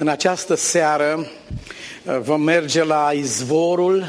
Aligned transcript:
În 0.00 0.08
această 0.08 0.54
seară 0.54 1.26
uh, 2.04 2.18
vom 2.20 2.42
merge 2.42 2.84
la 2.84 3.10
izvorul 3.14 4.04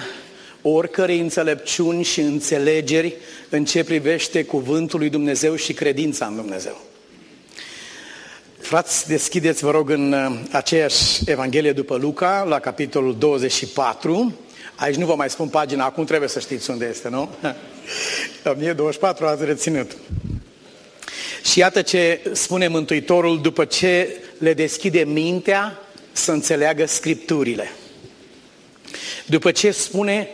oricărei 0.62 1.20
înțelepciuni 1.20 2.04
și 2.04 2.22
înțelegeri 2.22 3.16
în 3.50 3.66
ce 3.66 3.84
privește 3.84 4.44
cuvântul 4.44 5.00
lui 5.00 5.10
Dumnezeu 5.10 5.56
și 5.56 5.74
credința 5.74 6.26
în 6.26 6.36
Dumnezeu. 6.36 6.82
Frați, 8.60 9.08
deschideți, 9.08 9.64
vă 9.64 9.72
rog, 9.72 9.90
în 9.90 10.12
uh, 10.12 10.40
aceeași 10.52 11.22
Evanghelie 11.26 11.72
după 11.72 11.96
Luca, 11.96 12.44
la 12.48 12.60
capitolul 12.60 13.16
24. 13.18 14.34
Aici 14.76 14.96
nu 14.96 15.06
vă 15.06 15.16
mai 15.16 15.30
spun 15.30 15.48
pagina, 15.48 15.86
acum 15.86 16.04
trebuie 16.06 16.30
să 16.30 16.40
știți 16.40 16.70
unde 16.70 16.88
este, 16.90 17.10
nu? 17.10 17.30
1024 18.46 19.26
ați 19.26 19.46
reținut. 19.46 19.98
Și 21.44 21.60
iată 21.60 21.82
ce 21.82 22.22
spune 22.32 22.68
Mântuitorul 22.68 23.42
după 23.42 23.66
ce 23.66 24.18
le 24.38 24.54
deschide 24.54 25.04
mintea 25.04 25.80
să 26.12 26.32
înțeleagă 26.32 26.86
Scripturile. 26.86 27.72
După 29.26 29.52
ce 29.52 29.72
spune 29.72 30.28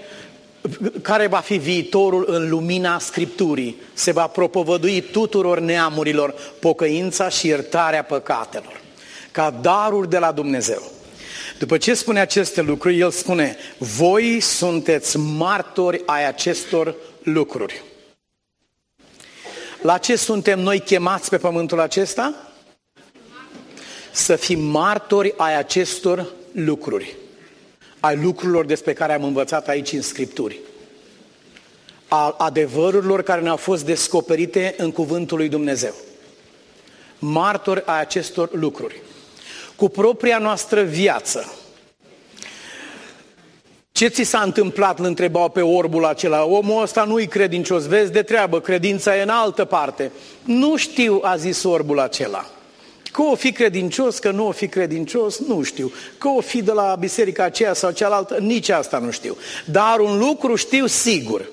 care 1.01 1.27
va 1.27 1.39
fi 1.39 1.57
viitorul 1.57 2.25
în 2.27 2.49
lumina 2.49 2.99
Scripturii, 2.99 3.81
se 3.93 4.11
va 4.11 4.27
propovădui 4.27 5.01
tuturor 5.01 5.59
neamurilor 5.59 6.35
pocăința 6.59 7.29
și 7.29 7.47
iertarea 7.47 8.03
păcatelor, 8.03 8.81
ca 9.31 9.49
daruri 9.61 10.09
de 10.09 10.17
la 10.17 10.31
Dumnezeu. 10.31 10.91
După 11.57 11.77
ce 11.77 11.93
spune 11.93 12.19
aceste 12.19 12.61
lucruri, 12.61 12.99
el 12.99 13.11
spune, 13.11 13.57
voi 13.77 14.39
sunteți 14.39 15.17
martori 15.17 16.01
ai 16.05 16.27
acestor 16.27 16.95
lucruri. 17.23 17.83
La 19.85 19.97
ce 19.97 20.15
suntem 20.15 20.59
noi 20.59 20.79
chemați 20.79 21.29
pe 21.29 21.37
pământul 21.37 21.79
acesta? 21.79 22.33
Să 24.11 24.35
fim 24.35 24.59
martori 24.59 25.33
ai 25.37 25.57
acestor 25.57 26.31
lucruri. 26.51 27.15
Ai 27.99 28.15
lucrurilor 28.23 28.65
despre 28.65 28.93
care 28.93 29.13
am 29.13 29.23
învățat 29.23 29.67
aici 29.67 29.91
în 29.91 30.01
Scripturi. 30.01 30.59
A 32.07 32.35
adevărurilor 32.37 33.21
care 33.21 33.41
ne-au 33.41 33.55
fost 33.55 33.85
descoperite 33.85 34.75
în 34.77 34.91
Cuvântul 34.91 35.37
lui 35.37 35.49
Dumnezeu. 35.49 35.93
Martori 37.19 37.83
ai 37.85 37.99
acestor 37.99 38.49
lucruri. 38.53 39.01
Cu 39.75 39.89
propria 39.89 40.37
noastră 40.37 40.81
viață, 40.83 41.53
ce 43.95 44.07
ți 44.07 44.23
s-a 44.23 44.41
întâmplat, 44.41 44.99
îl 44.99 45.05
întrebau 45.05 45.49
pe 45.49 45.61
orbul 45.61 46.05
acela. 46.05 46.45
Omul 46.45 46.81
ăsta 46.81 47.03
nu-i 47.03 47.27
credincios, 47.27 47.87
vezi 47.87 48.11
de 48.11 48.21
treabă, 48.21 48.59
credința 48.59 49.17
e 49.17 49.21
în 49.21 49.29
altă 49.29 49.65
parte. 49.65 50.11
Nu 50.43 50.75
știu, 50.75 51.19
a 51.23 51.35
zis 51.35 51.63
orbul 51.63 51.99
acela. 51.99 52.49
Că 53.11 53.21
o 53.21 53.35
fi 53.35 53.51
credincios, 53.51 54.19
că 54.19 54.31
nu 54.31 54.47
o 54.47 54.51
fi 54.51 54.67
credincios, 54.67 55.39
nu 55.39 55.63
știu. 55.63 55.91
Că 56.17 56.27
o 56.27 56.41
fi 56.41 56.61
de 56.61 56.71
la 56.71 56.95
biserica 56.99 57.43
aceea 57.43 57.73
sau 57.73 57.91
cealaltă, 57.91 58.37
nici 58.37 58.69
asta 58.69 58.97
nu 58.97 59.11
știu. 59.11 59.37
Dar 59.65 59.99
un 59.99 60.17
lucru 60.17 60.55
știu 60.55 60.85
sigur. 60.85 61.49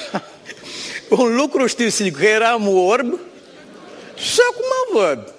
un 1.22 1.36
lucru 1.36 1.66
știu 1.66 1.88
sigur, 1.88 2.20
că 2.20 2.26
eram 2.26 2.68
orb 2.68 3.18
și 4.16 4.38
acum 4.50 5.00
văd. 5.02 5.34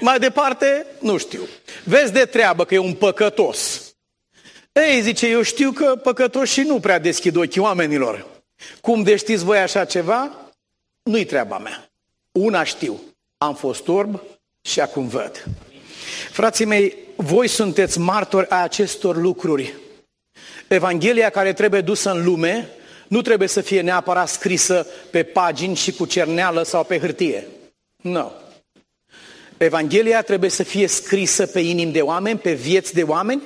Mai 0.00 0.18
departe, 0.18 0.86
nu 0.98 1.16
știu. 1.16 1.48
Vezi 1.84 2.12
de 2.12 2.24
treabă 2.24 2.64
că 2.64 2.74
e 2.74 2.78
un 2.78 2.94
păcătos. 2.94 3.71
Ei, 4.72 5.00
zice, 5.00 5.26
eu 5.28 5.42
știu 5.42 5.70
că 5.70 5.96
păcătoșii 6.02 6.62
nu 6.62 6.80
prea 6.80 6.98
deschid 6.98 7.36
ochii 7.36 7.60
oamenilor. 7.60 8.26
Cum 8.80 9.02
de 9.02 9.16
știți 9.16 9.44
voi 9.44 9.58
așa 9.58 9.84
ceva? 9.84 10.30
Nu-i 11.02 11.24
treaba 11.24 11.58
mea. 11.58 11.90
Una 12.32 12.64
știu, 12.64 13.00
am 13.38 13.54
fost 13.54 13.88
orb 13.88 14.20
și 14.62 14.80
acum 14.80 15.08
văd. 15.08 15.44
Frații 16.30 16.64
mei, 16.64 16.96
voi 17.16 17.48
sunteți 17.48 17.98
martori 17.98 18.48
a 18.48 18.62
acestor 18.62 19.16
lucruri. 19.16 19.74
Evanghelia 20.68 21.30
care 21.30 21.52
trebuie 21.52 21.80
dusă 21.80 22.10
în 22.10 22.24
lume 22.24 22.68
nu 23.08 23.22
trebuie 23.22 23.48
să 23.48 23.60
fie 23.60 23.80
neapărat 23.80 24.28
scrisă 24.28 24.86
pe 25.10 25.22
pagini 25.22 25.76
și 25.76 25.92
cu 25.92 26.06
cerneală 26.06 26.62
sau 26.62 26.84
pe 26.84 26.98
hârtie. 26.98 27.46
Nu. 27.96 28.10
No. 28.10 28.30
Evanghelia 29.56 30.22
trebuie 30.22 30.50
să 30.50 30.62
fie 30.62 30.86
scrisă 30.86 31.46
pe 31.46 31.60
inimi 31.60 31.92
de 31.92 32.00
oameni, 32.00 32.38
pe 32.38 32.52
vieți 32.52 32.94
de 32.94 33.02
oameni 33.02 33.42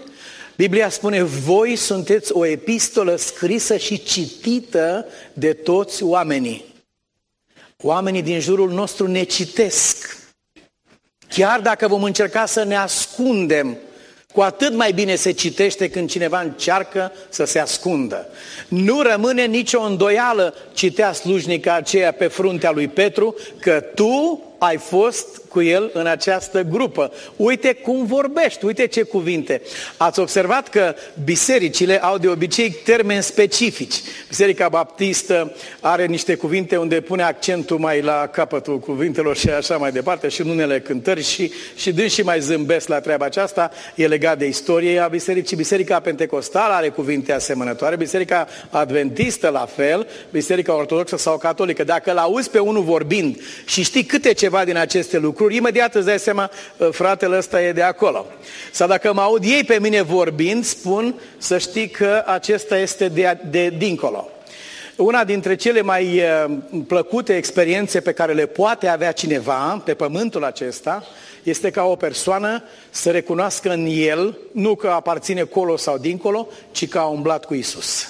Biblia 0.56 0.88
spune, 0.88 1.22
voi 1.22 1.76
sunteți 1.76 2.32
o 2.32 2.46
epistolă 2.46 3.16
scrisă 3.16 3.76
și 3.76 4.02
citită 4.02 5.06
de 5.32 5.52
toți 5.52 6.02
oamenii. 6.02 6.64
Oamenii 7.82 8.22
din 8.22 8.40
jurul 8.40 8.70
nostru 8.70 9.06
ne 9.06 9.22
citesc. 9.22 10.18
Chiar 11.28 11.60
dacă 11.60 11.88
vom 11.88 12.02
încerca 12.02 12.46
să 12.46 12.64
ne 12.64 12.76
ascundem, 12.76 13.76
cu 14.32 14.40
atât 14.40 14.74
mai 14.74 14.92
bine 14.92 15.14
se 15.14 15.30
citește 15.30 15.90
când 15.90 16.10
cineva 16.10 16.40
încearcă 16.40 17.12
să 17.28 17.44
se 17.44 17.58
ascundă. 17.58 18.28
Nu 18.68 19.02
rămâne 19.02 19.44
nicio 19.44 19.80
îndoială, 19.80 20.54
citea 20.74 21.12
slujnica 21.12 21.74
aceea 21.74 22.12
pe 22.12 22.26
fruntea 22.26 22.70
lui 22.70 22.88
Petru, 22.88 23.34
că 23.60 23.80
tu 23.94 24.42
ai 24.58 24.76
fost 24.76 25.40
cu 25.48 25.62
el 25.62 25.90
în 25.92 26.06
această 26.06 26.62
grupă. 26.62 27.12
Uite 27.36 27.72
cum 27.72 28.06
vorbești, 28.06 28.64
uite 28.64 28.86
ce 28.86 29.02
cuvinte. 29.02 29.62
Ați 29.96 30.20
observat 30.20 30.68
că 30.68 30.94
bisericile 31.24 32.02
au 32.02 32.18
de 32.18 32.28
obicei 32.28 32.70
termeni 32.70 33.22
specifici. 33.22 33.94
Biserica 34.28 34.68
Baptistă 34.68 35.52
are 35.80 36.06
niște 36.06 36.34
cuvinte 36.34 36.76
unde 36.76 37.00
pune 37.00 37.22
accentul 37.22 37.78
mai 37.78 38.00
la 38.00 38.26
capătul 38.32 38.78
cuvintelor 38.78 39.36
și 39.36 39.48
așa 39.48 39.76
mai 39.76 39.92
departe 39.92 40.28
și 40.28 40.40
în 40.40 40.48
unele 40.48 40.80
cântări 40.80 41.22
și, 41.22 41.52
și 41.76 41.92
dâns 41.92 42.12
și 42.12 42.22
mai 42.22 42.40
zâmbesc 42.40 42.88
la 42.88 43.00
treaba 43.00 43.24
aceasta. 43.24 43.70
E 43.94 44.06
legat 44.06 44.38
de 44.38 44.46
istorie 44.46 44.98
a 44.98 45.08
bisericii. 45.08 45.56
Biserica 45.56 46.00
Pentecostală 46.00 46.74
are 46.74 46.88
cuvinte 46.88 47.32
asemănătoare, 47.32 47.96
Biserica 47.96 48.48
Adventistă 48.70 49.48
la 49.48 49.66
fel, 49.76 50.06
Biserica 50.30 50.76
Ortodoxă 50.76 51.16
sau 51.16 51.38
Catolică. 51.38 51.84
Dacă 51.84 52.12
l 52.12 52.16
auzi 52.16 52.50
pe 52.50 52.58
unul 52.58 52.82
vorbind 52.82 53.40
și 53.64 53.82
știi 53.82 54.04
câte 54.04 54.32
ceva 54.46 54.64
din 54.64 54.76
aceste 54.76 55.18
lucruri, 55.18 55.56
imediat 55.56 55.94
îți 55.94 56.06
dai 56.06 56.18
seama, 56.18 56.50
ă, 56.80 56.90
fratele 56.90 57.36
ăsta 57.36 57.62
e 57.62 57.72
de 57.72 57.82
acolo. 57.82 58.26
Sau 58.72 58.88
dacă 58.88 59.12
mă 59.12 59.20
aud 59.20 59.42
ei 59.44 59.64
pe 59.64 59.78
mine 59.80 60.02
vorbind, 60.02 60.64
spun 60.64 61.20
să 61.38 61.58
știi 61.58 61.88
că 61.88 62.22
acesta 62.26 62.78
este 62.78 63.08
de, 63.08 63.38
de 63.50 63.68
dincolo. 63.68 64.28
Una 64.96 65.24
dintre 65.24 65.54
cele 65.56 65.82
mai 65.82 66.22
ă, 66.44 66.50
plăcute 66.86 67.36
experiențe 67.36 68.00
pe 68.00 68.12
care 68.12 68.32
le 68.32 68.46
poate 68.46 68.86
avea 68.86 69.12
cineva 69.12 69.82
pe 69.84 69.94
pământul 69.94 70.44
acesta 70.44 71.04
este 71.42 71.70
ca 71.70 71.84
o 71.84 71.96
persoană 71.96 72.62
să 72.90 73.10
recunoască 73.10 73.70
în 73.70 73.86
el, 73.90 74.38
nu 74.52 74.74
că 74.74 74.88
aparține 74.88 75.42
colo 75.42 75.76
sau 75.76 75.98
dincolo, 75.98 76.48
ci 76.70 76.88
că 76.88 76.98
a 76.98 77.06
umblat 77.06 77.44
cu 77.44 77.54
Isus. 77.54 78.08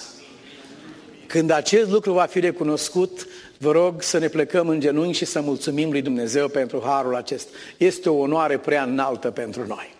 Când 1.27 1.51
acest 1.51 1.91
lucru 1.91 2.13
va 2.13 2.25
fi 2.25 2.41
recunoscut, 2.41 3.27
Vă 3.59 3.73
rog 3.73 4.03
să 4.03 4.19
ne 4.19 4.29
plecăm 4.29 4.69
în 4.69 4.81
genunchi 4.81 5.17
și 5.17 5.25
să 5.25 5.41
mulțumim 5.41 5.91
lui 5.91 6.03
Dumnezeu 6.03 6.49
pentru 6.49 6.83
harul 6.85 7.15
acesta. 7.15 7.51
Este 7.77 8.09
o 8.09 8.19
onoare 8.19 8.59
prea 8.59 8.83
înaltă 8.83 9.31
pentru 9.31 9.67
noi. 9.67 9.95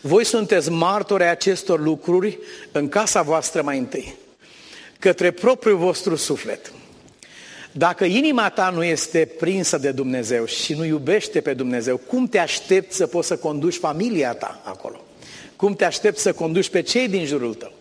Voi 0.00 0.24
sunteți 0.24 0.70
martori 0.70 1.22
ai 1.22 1.30
acestor 1.30 1.80
lucruri 1.80 2.38
în 2.72 2.88
casa 2.88 3.22
voastră 3.22 3.62
mai 3.62 3.78
întâi, 3.78 4.14
către 4.98 5.30
propriul 5.30 5.76
vostru 5.76 6.16
suflet. 6.16 6.72
Dacă 7.72 8.04
inima 8.04 8.48
ta 8.48 8.70
nu 8.70 8.84
este 8.84 9.30
prinsă 9.38 9.78
de 9.78 9.90
Dumnezeu 9.90 10.44
și 10.44 10.74
nu 10.74 10.84
iubește 10.84 11.40
pe 11.40 11.54
Dumnezeu, 11.54 11.96
cum 11.96 12.26
te 12.26 12.38
aștepți 12.38 12.96
să 12.96 13.06
poți 13.06 13.26
să 13.26 13.36
conduci 13.36 13.76
familia 13.76 14.34
ta 14.34 14.60
acolo? 14.64 15.00
Cum 15.56 15.74
te 15.74 15.84
aștepți 15.84 16.22
să 16.22 16.32
conduci 16.32 16.68
pe 16.68 16.80
cei 16.80 17.08
din 17.08 17.24
jurul 17.24 17.54
tău? 17.54 17.72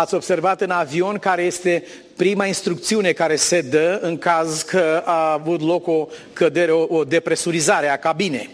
Ați 0.00 0.14
observat 0.14 0.60
în 0.60 0.70
avion 0.70 1.18
care 1.18 1.42
este 1.42 1.84
prima 2.16 2.46
instrucțiune 2.46 3.12
care 3.12 3.36
se 3.36 3.60
dă 3.60 3.98
în 4.02 4.18
caz 4.18 4.62
că 4.62 5.02
a 5.04 5.32
avut 5.32 5.60
loc 5.60 5.86
o 5.86 6.08
cădere, 6.32 6.72
o, 6.72 6.96
o 6.96 7.04
depresurizare 7.04 7.88
a 7.88 7.98
cabinei. 7.98 8.50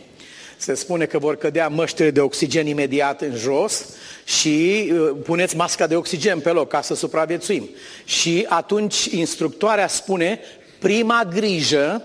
Se 0.56 0.74
spune 0.74 1.04
că 1.04 1.18
vor 1.18 1.36
cădea 1.36 1.68
măștile 1.68 2.10
de 2.10 2.20
oxigen 2.20 2.66
imediat 2.66 3.21
în 3.21 3.34
jos 3.34 3.86
și 4.24 4.88
uh, 4.92 5.16
puneți 5.24 5.56
masca 5.56 5.86
de 5.86 5.97
oxigen 5.97 6.41
pe 6.41 6.50
loc 6.50 6.68
ca 6.68 6.82
să 6.82 6.94
supraviețuim. 6.94 7.68
Și 8.04 8.47
atunci 8.48 9.04
instructoarea 9.04 9.88
spune, 9.88 10.41
prima 10.78 11.28
grijă, 11.32 12.03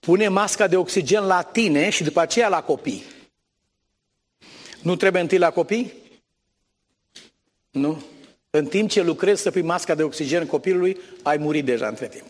pune 0.00 0.28
masca 0.28 0.66
de 0.66 0.76
oxigen 0.76 1.24
la 1.24 1.42
tine 1.42 1.90
și 1.90 2.02
după 2.02 2.20
aceea 2.20 2.48
la 2.48 2.62
copii. 2.62 3.02
Nu 4.82 4.96
trebuie 4.96 5.22
întâi 5.22 5.38
la 5.38 5.50
copii? 5.50 5.92
Nu. 7.70 8.02
În 8.56 8.66
timp 8.66 8.90
ce 8.90 9.02
lucrezi 9.02 9.42
să 9.42 9.50
pui 9.50 9.62
masca 9.62 9.94
de 9.94 10.02
oxigen 10.02 10.46
copilului, 10.46 11.00
ai 11.22 11.36
murit 11.36 11.64
deja 11.64 11.86
între 11.86 12.08
timp. 12.08 12.24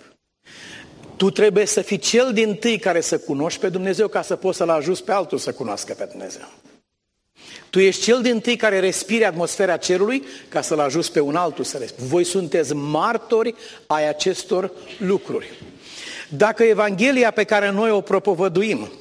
Tu 1.17 1.31
trebuie 1.31 1.65
să 1.65 1.81
fii 1.81 1.99
cel 1.99 2.33
din 2.33 2.55
tâi 2.55 2.79
care 2.79 3.01
să 3.01 3.19
cunoști 3.19 3.61
pe 3.61 3.69
Dumnezeu 3.69 4.09
ca 4.09 4.23
să 4.23 4.37
poți 4.37 4.57
să-L 4.57 4.69
ajuți 4.69 5.05
pe 5.05 5.13
altul 5.13 5.39
să 5.39 5.53
cunoască 5.53 5.95
pe 5.99 6.05
Dumnezeu. 6.11 6.49
Tu 7.71 7.79
ești 7.81 8.03
cel 8.03 8.23
din 8.23 8.41
tâi 8.41 8.57
care 8.57 8.81
respiri 8.81 9.25
atmosfera 9.25 9.77
cerului 9.77 10.23
ca 10.49 10.61
să-L 10.61 10.81
ajuți 10.81 11.13
pe 11.13 11.21
un 11.21 11.37
altul 11.37 11.65
să 11.65 11.79
respiri. 11.79 12.09
Voi 12.09 12.25
sunteți 12.25 12.75
martori 12.75 13.55
ai 13.87 14.09
acestor 14.09 14.71
lucruri. 14.99 15.51
Dacă 16.29 16.63
Evanghelia 16.63 17.31
pe 17.31 17.45
care 17.45 17.71
noi 17.71 17.91
o 17.91 18.01
propovăduim 18.01 18.93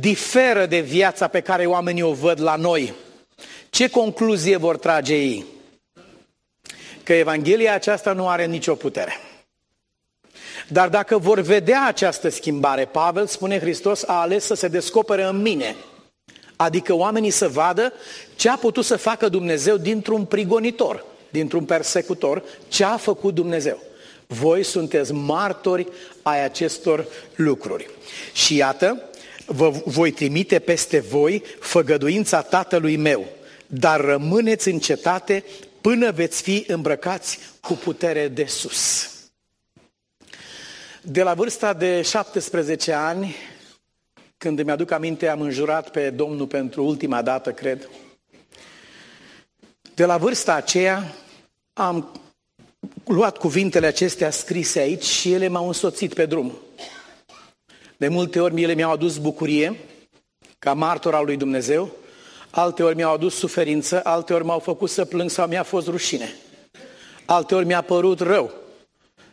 diferă 0.00 0.66
de 0.66 0.80
viața 0.80 1.28
pe 1.28 1.40
care 1.40 1.66
oamenii 1.66 2.02
o 2.02 2.12
văd 2.12 2.40
la 2.40 2.56
noi, 2.56 2.94
ce 3.70 3.90
concluzie 3.90 4.56
vor 4.56 4.76
trage 4.76 5.14
ei? 5.14 5.55
Că 7.06 7.12
Evanghelia 7.12 7.74
aceasta 7.74 8.12
nu 8.12 8.28
are 8.28 8.46
nicio 8.46 8.74
putere. 8.74 9.20
Dar 10.68 10.88
dacă 10.88 11.18
vor 11.18 11.40
vedea 11.40 11.86
această 11.86 12.28
schimbare, 12.28 12.84
Pavel 12.84 13.26
spune 13.26 13.58
Hristos 13.58 14.02
a 14.02 14.20
ales 14.20 14.44
să 14.44 14.54
se 14.54 14.68
descopere 14.68 15.22
în 15.22 15.42
mine. 15.42 15.76
Adică 16.56 16.94
oamenii 16.94 17.30
să 17.30 17.48
vadă 17.48 17.92
ce 18.36 18.48
a 18.48 18.56
putut 18.56 18.84
să 18.84 18.96
facă 18.96 19.28
Dumnezeu 19.28 19.76
dintr-un 19.76 20.24
prigonitor, 20.24 21.04
dintr-un 21.30 21.64
persecutor, 21.64 22.42
ce 22.68 22.84
a 22.84 22.96
făcut 22.96 23.34
Dumnezeu. 23.34 23.82
Voi 24.26 24.62
sunteți 24.62 25.12
martori 25.12 25.86
ai 26.22 26.44
acestor 26.44 27.06
lucruri. 27.34 27.90
Și 28.32 28.56
iată, 28.56 29.02
vă 29.44 29.70
voi 29.84 30.10
trimite 30.10 30.58
peste 30.58 30.98
voi 30.98 31.42
făgăduința 31.60 32.42
Tatălui 32.42 32.96
meu, 32.96 33.24
dar 33.66 34.00
rămâneți 34.00 34.68
în 34.68 34.78
cetate 34.78 35.44
până 35.86 36.10
veți 36.10 36.42
fi 36.42 36.64
îmbrăcați 36.66 37.38
cu 37.60 37.72
putere 37.72 38.28
de 38.28 38.44
sus. 38.44 39.10
De 41.02 41.22
la 41.22 41.34
vârsta 41.34 41.72
de 41.72 42.02
17 42.02 42.92
ani, 42.92 43.34
când 44.38 44.58
îmi 44.58 44.70
aduc 44.70 44.90
aminte, 44.90 45.28
am 45.28 45.40
înjurat 45.40 45.90
pe 45.90 46.10
Domnul 46.10 46.46
pentru 46.46 46.84
ultima 46.84 47.22
dată, 47.22 47.52
cred. 47.52 47.88
De 49.94 50.04
la 50.04 50.16
vârsta 50.16 50.54
aceea 50.54 51.14
am 51.72 52.20
luat 53.04 53.36
cuvintele 53.36 53.86
acestea 53.86 54.30
scrise 54.30 54.78
aici 54.78 55.04
și 55.04 55.32
ele 55.32 55.48
m-au 55.48 55.66
însoțit 55.66 56.14
pe 56.14 56.26
drum. 56.26 56.52
De 57.96 58.08
multe 58.08 58.40
ori 58.40 58.62
ele 58.62 58.74
mi-au 58.74 58.92
adus 58.92 59.16
bucurie, 59.16 59.76
ca 60.58 60.74
martor 60.74 61.14
al 61.14 61.24
lui 61.24 61.36
Dumnezeu, 61.36 61.90
alte 62.56 62.82
ori 62.82 62.96
mi-au 62.96 63.12
adus 63.12 63.34
suferință, 63.34 64.00
alte 64.04 64.32
ori 64.32 64.44
m-au 64.44 64.58
făcut 64.58 64.90
să 64.90 65.04
plâng 65.04 65.30
sau 65.30 65.46
mi-a 65.46 65.62
fost 65.62 65.86
rușine. 65.86 66.34
Alte 67.24 67.54
ori 67.54 67.66
mi-a 67.66 67.82
părut 67.82 68.20
rău 68.20 68.50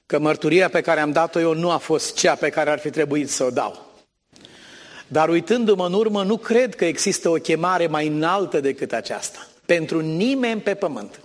că 0.06 0.20
mărturia 0.20 0.70
pe 0.70 0.81
care 0.81 1.00
am 1.00 1.12
dat-o 1.12 1.40
eu 1.40 1.54
nu 1.54 1.72
a 1.72 1.78
fost 1.78 2.16
cea 2.16 2.36
pe 2.36 2.50
care 2.50 2.70
ar 2.70 2.80
fi 2.80 2.90
trebuit 2.90 3.30
să 3.30 3.44
o 3.44 3.50
dau. 3.50 3.86
Dar 5.08 5.30
uitându-mă 5.30 5.86
în 5.86 5.94
urmă, 5.94 6.24
nu 6.24 6.38
cred 6.38 6.75
că 6.75 6.86
există 6.86 7.30
o 7.30 7.34
chemare 7.34 7.88
mai 7.88 8.08
înaltă 8.08 8.60
decât 8.60 8.94
aceasta. 8.94 9.48
Pentru 9.66 10.00
nimeni 10.00 10.62
pe 10.62 10.74
pământ. 10.74 11.20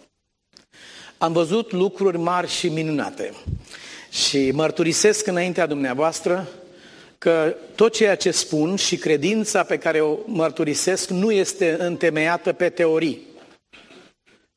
Am 1.19 1.33
văzut 1.33 1.73
lucruri 1.73 2.19
mari 2.19 2.49
și 2.49 2.69
minunate. 2.69 3.33
Și 4.11 4.51
mărturisesc 4.51 5.27
înaintea 5.27 5.67
dumneavoastră 5.67 6.49
că 7.19 7.57
tot 7.75 7.93
ceea 7.93 8.17
ce 8.17 8.31
spun 8.31 8.77
și 8.77 8.97
credința 8.97 9.63
pe 9.63 9.79
care 9.79 10.01
o 10.01 10.17
mărturisesc 10.27 11.09
nu 11.09 11.31
este 11.31 11.77
întemeiată 11.79 12.53
pe 12.53 12.69
teorii, 12.69 13.27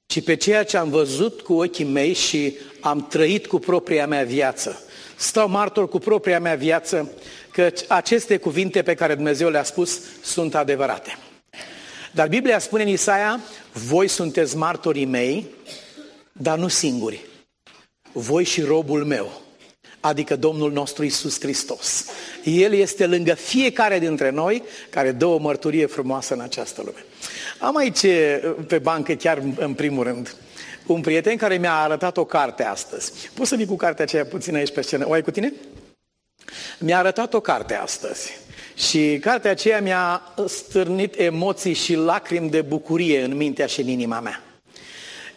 ci 0.05 0.23
pe 0.23 0.35
ceea 0.35 0.63
ce 0.63 0.77
am 0.77 0.89
văzut 0.89 1.41
cu 1.41 1.53
ochii 1.53 1.85
mei 1.85 2.13
și 2.13 2.57
am 2.79 3.07
trăit 3.07 3.47
cu 3.47 3.59
propria 3.59 4.07
mea 4.07 4.23
viață. 4.23 4.83
Stau 5.15 5.49
martor 5.49 5.89
cu 5.89 5.99
propria 5.99 6.39
mea 6.39 6.55
viață 6.55 7.11
că 7.51 7.71
aceste 7.87 8.37
cuvinte 8.37 8.81
pe 8.81 8.93
care 8.93 9.15
Dumnezeu 9.15 9.49
le-a 9.49 9.63
spus 9.63 9.99
sunt 10.21 10.55
adevărate. 10.55 11.17
Dar 12.11 12.27
Biblia 12.27 12.59
spune 12.59 12.83
în 12.83 12.89
Isaia, 12.89 13.39
voi 13.73 14.07
sunteți 14.07 14.57
martorii 14.57 15.05
mei, 15.05 15.45
dar 16.31 16.57
nu 16.57 16.67
singuri. 16.67 17.25
Voi 18.11 18.43
și 18.43 18.61
robul 18.61 19.05
meu, 19.05 19.41
adică 20.01 20.35
Domnul 20.35 20.71
nostru 20.71 21.03
Isus 21.03 21.39
Hristos. 21.39 22.05
El 22.43 22.73
este 22.73 23.05
lângă 23.05 23.33
fiecare 23.33 23.99
dintre 23.99 24.29
noi 24.29 24.63
care 24.89 25.11
dă 25.11 25.25
o 25.25 25.37
mărturie 25.37 25.85
frumoasă 25.85 26.33
în 26.33 26.39
această 26.39 26.81
lume. 26.85 27.05
Am 27.59 27.75
aici 27.75 28.05
pe 28.67 28.79
bancă, 28.79 29.13
chiar 29.13 29.41
în 29.55 29.73
primul 29.73 30.03
rând, 30.03 30.35
un 30.85 31.01
prieten 31.01 31.37
care 31.37 31.57
mi-a 31.57 31.75
arătat 31.75 32.17
o 32.17 32.25
carte 32.25 32.63
astăzi. 32.63 33.11
Poți 33.33 33.49
să 33.49 33.55
vii 33.55 33.65
cu 33.65 33.75
cartea 33.75 34.03
aceea 34.03 34.25
puțin 34.25 34.55
aici 34.55 34.71
pe 34.71 34.81
scenă? 34.81 35.07
O 35.07 35.11
ai 35.11 35.21
cu 35.21 35.31
tine? 35.31 35.53
Mi-a 36.79 36.97
arătat 36.97 37.33
o 37.33 37.39
carte 37.39 37.75
astăzi. 37.75 38.39
Și 38.75 39.17
cartea 39.21 39.51
aceea 39.51 39.81
mi-a 39.81 40.21
stârnit 40.47 41.19
emoții 41.19 41.73
și 41.73 41.95
lacrimi 41.95 42.49
de 42.49 42.61
bucurie 42.61 43.23
în 43.23 43.35
mintea 43.35 43.65
și 43.65 43.81
în 43.81 43.87
inima 43.87 44.19
mea. 44.19 44.50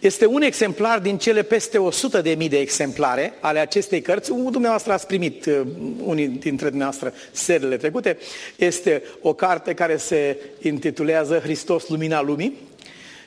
Este 0.05 0.27
un 0.27 0.43
exemplar 0.43 0.99
din 0.99 1.19
cele 1.19 1.43
peste 1.43 1.79
100 1.79 2.21
de 2.21 2.35
mii 2.39 2.49
de 2.49 2.59
exemplare 2.59 3.35
ale 3.41 3.59
acestei 3.59 4.01
cărți. 4.01 4.29
Dumneavoastră 4.29 4.93
ați 4.93 5.07
primit, 5.07 5.47
uh, 5.47 5.61
unii 6.03 6.27
dintre 6.27 6.69
dumneavoastră, 6.69 7.15
serile 7.33 7.77
trecute. 7.77 8.19
Este 8.57 9.03
o 9.21 9.33
carte 9.33 9.75
care 9.75 9.97
se 9.97 10.39
intitulează 10.63 11.39
Hristos, 11.39 11.89
Lumina 11.89 12.23
Lumii 12.23 12.59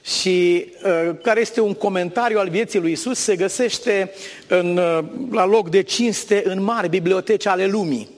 și 0.03 0.65
uh, 0.83 1.15
care 1.23 1.39
este 1.39 1.61
un 1.61 1.73
comentariu 1.73 2.39
al 2.39 2.49
vieții 2.49 2.79
lui 2.79 2.91
Isus, 2.91 3.19
se 3.19 3.35
găsește 3.35 4.11
în, 4.47 4.77
uh, 4.77 5.03
la 5.31 5.45
loc 5.45 5.69
de 5.69 5.81
cinste 5.81 6.41
în 6.45 6.63
mari 6.63 6.89
biblioteci 6.89 7.45
ale 7.45 7.65
lumii. 7.65 8.09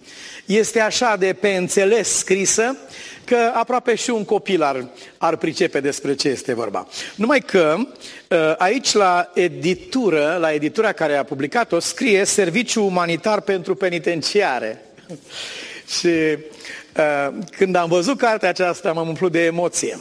Este 0.50 0.80
așa 0.80 1.16
de 1.16 1.34
pe 1.34 1.50
înțeles 1.50 2.18
scrisă, 2.18 2.78
că 3.24 3.52
aproape 3.54 3.96
și 3.96 4.10
un 4.10 4.26
copil 4.26 4.62
ar, 4.62 4.86
ar 5.18 5.36
pricepe 5.36 5.80
despre 5.80 6.16
ce 6.16 6.28
este 6.28 6.54
vorba. 6.54 6.88
Numai 7.16 7.40
că 7.40 7.76
uh, 7.78 8.54
aici 8.58 8.94
la 8.94 9.32
editură, 9.34 10.38
la 10.40 10.54
editura 10.54 10.92
care 10.92 11.16
a 11.16 11.24
publicat-o, 11.24 11.80
scrie 11.80 12.24
Serviciu 12.24 12.86
Umanitar 12.86 13.42
pentru 13.42 13.76
Penitenciare. 13.76 14.86
și 16.00 16.08
uh, 16.08 17.38
când 17.58 17.76
am 17.76 17.90
văzut 17.90 18.18
cartea 18.18 18.50
aceasta, 18.50 18.92
m-am 18.92 19.08
umplut 19.08 19.32
de 19.32 19.46
emoție. 19.46 20.00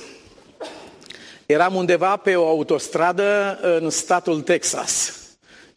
Eram 1.46 1.74
undeva 1.74 2.16
pe 2.16 2.34
o 2.34 2.48
autostradă 2.48 3.58
în 3.62 3.90
statul 3.90 4.40
Texas. 4.40 5.18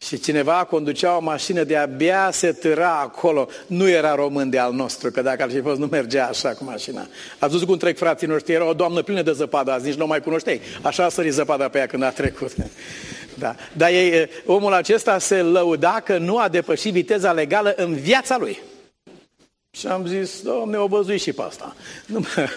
Și 0.06 0.20
cineva 0.20 0.64
conducea 0.64 1.16
o 1.16 1.20
mașină 1.20 1.64
de 1.64 1.76
abia 1.76 2.30
se 2.32 2.52
târa 2.52 3.00
acolo. 3.00 3.48
Nu 3.66 3.88
era 3.88 4.14
român 4.14 4.50
de 4.50 4.58
al 4.58 4.72
nostru, 4.72 5.10
că 5.10 5.22
dacă 5.22 5.42
ar 5.42 5.50
fi 5.50 5.60
fost, 5.60 5.78
nu 5.78 5.86
mergea 5.86 6.26
așa 6.26 6.48
cu 6.48 6.64
mașina. 6.64 7.06
Ați 7.38 7.52
văzut 7.52 7.66
cum 7.66 7.76
trec 7.76 7.98
frații 7.98 8.26
noștri? 8.26 8.52
Era 8.52 8.68
o 8.68 8.72
doamnă 8.72 9.02
plină 9.02 9.22
de 9.22 9.32
zăpadă, 9.32 9.72
azi 9.72 9.86
nici 9.86 9.94
nu 9.94 10.06
mai 10.06 10.20
cunoșteai. 10.20 10.60
Așa 10.82 11.04
a 11.04 11.08
sărit 11.08 11.32
zăpada 11.32 11.68
pe 11.68 11.78
ea 11.78 11.86
când 11.86 12.02
a 12.02 12.10
trecut. 12.10 12.52
Da. 13.34 13.54
Dar 13.72 13.90
ei, 13.90 14.28
omul 14.46 14.72
acesta 14.72 15.18
se 15.18 15.42
lăuda 15.42 16.00
că 16.04 16.18
nu 16.18 16.38
a 16.38 16.48
depășit 16.48 16.92
viteza 16.92 17.32
legală 17.32 17.74
în 17.76 17.94
viața 17.94 18.36
lui. 18.38 18.58
Și 19.70 19.86
am 19.86 20.06
zis, 20.06 20.40
domne, 20.42 20.76
o 20.76 20.86
văzui 20.86 21.18
și 21.18 21.32
pe 21.32 21.42
asta. 21.42 21.76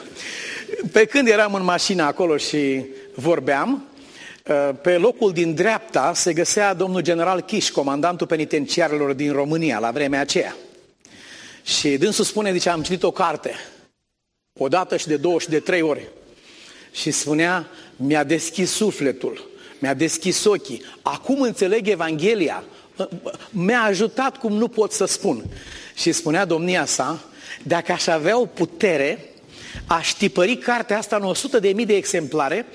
Pe 0.92 1.06
când 1.06 1.28
eram 1.28 1.54
în 1.54 1.64
mașină 1.64 2.04
acolo 2.04 2.38
și 2.38 2.86
vorbeam, 3.16 3.86
Uh, 3.95 3.95
pe 4.82 4.98
locul 4.98 5.32
din 5.32 5.54
dreapta 5.54 6.14
se 6.14 6.34
găsea 6.34 6.74
domnul 6.74 7.02
general 7.02 7.42
Chiș, 7.42 7.70
comandantul 7.70 8.28
penitenciarilor 8.28 9.14
din 9.14 9.32
România 9.32 9.80
la 9.80 9.92
vremea 9.92 10.20
aceea. 10.20 10.56
Și 11.64 11.98
dânsul 11.98 12.26
spune, 12.26 12.52
zice, 12.54 12.70
am 12.70 12.82
citit 12.82 13.04
o 13.04 13.12
carte, 13.12 13.56
o 14.60 14.68
dată 14.68 14.98
și 14.98 15.08
de 15.08 15.18
două 15.18 15.40
și 15.40 15.50
de 15.50 15.60
trei 15.60 15.82
ori. 15.82 16.08
Și 16.92 17.12
spunea, 17.12 17.68
mi-a 17.96 18.24
deschis 18.24 18.72
sufletul, 18.72 19.50
mi-a 19.80 19.94
deschis 19.94 20.44
ochii. 20.44 20.82
Acum 21.02 21.42
înțeleg 21.42 21.88
Evanghelia. 21.88 22.64
Mi-a 23.50 23.82
ajutat 23.82 24.38
cum 24.38 24.54
nu 24.54 24.68
pot 24.68 24.92
să 24.92 25.06
spun. 25.06 25.44
Și 25.96 26.12
spunea 26.12 26.46
domnia 26.46 26.86
sa, 26.86 27.24
dacă 27.64 27.92
aș 27.92 28.08
avea 28.08 28.40
o 28.40 28.46
putere, 28.46 29.30
aș 29.88 30.12
tipări 30.12 30.58
cartea 30.58 30.98
asta 30.98 31.16
în 31.16 31.24
100 31.24 31.60
de 31.60 31.68
mii 31.70 31.86
de 31.86 31.96
exemplare, 31.96 32.66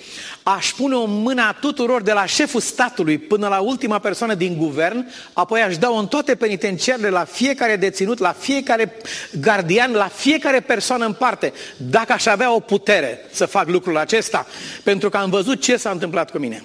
aș 0.42 0.72
pune-o 0.72 1.02
în 1.02 1.22
mâna 1.22 1.52
tuturor 1.52 2.02
de 2.02 2.12
la 2.12 2.26
șeful 2.26 2.60
statului 2.60 3.18
până 3.18 3.48
la 3.48 3.60
ultima 3.60 3.98
persoană 3.98 4.34
din 4.34 4.56
guvern, 4.56 5.06
apoi 5.32 5.60
aș 5.60 5.78
da-o 5.78 5.94
în 5.94 6.06
toate 6.06 6.34
penitenciarele, 6.34 7.08
la 7.08 7.24
fiecare 7.24 7.76
deținut, 7.76 8.18
la 8.18 8.32
fiecare 8.32 8.96
gardian, 9.40 9.92
la 9.92 10.08
fiecare 10.08 10.60
persoană 10.60 11.04
în 11.04 11.12
parte, 11.12 11.52
dacă 11.76 12.12
aș 12.12 12.26
avea 12.26 12.54
o 12.54 12.60
putere 12.60 13.20
să 13.32 13.46
fac 13.46 13.68
lucrul 13.68 13.96
acesta, 13.96 14.46
pentru 14.82 15.08
că 15.08 15.16
am 15.16 15.30
văzut 15.30 15.60
ce 15.60 15.76
s-a 15.76 15.90
întâmplat 15.90 16.30
cu 16.30 16.38
mine. 16.38 16.64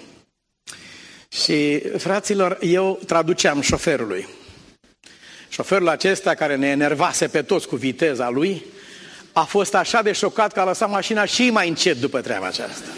Și, 1.28 1.78
fraților, 1.78 2.58
eu 2.60 3.00
traduceam 3.06 3.60
șoferului. 3.60 4.28
Șoferul 5.48 5.88
acesta 5.88 6.34
care 6.34 6.56
ne 6.56 6.66
enervase 6.66 7.26
pe 7.26 7.42
toți 7.42 7.68
cu 7.68 7.76
viteza 7.76 8.30
lui, 8.30 8.64
a 9.38 9.44
fost 9.44 9.74
așa 9.74 10.02
de 10.02 10.12
șocat 10.12 10.52
că 10.52 10.60
a 10.60 10.64
lăsat 10.64 10.90
mașina 10.90 11.24
și 11.24 11.50
mai 11.50 11.68
încet 11.68 12.00
după 12.00 12.20
treaba 12.20 12.46
aceasta. 12.46 12.88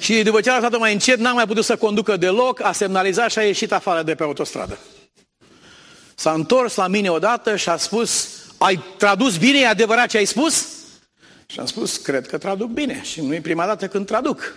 Și 0.00 0.22
după 0.22 0.40
ce 0.40 0.50
a 0.50 0.54
lăsat-o 0.54 0.78
mai 0.78 0.92
încet, 0.92 1.18
n-a 1.18 1.32
mai 1.32 1.46
putut 1.46 1.64
să 1.64 1.76
conducă 1.76 2.16
deloc, 2.16 2.62
a 2.62 2.72
semnalizat 2.72 3.30
și 3.30 3.38
a 3.38 3.42
ieșit 3.42 3.72
afară 3.72 4.02
de 4.02 4.14
pe 4.14 4.22
autostradă. 4.22 4.78
S-a 6.14 6.32
întors 6.32 6.74
la 6.74 6.86
mine 6.86 7.10
odată 7.10 7.56
și 7.56 7.68
a 7.68 7.76
spus, 7.76 8.28
ai 8.58 8.84
tradus 8.96 9.36
bine, 9.36 9.58
e 9.58 9.66
adevărat 9.66 10.08
ce 10.08 10.16
ai 10.16 10.24
spus? 10.24 10.66
Și 11.46 11.60
am 11.60 11.66
spus, 11.66 11.96
cred 11.96 12.26
că 12.26 12.38
traduc 12.38 12.68
bine 12.70 13.02
și 13.02 13.20
nu 13.20 13.34
e 13.34 13.40
prima 13.40 13.66
dată 13.66 13.88
când 13.88 14.06
traduc. 14.06 14.54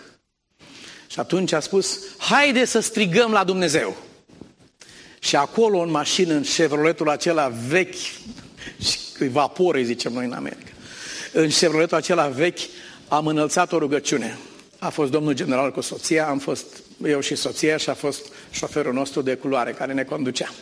Și 1.08 1.20
atunci 1.20 1.52
a 1.52 1.60
spus, 1.60 2.00
haide 2.18 2.66
să 2.66 2.80
strigăm 2.80 3.32
la 3.32 3.44
Dumnezeu. 3.44 3.96
Și 5.20 5.36
acolo 5.36 5.80
în 5.80 5.90
mașină, 5.90 6.34
în 6.34 6.44
Chevroletul 6.44 7.10
acela 7.10 7.52
vechi, 7.68 7.96
și 8.82 9.28
vapor, 9.28 9.76
îi 9.76 9.86
zicem 9.86 10.14
noi 10.14 10.26
în 10.26 10.32
America. 10.32 10.72
în 11.32 11.50
Chevroletul 11.50 11.98
acela 11.98 12.28
vechi 12.28 12.60
am 13.08 13.28
înălțat 13.28 13.72
o 13.72 13.78
rugăciune. 13.78 14.38
A 14.80 14.90
fost 14.90 15.12
domnul 15.12 15.34
general 15.34 15.72
cu 15.72 15.82
soția, 15.82 16.28
am 16.28 16.40
fost 16.40 16.66
eu 17.06 17.20
și 17.20 17.36
soția 17.36 17.78
și 17.78 17.90
a 17.90 17.94
fost 17.94 18.26
șoferul 18.52 18.94
nostru 18.94 19.22
de 19.22 19.36
culoare 19.36 19.72
care 19.72 19.94
ne 19.94 20.04
conducea. 20.04 20.54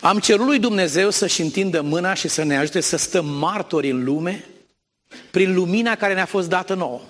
Am 0.00 0.18
cerut 0.18 0.46
lui 0.46 0.58
Dumnezeu 0.58 1.10
să-și 1.10 1.40
întindă 1.40 1.80
mâna 1.80 2.14
și 2.14 2.28
să 2.28 2.42
ne 2.42 2.56
ajute 2.56 2.80
să 2.80 2.96
stăm 2.96 3.26
martori 3.26 3.90
în 3.90 4.04
lume 4.04 4.44
prin 5.30 5.54
lumina 5.54 5.94
care 5.94 6.14
ne-a 6.14 6.24
fost 6.24 6.48
dată 6.48 6.74
nouă. 6.74 7.00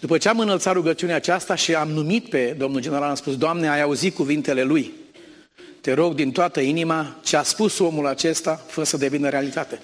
După 0.00 0.18
ce 0.18 0.28
am 0.28 0.38
înălțat 0.38 0.74
rugăciunea 0.74 1.16
aceasta 1.16 1.54
și 1.54 1.74
am 1.74 1.88
numit 1.88 2.28
pe 2.28 2.54
domnul 2.58 2.80
general, 2.80 3.08
am 3.08 3.14
spus, 3.14 3.36
Doamne, 3.36 3.68
ai 3.68 3.82
auzit 3.82 4.14
cuvintele 4.14 4.62
lui. 4.62 4.92
Te 5.86 5.92
rog 5.92 6.14
din 6.14 6.32
toată 6.32 6.60
inima 6.60 7.16
ce 7.22 7.36
a 7.36 7.42
spus 7.42 7.78
omul 7.78 8.06
acesta, 8.06 8.60
fă 8.66 8.84
să 8.84 8.96
devină 8.96 9.28
realitate. 9.28 9.80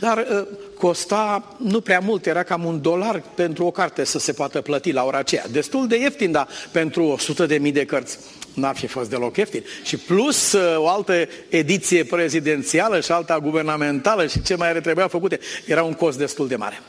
Dar 0.00 0.18
uh, 0.18 0.46
costa 0.78 1.56
nu 1.58 1.80
prea 1.80 1.98
mult, 1.98 2.26
era 2.26 2.42
cam 2.42 2.64
un 2.64 2.80
dolar 2.80 3.22
pentru 3.34 3.64
o 3.64 3.70
carte 3.70 4.04
să 4.04 4.18
se 4.18 4.32
poată 4.32 4.60
plăti 4.60 4.92
la 4.92 5.04
ora 5.04 5.18
aceea. 5.18 5.44
Destul 5.50 5.86
de 5.86 5.96
ieftin, 5.96 6.32
dar 6.32 6.48
pentru 6.70 7.04
100 7.04 7.46
de 7.46 7.58
mii 7.58 7.72
de 7.72 7.84
cărți 7.84 8.18
n-ar 8.54 8.76
fi 8.76 8.86
fost 8.86 9.10
deloc 9.10 9.36
ieftin. 9.36 9.64
Și 9.84 9.96
plus 9.96 10.52
uh, 10.52 10.76
o 10.76 10.88
altă 10.88 11.28
ediție 11.48 12.04
prezidențială 12.04 13.00
și 13.00 13.12
alta 13.12 13.38
guvernamentală 13.38 14.26
și 14.26 14.42
ce 14.42 14.54
mai 14.54 14.68
are 14.68 14.80
trebuia 14.80 15.08
făcute, 15.08 15.38
era 15.66 15.82
un 15.82 15.94
cost 15.94 16.18
destul 16.18 16.48
de 16.48 16.56
mare. 16.56 16.80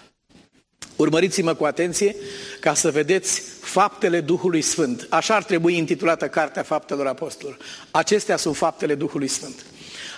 Urmăriți-mă 0.98 1.54
cu 1.54 1.66
atenție 1.66 2.16
ca 2.60 2.74
să 2.74 2.92
vedeți 2.92 3.42
faptele 3.62 4.22
Duhului 4.22 4.62
Sfânt. 4.62 5.08
Așa 5.10 5.36
ar 5.36 5.44
trebui 5.44 5.78
intitulată 5.78 6.28
Cartea 6.28 6.64
Faptelor 6.64 7.08
Apostolilor. 7.08 7.58
Acestea 7.92 8.38
sunt 8.38 8.56
faptele 8.56 8.96
Duhului 8.96 9.28
Sfânt. 9.28 9.66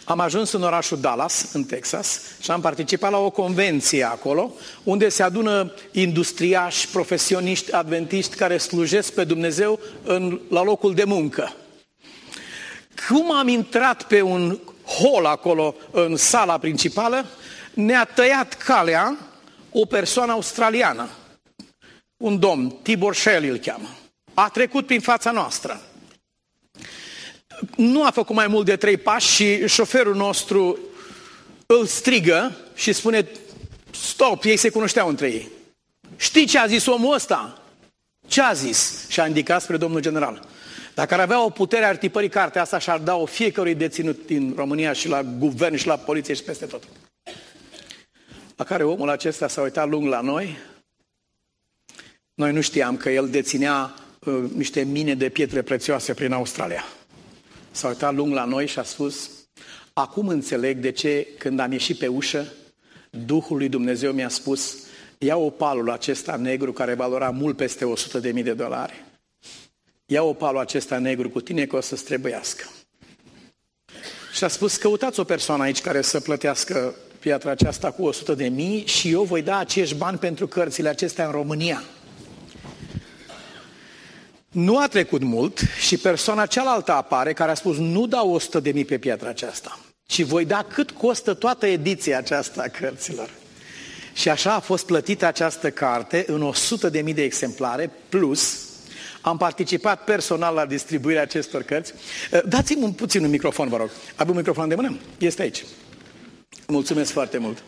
Am 0.04 0.20
ajuns 0.20 0.52
în 0.52 0.64
orașul 0.64 1.00
Dallas, 1.00 1.50
în 1.54 1.64
Texas, 1.64 2.22
și 2.42 2.52
am 2.52 2.62
participat 2.62 3.12
la 3.12 3.18
o 3.18 3.30
convenție 3.30 4.04
acolo, 4.04 4.54
unde 4.84 5.10
se 5.10 5.24
adună 5.24 5.74
industriași, 5.92 6.88
profesioniști, 6.88 7.72
adventiști 7.72 8.36
care 8.36 8.58
slujesc 8.58 9.14
pe 9.14 9.24
Dumnezeu 9.24 9.80
în, 10.04 10.40
la 10.50 10.64
locul 10.64 10.94
de 10.94 11.04
muncă. 11.04 11.54
Cum 13.08 13.32
am 13.32 13.48
intrat 13.48 14.04
pe 14.04 14.22
un 14.22 14.60
hol 14.86 15.26
acolo, 15.26 15.76
în 15.92 16.16
sala 16.16 16.58
principală, 16.58 17.26
ne-a 17.74 18.10
tăiat 18.16 18.54
calea 18.54 19.18
o 19.72 19.86
persoană 19.86 20.32
australiană, 20.32 21.10
un 22.18 22.40
domn, 22.40 22.70
Tibor 22.82 23.16
Shelley 23.16 23.50
îl 23.50 23.58
cheamă. 23.58 23.90
A 24.34 24.50
trecut 24.50 24.86
prin 24.86 25.00
fața 25.00 25.32
noastră. 25.32 25.82
Nu 27.76 28.06
a 28.06 28.12
făcut 28.12 28.36
mai 28.36 28.48
mult 28.48 28.66
de 28.66 28.76
trei 28.76 28.98
pași 28.98 29.34
și 29.34 29.68
șoferul 29.68 30.16
nostru 30.16 30.80
îl 31.66 31.86
strigă 31.86 32.56
și 32.76 32.94
spune, 32.94 33.28
stop, 33.92 34.44
ei 34.44 34.58
se 34.58 34.70
cunoșteau 34.70 35.10
între 35.10 35.28
ei. 35.28 35.48
Știi 36.16 36.46
ce 36.46 36.60
a 36.60 36.66
zis 36.66 36.86
omul 36.86 37.14
ăsta? 37.14 37.62
Ce 38.28 38.42
a 38.42 38.54
zis? 38.54 39.10
Și 39.10 39.20
a 39.20 39.28
indicat 39.28 39.62
spre 39.62 39.78
domnul 39.78 40.02
general. 40.02 40.48
Dacă 40.94 41.14
ar 41.14 41.20
avea 41.20 41.44
o 41.44 41.50
putere 41.50 41.86
ar 41.86 41.96
tipări 41.96 42.30
cartea 42.30 42.62
asta 42.62 42.80
și 42.80 42.90
ar 42.90 43.00
da-o 43.00 43.26
fiecărui 43.26 43.76
deținut 43.76 44.26
din 44.26 44.54
România 44.56 44.94
și 44.94 45.08
la 45.08 45.24
guvern 45.24 45.76
și 45.76 45.88
la 45.88 45.98
poliție 45.98 46.34
și 46.34 46.44
peste 46.44 46.66
tot. 46.66 46.84
La 48.60 48.66
care 48.66 48.84
omul 48.84 49.10
acesta 49.10 49.48
s-a 49.48 49.62
uitat 49.62 49.90
lung 49.90 50.08
la 50.08 50.22
noi. 50.22 50.58
Noi 52.34 52.52
nu 52.52 52.62
știam 52.62 52.98
că 52.98 53.10
el 53.10 53.30
deținea 53.30 53.94
uh, 54.20 54.44
niște 54.56 54.84
mine 54.84 55.16
de 55.16 55.30
pietre 55.30 55.62
prețioase 55.62 56.14
prin 56.14 56.32
Australia. 56.32 56.84
S-a 57.72 57.88
uitat 57.88 58.16
lung 58.16 58.34
la 58.34 58.46
noi 58.46 58.68
și 58.68 58.80
a 58.80 58.84
spus, 58.84 59.30
acum 59.94 60.28
înțeleg 60.28 60.78
de 60.78 60.92
ce 60.92 61.28
când 61.38 61.60
am 61.60 61.72
ieșit 61.72 61.98
pe 61.98 62.08
ușă, 62.08 62.54
Duhul 63.10 63.58
lui 63.58 63.70
Dumnezeu 63.70 64.12
mi-a 64.12 64.30
spus, 64.30 64.78
ia 65.18 65.38
opalul 65.38 65.90
acesta 65.90 66.36
negru 66.36 66.74
care 66.74 66.94
valora 66.94 67.30
mult 67.30 67.58
peste 67.58 67.86
100 67.86 68.20
de 68.20 68.32
mii 68.32 68.44
de 68.44 68.54
dolari. 68.54 69.06
Ia 70.06 70.24
opalul 70.24 70.60
acesta 70.60 70.98
negru 70.98 71.30
cu 71.30 71.42
tine 71.42 71.66
că 71.66 71.76
o 71.76 71.82
să-ți 71.82 72.04
trebuiască. 72.04 72.64
Și 74.34 74.44
a 74.44 74.48
spus, 74.48 74.78
căutați 74.78 75.20
o 75.20 75.24
persoană 75.24 75.64
aici 75.64 75.82
care 75.82 76.02
să 76.02 76.20
plătească 76.20 76.96
piatra 77.20 77.52
aceasta 77.52 77.92
cu 77.92 78.04
100 78.06 78.34
de 78.34 78.48
mii 78.48 78.86
și 78.86 79.12
eu 79.12 79.24
voi 79.24 79.42
da 79.42 79.58
acești 79.58 79.96
bani 79.96 80.18
pentru 80.18 80.48
cărțile 80.48 80.90
acestea 80.90 81.26
în 81.26 81.32
România. 81.32 81.84
Nu 84.50 84.78
a 84.78 84.88
trecut 84.88 85.22
mult 85.22 85.60
și 85.80 85.98
persoana 85.98 86.46
cealaltă 86.46 86.92
apare 86.92 87.34
care 87.34 87.52
a 87.52 87.54
spus 87.54 87.78
nu 87.78 88.08
dau 88.08 88.32
100 88.32 88.60
de 88.60 88.72
mii 88.72 88.86
pe 88.86 88.98
piatra 88.98 89.30
aceasta, 89.30 89.80
ci 90.06 90.24
voi 90.24 90.46
da 90.46 90.66
cât 90.74 90.92
costă 90.92 91.34
toată 91.34 91.66
ediția 91.66 92.18
aceasta 92.18 92.62
a 92.62 92.68
cărților. 92.68 93.30
Și 94.14 94.30
așa 94.30 94.54
a 94.54 94.60
fost 94.60 94.86
plătită 94.86 95.26
această 95.26 95.70
carte 95.70 96.24
în 96.28 96.42
100 96.42 96.90
de 96.90 97.02
mii 97.02 97.14
de 97.14 97.24
exemplare, 97.24 97.92
plus 98.10 98.68
am 99.22 99.38
participat 99.38 100.04
personal 100.04 100.54
la 100.54 100.66
distribuirea 100.66 101.22
acestor 101.22 101.64
cărți. 101.64 101.94
Dați-mi 102.46 102.84
un 102.84 102.92
puțin 102.92 103.24
un 103.24 103.30
microfon, 103.30 103.70
vă 103.70 103.78
rog. 103.78 103.90
Avem 104.16 104.32
un 104.32 104.38
microfon 104.38 104.68
de 104.68 104.76
mână? 104.76 104.98
Este 105.18 105.42
aici. 105.42 105.64
Mulțumesc 106.70 107.12
foarte 107.12 107.38
mult. 107.38 107.64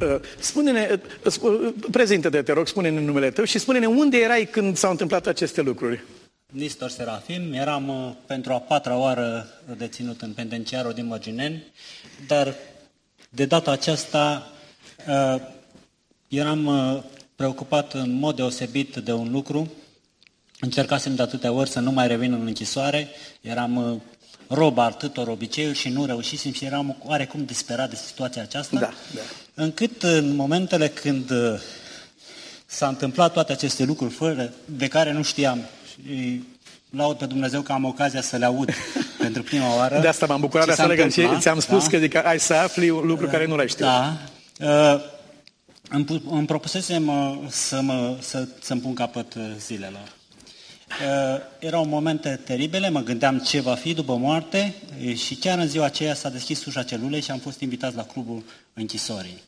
Uh, 0.00 0.20
spune-ne, 0.38 1.00
uh, 1.24 1.34
uh, 1.42 1.74
prezintă-te, 1.90 2.42
te 2.42 2.52
rog, 2.52 2.66
spune-ne 2.66 3.00
numele 3.00 3.30
tău 3.30 3.44
și 3.44 3.58
spune-ne 3.58 3.86
unde 3.86 4.18
erai 4.18 4.48
când 4.50 4.76
s-au 4.76 4.90
întâmplat 4.90 5.26
aceste 5.26 5.60
lucruri. 5.60 6.04
Nistor 6.52 6.88
Serafim, 6.88 7.52
eram 7.52 8.16
pentru 8.26 8.52
a 8.52 8.58
patra 8.58 8.96
oară 8.96 9.46
deținut 9.76 10.22
în 10.22 10.32
penitenciarul 10.32 10.92
din 10.92 11.06
Măgineni, 11.06 11.64
dar 12.26 12.54
de 13.28 13.44
data 13.44 13.70
aceasta 13.70 14.52
eram 16.28 16.70
preocupat 17.36 17.92
în 17.92 18.10
mod 18.10 18.36
deosebit 18.36 18.96
de 18.96 19.12
un 19.12 19.30
lucru. 19.30 19.72
Încercasem 20.60 21.14
de 21.14 21.22
atâtea 21.22 21.52
ori 21.52 21.70
să 21.70 21.80
nu 21.80 21.90
mai 21.90 22.06
revin 22.06 22.32
în 22.32 22.46
închisoare, 22.46 23.08
eram 23.40 24.02
roba 24.48 24.84
atâtor 24.84 25.28
obiceiuri 25.28 25.78
și 25.78 25.88
nu 25.88 26.04
reușisem 26.04 26.52
și 26.52 26.64
eram 26.64 26.96
oarecum 27.04 27.44
disperat 27.44 27.90
de 27.90 27.96
situația 28.06 28.42
aceasta, 28.42 28.78
da, 28.78 28.90
da. 29.14 29.20
încât 29.54 30.02
în 30.02 30.34
momentele 30.34 30.88
când 30.88 31.30
uh, 31.30 31.60
s-a 32.66 32.88
întâmplat 32.88 33.32
toate 33.32 33.52
aceste 33.52 33.84
lucruri 33.84 34.12
fără, 34.12 34.52
de 34.64 34.88
care 34.88 35.12
nu 35.12 35.22
știam 35.22 35.58
și 35.92 36.42
laud 36.90 37.16
pe 37.16 37.26
Dumnezeu 37.26 37.60
că 37.60 37.72
am 37.72 37.84
ocazia 37.84 38.20
să 38.20 38.36
le 38.36 38.44
aud 38.44 38.74
pentru 39.18 39.42
prima 39.42 39.76
oară. 39.76 39.98
De 40.00 40.08
asta 40.08 40.26
m-am 40.26 40.40
bucurat 40.40 40.66
de 40.66 40.72
asta 40.72 41.08
și 41.08 41.28
ți-am 41.38 41.60
spus 41.60 41.82
da? 41.82 41.88
că 41.88 41.96
adică 41.96 42.22
ai 42.24 42.40
să 42.40 42.54
afli 42.54 42.90
un 42.90 43.06
lucru 43.06 43.24
da, 43.24 43.30
care 43.30 43.46
nu 43.46 43.56
l-ai 43.56 43.68
știut. 43.68 43.88
Da. 43.88 44.16
Uh, 44.60 45.00
îmi, 45.88 46.22
îmi 46.30 46.46
propusesem 46.46 47.08
uh, 47.08 47.38
să 47.48 47.80
mă, 47.80 48.16
să, 48.20 48.46
să-mi 48.60 48.80
pun 48.80 48.94
capăt 48.94 49.34
uh, 49.34 49.42
zilelor. 49.58 50.16
Uh, 50.88 51.40
erau 51.58 51.84
momente 51.84 52.40
teribile, 52.44 52.90
mă 52.90 53.00
gândeam 53.00 53.38
ce 53.38 53.60
va 53.60 53.74
fi 53.74 53.94
după 53.94 54.16
moarte 54.16 54.74
și 55.14 55.34
chiar 55.34 55.58
în 55.58 55.68
ziua 55.68 55.84
aceea 55.84 56.14
s-a 56.14 56.28
deschis 56.28 56.64
ușa 56.64 56.82
celulei 56.82 57.20
și 57.20 57.30
am 57.30 57.38
fost 57.38 57.60
invitat 57.60 57.94
la 57.94 58.04
clubul 58.04 58.44
închisorii. 58.74 59.42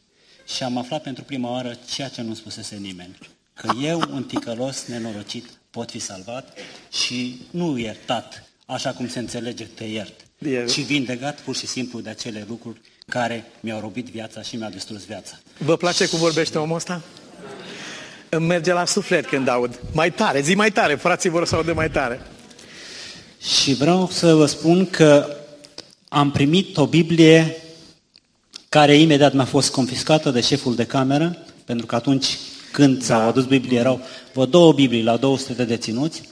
Și 0.55 0.63
am 0.63 0.77
aflat 0.77 1.03
pentru 1.03 1.25
prima 1.25 1.51
oară 1.51 1.79
ceea 1.95 2.09
ce 2.09 2.23
nu 2.23 2.35
spusese 2.35 2.77
nimeni. 2.77 3.19
Că 3.55 3.71
eu, 3.83 4.03
un 4.13 4.25
ticălos 4.25 4.87
nenorocit, 4.87 5.47
pot 5.71 5.91
fi 5.91 5.99
salvat 5.99 6.59
și 6.93 7.41
nu 7.51 7.79
iertat, 7.79 8.45
așa 8.67 8.91
cum 8.91 9.09
se 9.09 9.19
înțelege, 9.19 9.65
te 9.65 9.85
iert. 9.85 10.21
Eu. 10.39 10.67
Și 10.67 10.81
vindecat 10.81 11.41
pur 11.41 11.57
și 11.57 11.67
simplu 11.67 12.01
de 12.01 12.11
acele 12.11 12.45
lucruri 12.49 12.81
care 13.07 13.45
mi-au 13.61 13.81
robit 13.81 14.07
viața 14.07 14.43
și 14.43 14.57
mi-au 14.57 14.71
distrus 14.71 15.05
viața. 15.05 15.39
Vă 15.59 15.77
place 15.77 16.09
cum 16.09 16.19
vorbește 16.19 16.59
omul 16.59 16.77
ăsta? 16.77 17.03
Îmi 18.31 18.47
merge 18.47 18.73
la 18.73 18.85
suflet 18.85 19.27
când 19.27 19.49
aud. 19.49 19.81
Mai 19.93 20.13
tare, 20.13 20.41
zi 20.41 20.55
mai 20.55 20.71
tare, 20.71 20.95
frații 20.95 21.31
vor 21.31 21.47
să 21.47 21.55
audă 21.55 21.73
mai 21.73 21.91
tare. 21.91 22.21
Și 23.41 23.75
vreau 23.75 24.09
să 24.13 24.35
vă 24.35 24.47
spun 24.47 24.91
că 24.91 25.37
am 26.09 26.31
primit 26.31 26.77
o 26.77 26.87
Biblie 26.87 27.57
care 28.69 28.95
imediat 28.95 29.33
mi-a 29.33 29.45
fost 29.45 29.71
confiscată 29.71 30.31
de 30.31 30.41
șeful 30.41 30.75
de 30.75 30.85
cameră, 30.85 31.37
pentru 31.65 31.87
că 31.87 31.95
atunci 31.95 32.39
când 32.73 32.99
da. 32.99 33.05
s-au 33.05 33.29
adus 33.29 33.45
Biblie 33.45 33.79
erau 33.79 34.01
vă 34.33 34.47
două 34.47 34.73
Biblii 34.73 35.03
la 35.03 35.17
200 35.17 35.53
de 35.53 35.65
deținuți 35.65 36.23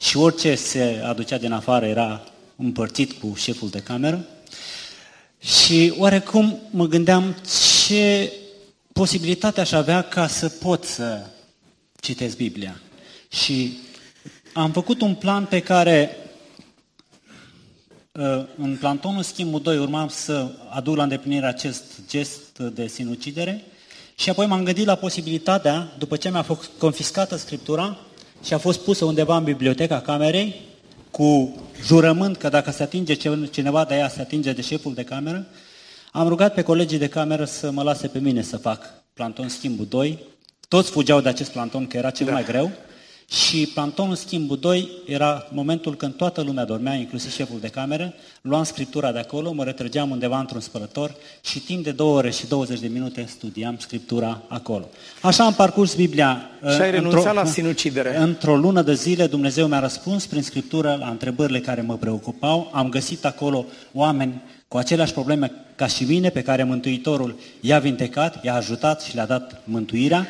și 0.00 0.16
orice 0.16 0.54
se 0.54 1.02
aducea 1.04 1.38
din 1.38 1.52
afară 1.52 1.86
era 1.86 2.24
împărțit 2.56 3.12
cu 3.12 3.34
șeful 3.36 3.68
de 3.68 3.78
cameră. 3.78 4.24
Și 5.40 5.94
oarecum 5.98 6.58
mă 6.70 6.86
gândeam 6.86 7.36
ce 7.86 8.32
posibilitate 8.92 9.60
aș 9.60 9.72
avea 9.72 10.02
ca 10.02 10.26
să 10.26 10.48
pot 10.48 10.84
să 10.84 11.20
citesc 12.00 12.36
Biblia. 12.36 12.80
Și 13.28 13.78
am 14.52 14.72
făcut 14.72 15.00
un 15.00 15.14
plan 15.14 15.44
pe 15.44 15.60
care 15.60 16.16
uh, 18.12 18.44
în 18.56 18.76
plantonul 18.80 19.22
schimbul 19.22 19.60
2 19.60 19.78
urmam 19.78 20.08
să 20.08 20.50
aduc 20.70 20.96
la 20.96 21.02
îndeplinire 21.02 21.46
acest 21.46 21.84
gest 22.08 22.58
de 22.58 22.86
sinucidere 22.86 23.64
și 24.14 24.30
apoi 24.30 24.46
m-am 24.46 24.64
gândit 24.64 24.86
la 24.86 24.94
posibilitatea, 24.94 25.92
după 25.98 26.16
ce 26.16 26.30
mi-a 26.30 26.42
fost 26.42 26.70
confiscată 26.78 27.36
scriptura 27.36 27.98
și 28.44 28.54
a 28.54 28.58
fost 28.58 28.80
pusă 28.80 29.04
undeva 29.04 29.36
în 29.36 29.44
biblioteca 29.44 30.00
camerei, 30.00 30.54
cu 31.10 31.56
jurământ 31.84 32.36
că 32.36 32.48
dacă 32.48 32.70
se 32.70 32.82
atinge 32.82 33.14
cineva 33.50 33.84
de 33.84 33.94
ea, 33.94 34.08
se 34.08 34.20
atinge 34.20 34.52
de 34.52 34.62
șeful 34.62 34.94
de 34.94 35.04
cameră, 35.04 35.46
Am 36.12 36.28
rugat 36.28 36.54
pe 36.54 36.62
colegii 36.62 36.98
de 36.98 37.08
cameră 37.08 37.44
să 37.44 37.70
mă 37.70 37.82
lase 37.82 38.08
pe 38.08 38.18
mine 38.18 38.42
să 38.42 38.56
fac 38.56 39.04
planton 39.12 39.48
schimbul 39.48 39.86
2. 39.86 40.18
Toți 40.68 40.90
fugeau 40.90 41.20
de 41.20 41.28
acest 41.28 41.50
planton, 41.50 41.86
că 41.86 41.96
era 41.96 42.10
cel 42.10 42.26
da. 42.26 42.32
mai 42.32 42.44
greu. 42.44 42.70
Și 43.30 43.70
plantonul 43.74 44.14
schimbul 44.14 44.58
2 44.58 44.88
era 45.06 45.48
momentul 45.52 45.96
când 45.96 46.14
toată 46.14 46.40
lumea 46.40 46.64
dormea, 46.64 46.94
inclusiv 46.94 47.32
șeful 47.32 47.60
de 47.60 47.68
cameră, 47.68 48.14
luam 48.40 48.64
scriptura 48.64 49.12
de 49.12 49.18
acolo, 49.18 49.52
mă 49.52 49.64
retrăgeam 49.64 50.10
undeva 50.10 50.38
într-un 50.38 50.60
spălător 50.60 51.14
și 51.44 51.58
timp 51.58 51.84
de 51.84 51.90
2 51.90 52.06
ore 52.06 52.30
și 52.30 52.46
20 52.46 52.80
de 52.80 52.86
minute 52.86 53.24
studiam 53.28 53.76
scriptura 53.78 54.42
acolo. 54.48 54.88
Așa 55.22 55.44
am 55.44 55.54
parcurs 55.54 55.94
Biblia. 55.94 56.50
Și 56.74 56.80
ai 56.80 56.90
renunțat 56.90 57.34
la 57.34 57.44
sinucidere. 57.44 58.16
Într-o 58.16 58.56
lună 58.56 58.82
de 58.82 58.94
zile 58.94 59.26
Dumnezeu 59.26 59.66
mi-a 59.66 59.80
răspuns 59.80 60.26
prin 60.26 60.42
scriptură 60.42 60.96
la 61.00 61.08
întrebările 61.08 61.60
care 61.60 61.80
mă 61.80 61.96
preocupau. 61.96 62.70
Am 62.72 62.88
găsit 62.88 63.24
acolo 63.24 63.64
oameni 63.92 64.42
cu 64.68 64.76
aceleași 64.76 65.12
probleme 65.12 65.52
ca 65.76 65.86
și 65.86 66.04
mine, 66.04 66.28
pe 66.28 66.42
care 66.42 66.62
Mântuitorul 66.62 67.38
i-a 67.60 67.78
vindecat, 67.78 68.44
i-a 68.44 68.54
ajutat 68.54 69.02
și 69.02 69.14
le-a 69.14 69.26
dat 69.26 69.60
mântuirea. 69.64 70.26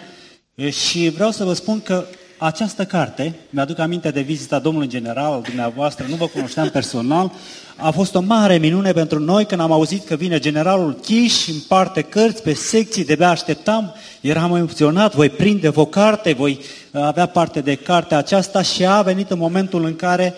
Și 0.67 1.09
vreau 1.09 1.31
să 1.31 1.45
vă 1.45 1.53
spun 1.53 1.81
că 1.81 2.05
această 2.39 2.85
carte, 2.85 3.35
mi-aduc 3.51 3.79
aminte 3.79 4.11
de 4.11 4.21
vizita 4.21 4.59
domnului 4.59 4.89
general 4.89 5.33
al 5.33 5.43
dumneavoastră, 5.43 6.07
nu 6.09 6.15
vă 6.15 6.27
cunoșteam 6.27 6.69
personal, 6.69 7.33
a 7.77 7.91
fost 7.91 8.15
o 8.15 8.21
mare 8.21 8.57
minune 8.57 8.93
pentru 8.93 9.19
noi 9.19 9.45
când 9.45 9.61
am 9.61 9.73
auzit 9.73 10.05
că 10.05 10.15
vine 10.15 10.39
generalul 10.39 10.95
Chiș 10.95 11.33
și 11.33 11.51
împarte 11.51 12.03
cărți 12.03 12.43
pe 12.43 12.55
secții, 12.55 13.05
de 13.05 13.25
așteptam, 13.25 13.95
eram 14.21 14.57
emoționat, 14.57 15.15
voi 15.15 15.31
prinde 15.31 15.71
o 15.75 15.85
carte, 15.85 16.33
voi 16.33 16.61
avea 16.93 17.27
parte 17.27 17.61
de 17.61 17.75
cartea 17.75 18.19
aceasta 18.19 18.63
și 18.63 18.87
a 18.87 19.03
venit 19.03 19.31
în 19.31 19.39
momentul 19.39 19.85
în 19.85 19.97
care 19.97 20.35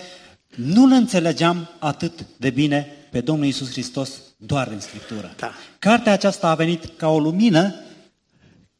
nu 0.54 0.86
ne 0.86 0.96
înțelegeam 0.96 1.68
atât 1.78 2.12
de 2.36 2.50
bine 2.50 2.86
pe 3.10 3.20
Domnul 3.20 3.46
Isus 3.46 3.70
Hristos 3.70 4.10
doar 4.36 4.68
în 4.72 4.80
Scriptură. 4.80 5.34
Da. 5.38 5.50
Cartea 5.78 6.12
aceasta 6.12 6.48
a 6.48 6.54
venit 6.54 6.84
ca 6.96 7.08
o 7.08 7.18
lumină 7.18 7.74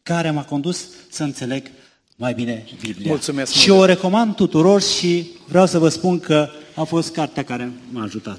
care 0.02 0.30
m-a 0.30 0.44
condus 0.44 0.88
să 1.10 1.22
înțeleg 1.22 1.70
mai 2.16 2.34
bine 2.34 2.64
Biblia. 2.80 3.08
Mulțumesc 3.08 3.52
și 3.52 3.70
mult. 3.70 3.82
o 3.82 3.84
recomand 3.84 4.34
tuturor 4.34 4.82
și 4.82 5.30
vreau 5.48 5.66
să 5.66 5.78
vă 5.78 5.88
spun 5.88 6.20
că 6.20 6.48
a 6.74 6.82
fost 6.82 7.12
cartea 7.12 7.44
care 7.44 7.70
m-a 7.90 8.02
ajutat. 8.02 8.38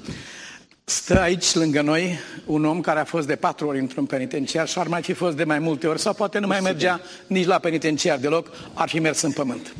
Stă 0.84 1.20
aici 1.20 1.54
lângă 1.54 1.82
noi 1.82 2.18
un 2.46 2.64
om 2.64 2.80
care 2.80 3.00
a 3.00 3.04
fost 3.04 3.26
de 3.26 3.36
patru 3.36 3.66
ori 3.66 3.78
într-un 3.78 4.04
penitenciar 4.04 4.68
și 4.68 4.78
ar 4.78 4.86
mai 4.86 5.02
fi 5.02 5.12
fost 5.12 5.36
de 5.36 5.44
mai 5.44 5.58
multe 5.58 5.86
ori 5.86 6.00
sau 6.00 6.14
poate 6.14 6.38
nu 6.38 6.46
mai 6.46 6.60
mergea 6.60 7.00
nici 7.26 7.46
la 7.46 7.58
penitenciar 7.58 8.18
deloc, 8.18 8.50
ar 8.74 8.88
fi 8.88 8.98
mers 8.98 9.20
în 9.20 9.32
pământ. 9.32 9.74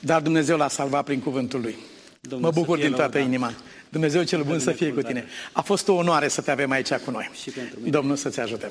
Dar 0.00 0.20
Dumnezeu 0.20 0.56
l-a 0.56 0.68
salvat 0.68 1.04
prin 1.04 1.20
cuvântul 1.20 1.60
lui. 1.60 1.76
Domnul 2.20 2.50
mă 2.54 2.60
bucur 2.60 2.78
din 2.78 2.92
toată 2.92 3.18
inima. 3.18 3.52
Dumnezeu 3.88 4.22
cel 4.22 4.42
bun 4.42 4.58
să 4.58 4.70
fie 4.70 4.92
cu 4.92 5.02
tine. 5.02 5.24
A 5.52 5.60
fost 5.60 5.88
o 5.88 5.92
onoare 5.92 6.28
să 6.28 6.40
te 6.40 6.50
avem 6.50 6.70
aici 6.70 6.92
cu 6.92 7.10
noi. 7.10 7.30
Și 7.42 7.50
pentru 7.50 7.78
mine. 7.78 7.90
Domnul 7.90 8.16
să-ți 8.16 8.40
ajute. 8.40 8.70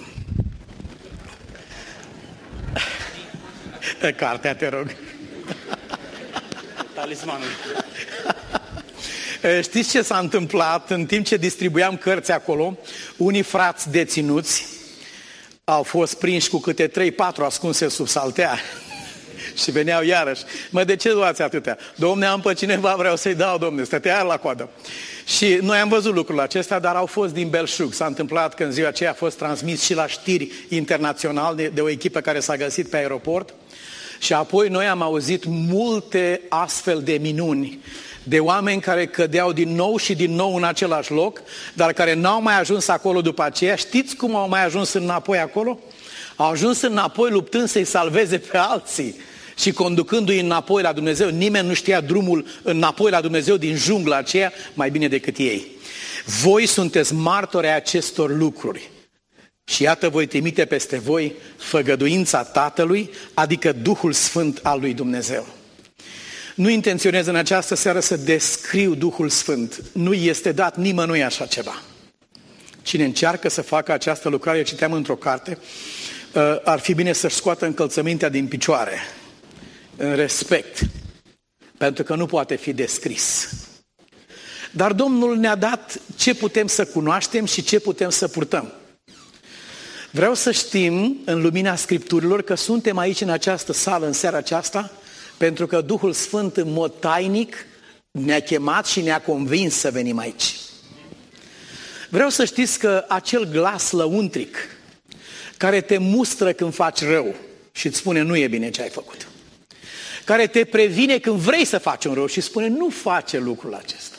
Cartea, 4.17 4.55
te 4.55 4.67
rog. 4.67 4.95
Talismanul. 6.93 7.47
Știți 9.61 9.89
ce 9.89 10.01
s-a 10.01 10.17
întâmplat 10.17 10.89
în 10.89 11.05
timp 11.05 11.25
ce 11.25 11.37
distribuiam 11.37 11.97
cărți 11.97 12.31
acolo? 12.31 12.77
Unii 13.17 13.41
frați 13.41 13.89
deținuți 13.89 14.65
au 15.63 15.83
fost 15.83 16.17
prinși 16.17 16.49
cu 16.49 16.57
câte 16.57 16.87
3-4 16.87 16.91
ascunse 17.45 17.87
sub 17.87 18.07
saltea 18.07 18.59
și 19.55 19.71
veneau 19.71 20.03
iarăși. 20.03 20.41
Mă, 20.69 20.83
de 20.83 20.95
ce 20.95 21.11
luați 21.11 21.41
atâtea? 21.41 21.77
Domne, 21.95 22.25
am 22.25 22.41
pe 22.41 22.53
cineva, 22.53 22.95
vreau 22.97 23.15
să-i 23.15 23.35
dau, 23.35 23.57
domne, 23.57 23.83
stătea 23.83 24.21
la 24.21 24.37
coadă. 24.37 24.69
Și 25.25 25.59
noi 25.61 25.77
am 25.77 25.89
văzut 25.89 26.13
lucrul 26.13 26.39
acesta, 26.39 26.79
dar 26.79 26.95
au 26.95 27.05
fost 27.05 27.33
din 27.33 27.49
belșug. 27.49 27.93
S-a 27.93 28.05
întâmplat 28.05 28.53
că 28.53 28.63
în 28.63 28.71
ziua 28.71 28.87
aceea 28.87 29.09
a 29.09 29.13
fost 29.13 29.37
transmis 29.37 29.81
și 29.83 29.93
la 29.93 30.07
știri 30.07 30.51
internațional 30.69 31.55
de, 31.55 31.71
de 31.73 31.81
o 31.81 31.89
echipă 31.89 32.19
care 32.19 32.39
s-a 32.39 32.55
găsit 32.55 32.89
pe 32.89 32.97
aeroport. 32.97 33.53
Și 34.19 34.33
apoi 34.33 34.69
noi 34.69 34.85
am 34.85 35.01
auzit 35.01 35.43
multe 35.45 36.41
astfel 36.49 37.01
de 37.01 37.17
minuni 37.21 37.79
de 38.23 38.39
oameni 38.39 38.81
care 38.81 39.07
cădeau 39.07 39.51
din 39.51 39.75
nou 39.75 39.97
și 39.97 40.15
din 40.15 40.35
nou 40.35 40.55
în 40.55 40.63
același 40.63 41.11
loc, 41.11 41.41
dar 41.73 41.93
care 41.93 42.13
n-au 42.13 42.41
mai 42.41 42.59
ajuns 42.59 42.87
acolo 42.87 43.21
după 43.21 43.43
aceea. 43.43 43.75
Știți 43.75 44.15
cum 44.15 44.35
au 44.35 44.49
mai 44.49 44.65
ajuns 44.65 44.93
înapoi 44.93 45.37
acolo? 45.37 45.79
Au 46.35 46.49
ajuns 46.49 46.81
înapoi 46.81 47.31
luptând 47.31 47.69
să-i 47.69 47.83
salveze 47.83 48.37
pe 48.37 48.57
alții 48.57 49.15
și 49.59 49.71
conducându-i 49.71 50.39
înapoi 50.39 50.81
la 50.81 50.93
Dumnezeu. 50.93 51.29
Nimeni 51.29 51.67
nu 51.67 51.73
știa 51.73 52.01
drumul 52.01 52.45
înapoi 52.63 53.11
la 53.11 53.21
Dumnezeu 53.21 53.57
din 53.57 53.75
jungla 53.75 54.15
aceea 54.15 54.51
mai 54.73 54.89
bine 54.89 55.07
decât 55.07 55.37
ei. 55.37 55.67
Voi 56.41 56.65
sunteți 56.65 57.13
martori 57.13 57.67
ai 57.67 57.75
acestor 57.75 58.37
lucruri. 58.37 58.89
Și 59.63 59.83
iată 59.83 60.09
voi 60.09 60.25
trimite 60.25 60.65
peste 60.65 60.97
voi 60.97 61.33
făgăduința 61.57 62.43
Tatălui, 62.43 63.09
adică 63.33 63.71
Duhul 63.71 64.13
Sfânt 64.13 64.59
al 64.63 64.79
lui 64.79 64.93
Dumnezeu. 64.93 65.47
Nu 66.55 66.69
intenționez 66.69 67.27
în 67.27 67.35
această 67.35 67.75
seară 67.75 67.99
să 67.99 68.17
descriu 68.17 68.95
Duhul 68.95 69.29
Sfânt. 69.29 69.81
Nu 69.91 70.13
este 70.13 70.51
dat 70.51 70.77
nimănui 70.77 71.23
așa 71.23 71.45
ceva. 71.45 71.81
Cine 72.81 73.03
încearcă 73.03 73.49
să 73.49 73.61
facă 73.61 73.91
această 73.91 74.29
lucrare, 74.29 74.63
citeam 74.63 74.93
într-o 74.93 75.15
carte, 75.15 75.57
uh, 76.33 76.41
ar 76.63 76.79
fi 76.79 76.93
bine 76.93 77.13
să-și 77.13 77.35
scoată 77.35 77.65
încălțămintea 77.65 78.29
din 78.29 78.47
picioare, 78.47 78.99
în 79.99 80.15
respect, 80.15 80.79
pentru 81.77 82.03
că 82.03 82.15
nu 82.15 82.25
poate 82.25 82.55
fi 82.55 82.73
descris. 82.73 83.49
Dar 84.71 84.93
Domnul 84.93 85.37
ne-a 85.37 85.55
dat 85.55 85.99
ce 86.15 86.35
putem 86.35 86.67
să 86.67 86.85
cunoaștem 86.85 87.45
și 87.45 87.63
ce 87.63 87.79
putem 87.79 88.09
să 88.09 88.27
purtăm. 88.27 88.73
Vreau 90.11 90.33
să 90.33 90.51
știm, 90.51 91.17
în 91.25 91.41
lumina 91.41 91.75
Scripturilor, 91.75 92.41
că 92.41 92.55
suntem 92.55 92.97
aici 92.97 93.21
în 93.21 93.29
această 93.29 93.73
sală, 93.73 94.05
în 94.05 94.13
seara 94.13 94.37
aceasta, 94.37 94.91
pentru 95.37 95.67
că 95.67 95.81
Duhul 95.81 96.13
Sfânt 96.13 96.57
în 96.57 96.71
mod 96.71 96.99
tainic 96.99 97.55
ne-a 98.11 98.39
chemat 98.39 98.85
și 98.85 99.01
ne-a 99.01 99.21
convins 99.21 99.75
să 99.75 99.91
venim 99.91 100.17
aici. 100.17 100.55
Vreau 102.09 102.29
să 102.29 102.45
știți 102.45 102.79
că 102.79 103.05
acel 103.07 103.45
glas 103.45 103.91
lăuntric 103.91 104.57
care 105.57 105.81
te 105.81 105.97
mustră 105.97 106.53
când 106.53 106.73
faci 106.73 107.01
rău 107.01 107.35
și 107.71 107.87
îți 107.87 107.97
spune 107.97 108.21
nu 108.21 108.35
e 108.37 108.47
bine 108.47 108.69
ce 108.69 108.81
ai 108.81 108.89
făcut, 108.89 109.27
care 110.29 110.47
te 110.47 110.65
previne 110.65 111.17
când 111.17 111.35
vrei 111.35 111.65
să 111.65 111.77
faci 111.77 112.05
un 112.05 112.13
rău 112.13 112.25
și 112.25 112.41
spune 112.41 112.67
nu 112.67 112.89
face 112.89 113.37
lucrul 113.37 113.73
acesta, 113.73 114.17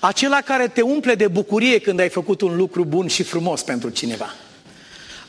acela 0.00 0.40
care 0.40 0.68
te 0.68 0.80
umple 0.80 1.14
de 1.14 1.28
bucurie 1.28 1.78
când 1.78 2.00
ai 2.00 2.08
făcut 2.08 2.40
un 2.40 2.56
lucru 2.56 2.84
bun 2.84 3.06
și 3.06 3.22
frumos 3.22 3.62
pentru 3.62 3.88
cineva, 3.88 4.34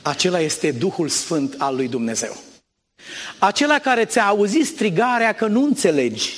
acela 0.01 0.39
este 0.39 0.71
Duhul 0.71 1.09
Sfânt 1.09 1.55
al 1.57 1.75
lui 1.75 1.87
Dumnezeu. 1.87 2.37
Acela 3.37 3.79
care 3.79 4.05
ți-a 4.05 4.25
auzit 4.25 4.65
strigarea 4.65 5.33
că 5.33 5.47
nu 5.47 5.63
înțelegi 5.63 6.33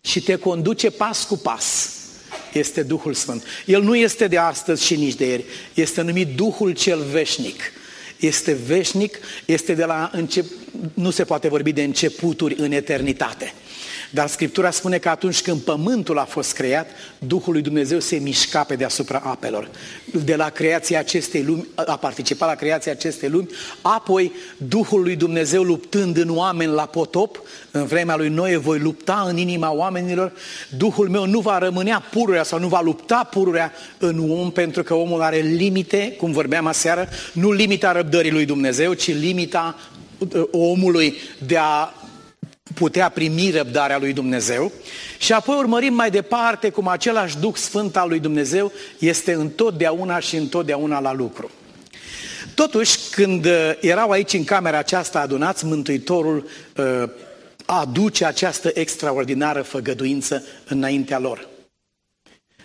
și 0.00 0.22
te 0.22 0.36
conduce 0.36 0.90
pas 0.90 1.24
cu 1.24 1.36
pas 1.36 1.92
este 2.52 2.82
Duhul 2.82 3.14
Sfânt. 3.14 3.44
El 3.66 3.82
nu 3.82 3.96
este 3.96 4.26
de 4.26 4.38
astăzi 4.38 4.84
și 4.84 4.96
nici 4.96 5.14
de 5.14 5.26
ieri, 5.26 5.44
este 5.74 6.00
numit 6.00 6.36
Duhul 6.36 6.72
cel 6.72 7.02
veșnic. 7.02 7.60
Este 8.18 8.52
veșnic, 8.66 9.18
este 9.44 9.74
de 9.74 9.84
la 9.84 10.10
încep... 10.12 10.46
nu 10.94 11.10
se 11.10 11.24
poate 11.24 11.48
vorbi 11.48 11.72
de 11.72 11.82
începuturi 11.82 12.54
în 12.58 12.72
eternitate. 12.72 13.52
Dar 14.10 14.28
Scriptura 14.28 14.70
spune 14.70 14.98
că 14.98 15.08
atunci 15.08 15.42
când 15.42 15.60
pământul 15.60 16.18
a 16.18 16.24
fost 16.24 16.52
creat, 16.52 16.90
Duhul 17.18 17.52
lui 17.52 17.62
Dumnezeu 17.62 18.00
se 18.00 18.16
mișca 18.16 18.64
pe 18.64 18.74
deasupra 18.74 19.22
apelor. 19.24 19.70
De 20.24 20.36
la 20.36 20.48
creația 20.48 20.98
acestei 20.98 21.42
lumi, 21.42 21.66
a 21.74 21.96
participat 21.96 22.48
la 22.48 22.54
creația 22.54 22.92
acestei 22.92 23.28
lumi, 23.28 23.48
apoi 23.82 24.32
Duhul 24.56 25.02
lui 25.02 25.16
Dumnezeu 25.16 25.62
luptând 25.62 26.16
în 26.16 26.36
oameni 26.36 26.72
la 26.72 26.86
potop, 26.86 27.42
în 27.70 27.86
vremea 27.86 28.16
lui 28.16 28.28
Noe 28.28 28.56
voi 28.56 28.78
lupta 28.78 29.24
în 29.28 29.36
inima 29.36 29.72
oamenilor, 29.72 30.32
Duhul 30.76 31.08
meu 31.08 31.26
nu 31.26 31.40
va 31.40 31.58
rămânea 31.58 32.04
pururea 32.10 32.42
sau 32.42 32.58
nu 32.58 32.68
va 32.68 32.80
lupta 32.80 33.28
pururea 33.30 33.72
în 33.98 34.30
om, 34.30 34.50
pentru 34.50 34.82
că 34.82 34.94
omul 34.94 35.22
are 35.22 35.38
limite, 35.38 36.14
cum 36.18 36.32
vorbeam 36.32 36.66
aseară, 36.66 37.08
nu 37.32 37.52
limita 37.52 37.92
răbdării 37.92 38.30
lui 38.30 38.44
Dumnezeu, 38.44 38.92
ci 38.92 39.14
limita 39.14 39.78
uh, 40.18 40.42
omului 40.50 41.14
de 41.46 41.56
a 41.56 41.92
putea 42.74 43.08
primi 43.08 43.50
răbdarea 43.50 43.98
lui 43.98 44.12
Dumnezeu 44.12 44.72
și 45.18 45.32
apoi 45.32 45.56
urmărim 45.56 45.94
mai 45.94 46.10
departe 46.10 46.70
cum 46.70 46.88
același 46.88 47.38
Duh 47.38 47.54
Sfânt 47.54 47.96
al 47.96 48.08
lui 48.08 48.18
Dumnezeu 48.18 48.72
este 48.98 49.32
întotdeauna 49.32 50.18
și 50.18 50.36
întotdeauna 50.36 51.00
la 51.00 51.12
lucru. 51.12 51.50
Totuși, 52.54 52.98
când 53.10 53.44
uh, 53.44 53.72
erau 53.80 54.10
aici 54.10 54.32
în 54.32 54.44
camera 54.44 54.78
aceasta 54.78 55.20
adunați, 55.20 55.64
Mântuitorul 55.64 56.48
uh, 56.76 57.10
aduce 57.66 58.24
această 58.24 58.70
extraordinară 58.74 59.62
făgăduință 59.62 60.42
înaintea 60.68 61.18
lor. 61.18 61.48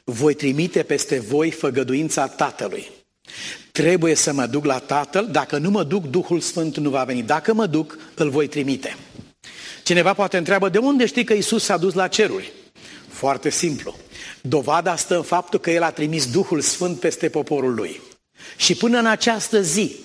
Voi 0.03 0.33
trimite 0.33 0.83
peste 0.83 1.19
voi 1.19 1.51
făgăduința 1.51 2.27
Tatălui. 2.27 2.89
Trebuie 3.71 4.15
să 4.15 4.33
mă 4.33 4.45
duc 4.45 4.65
la 4.65 4.79
Tatăl, 4.79 5.27
dacă 5.31 5.57
nu 5.57 5.69
mă 5.69 5.83
duc, 5.83 6.05
Duhul 6.05 6.39
Sfânt 6.39 6.77
nu 6.77 6.89
va 6.89 7.03
veni. 7.03 7.21
Dacă 7.21 7.53
mă 7.53 7.65
duc, 7.65 7.97
îl 8.15 8.29
voi 8.29 8.47
trimite. 8.47 8.95
Cineva 9.83 10.13
poate 10.13 10.37
întreabă, 10.37 10.69
de 10.69 10.77
unde 10.77 11.05
știi 11.05 11.23
că 11.23 11.33
Isus 11.33 11.63
s-a 11.63 11.77
dus 11.77 11.93
la 11.93 12.07
ceruri? 12.07 12.51
Foarte 13.07 13.49
simplu. 13.49 13.95
Dovada 14.41 14.95
stă 14.95 15.15
în 15.15 15.21
faptul 15.21 15.59
că 15.59 15.71
El 15.71 15.83
a 15.83 15.91
trimis 15.91 16.31
Duhul 16.31 16.61
Sfânt 16.61 16.99
peste 16.99 17.29
poporul 17.29 17.73
Lui. 17.73 18.01
Și 18.55 18.75
până 18.75 18.99
în 18.99 19.05
această 19.05 19.61
zi, 19.61 19.95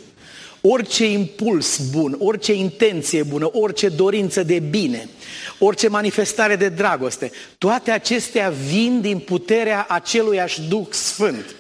orice 0.61 1.07
impuls 1.11 1.79
bun, 1.91 2.17
orice 2.19 2.53
intenție 2.53 3.23
bună, 3.23 3.49
orice 3.53 3.89
dorință 3.89 4.43
de 4.43 4.59
bine, 4.59 5.09
orice 5.59 5.89
manifestare 5.89 6.57
de 6.57 6.69
dragoste, 6.69 7.31
toate 7.59 7.91
acestea 7.91 8.53
vin 8.69 9.01
din 9.01 9.19
puterea 9.19 9.87
aceluiași 9.89 10.61
Duh 10.61 10.87
Sfânt. 10.91 11.55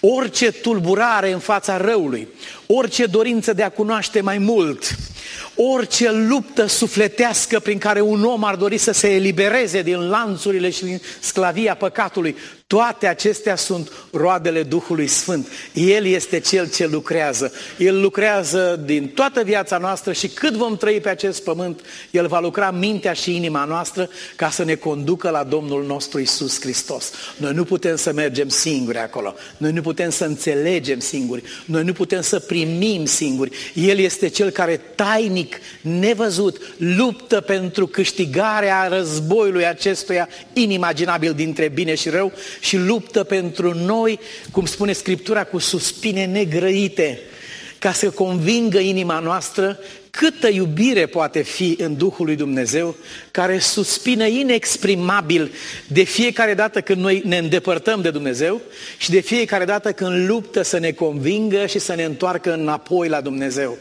Orice 0.00 0.50
tulburare 0.50 1.32
în 1.32 1.38
fața 1.38 1.76
răului, 1.76 2.28
orice 2.66 3.06
dorință 3.06 3.52
de 3.52 3.62
a 3.62 3.70
cunoaște 3.70 4.20
mai 4.20 4.38
mult, 4.38 4.96
orice 5.54 6.10
luptă 6.10 6.66
sufletească 6.66 7.58
prin 7.60 7.78
care 7.78 8.00
un 8.00 8.24
om 8.24 8.44
ar 8.44 8.56
dori 8.56 8.78
să 8.78 8.92
se 8.92 9.08
elibereze 9.14 9.82
din 9.82 10.08
lanțurile 10.08 10.70
și 10.70 10.84
din 10.84 11.00
sclavia 11.20 11.74
păcatului, 11.74 12.36
toate 12.70 13.06
acestea 13.06 13.56
sunt 13.56 13.92
roadele 14.12 14.62
Duhului 14.62 15.06
Sfânt. 15.06 15.48
El 15.72 16.06
este 16.06 16.40
Cel 16.40 16.70
ce 16.70 16.86
lucrează. 16.86 17.52
El 17.78 18.00
lucrează 18.00 18.80
din 18.84 19.08
toată 19.08 19.42
viața 19.42 19.78
noastră 19.78 20.12
și 20.12 20.28
cât 20.28 20.54
vom 20.54 20.76
trăi 20.76 21.00
pe 21.00 21.08
acest 21.08 21.42
pământ, 21.42 21.80
El 22.10 22.26
va 22.26 22.40
lucra 22.40 22.70
mintea 22.70 23.12
și 23.12 23.36
inima 23.36 23.64
noastră 23.64 24.08
ca 24.36 24.50
să 24.50 24.64
ne 24.64 24.74
conducă 24.74 25.30
la 25.30 25.42
Domnul 25.42 25.84
nostru 25.84 26.20
Isus 26.20 26.60
Hristos. 26.60 27.10
Noi 27.36 27.52
nu 27.52 27.64
putem 27.64 27.96
să 27.96 28.12
mergem 28.12 28.48
singuri 28.48 28.98
acolo. 28.98 29.34
Noi 29.56 29.72
nu 29.72 29.80
putem 29.80 30.10
să 30.10 30.24
înțelegem 30.24 30.98
singuri. 30.98 31.42
Noi 31.64 31.84
nu 31.84 31.92
putem 31.92 32.20
să 32.20 32.38
primim 32.38 33.04
singuri. 33.04 33.56
El 33.74 33.98
este 33.98 34.28
Cel 34.28 34.50
care 34.50 34.80
tainic, 34.94 35.56
nevăzut, 35.80 36.60
luptă 36.76 37.40
pentru 37.40 37.86
câștigarea 37.86 38.88
războiului 38.88 39.66
acestuia 39.66 40.28
inimaginabil 40.52 41.32
dintre 41.32 41.68
bine 41.68 41.94
și 41.94 42.08
rău 42.08 42.32
și 42.60 42.76
luptă 42.76 43.24
pentru 43.24 43.74
noi, 43.74 44.18
cum 44.52 44.66
spune 44.66 44.92
Scriptura, 44.92 45.44
cu 45.44 45.58
suspine 45.58 46.24
negrăite, 46.24 47.20
ca 47.78 47.92
să 47.92 48.10
convingă 48.10 48.78
inima 48.78 49.18
noastră 49.18 49.78
câtă 50.10 50.48
iubire 50.48 51.06
poate 51.06 51.42
fi 51.42 51.76
în 51.78 51.96
Duhul 51.96 52.26
lui 52.26 52.36
Dumnezeu, 52.36 52.96
care 53.30 53.58
suspină 53.58 54.26
inexprimabil 54.26 55.52
de 55.86 56.02
fiecare 56.02 56.54
dată 56.54 56.80
când 56.80 57.00
noi 57.00 57.22
ne 57.24 57.38
îndepărtăm 57.38 58.00
de 58.02 58.10
Dumnezeu 58.10 58.60
și 58.98 59.10
de 59.10 59.20
fiecare 59.20 59.64
dată 59.64 59.92
când 59.92 60.28
luptă 60.28 60.62
să 60.62 60.78
ne 60.78 60.90
convingă 60.90 61.66
și 61.66 61.78
să 61.78 61.94
ne 61.94 62.04
întoarcă 62.04 62.52
înapoi 62.52 63.08
la 63.08 63.20
Dumnezeu. 63.20 63.78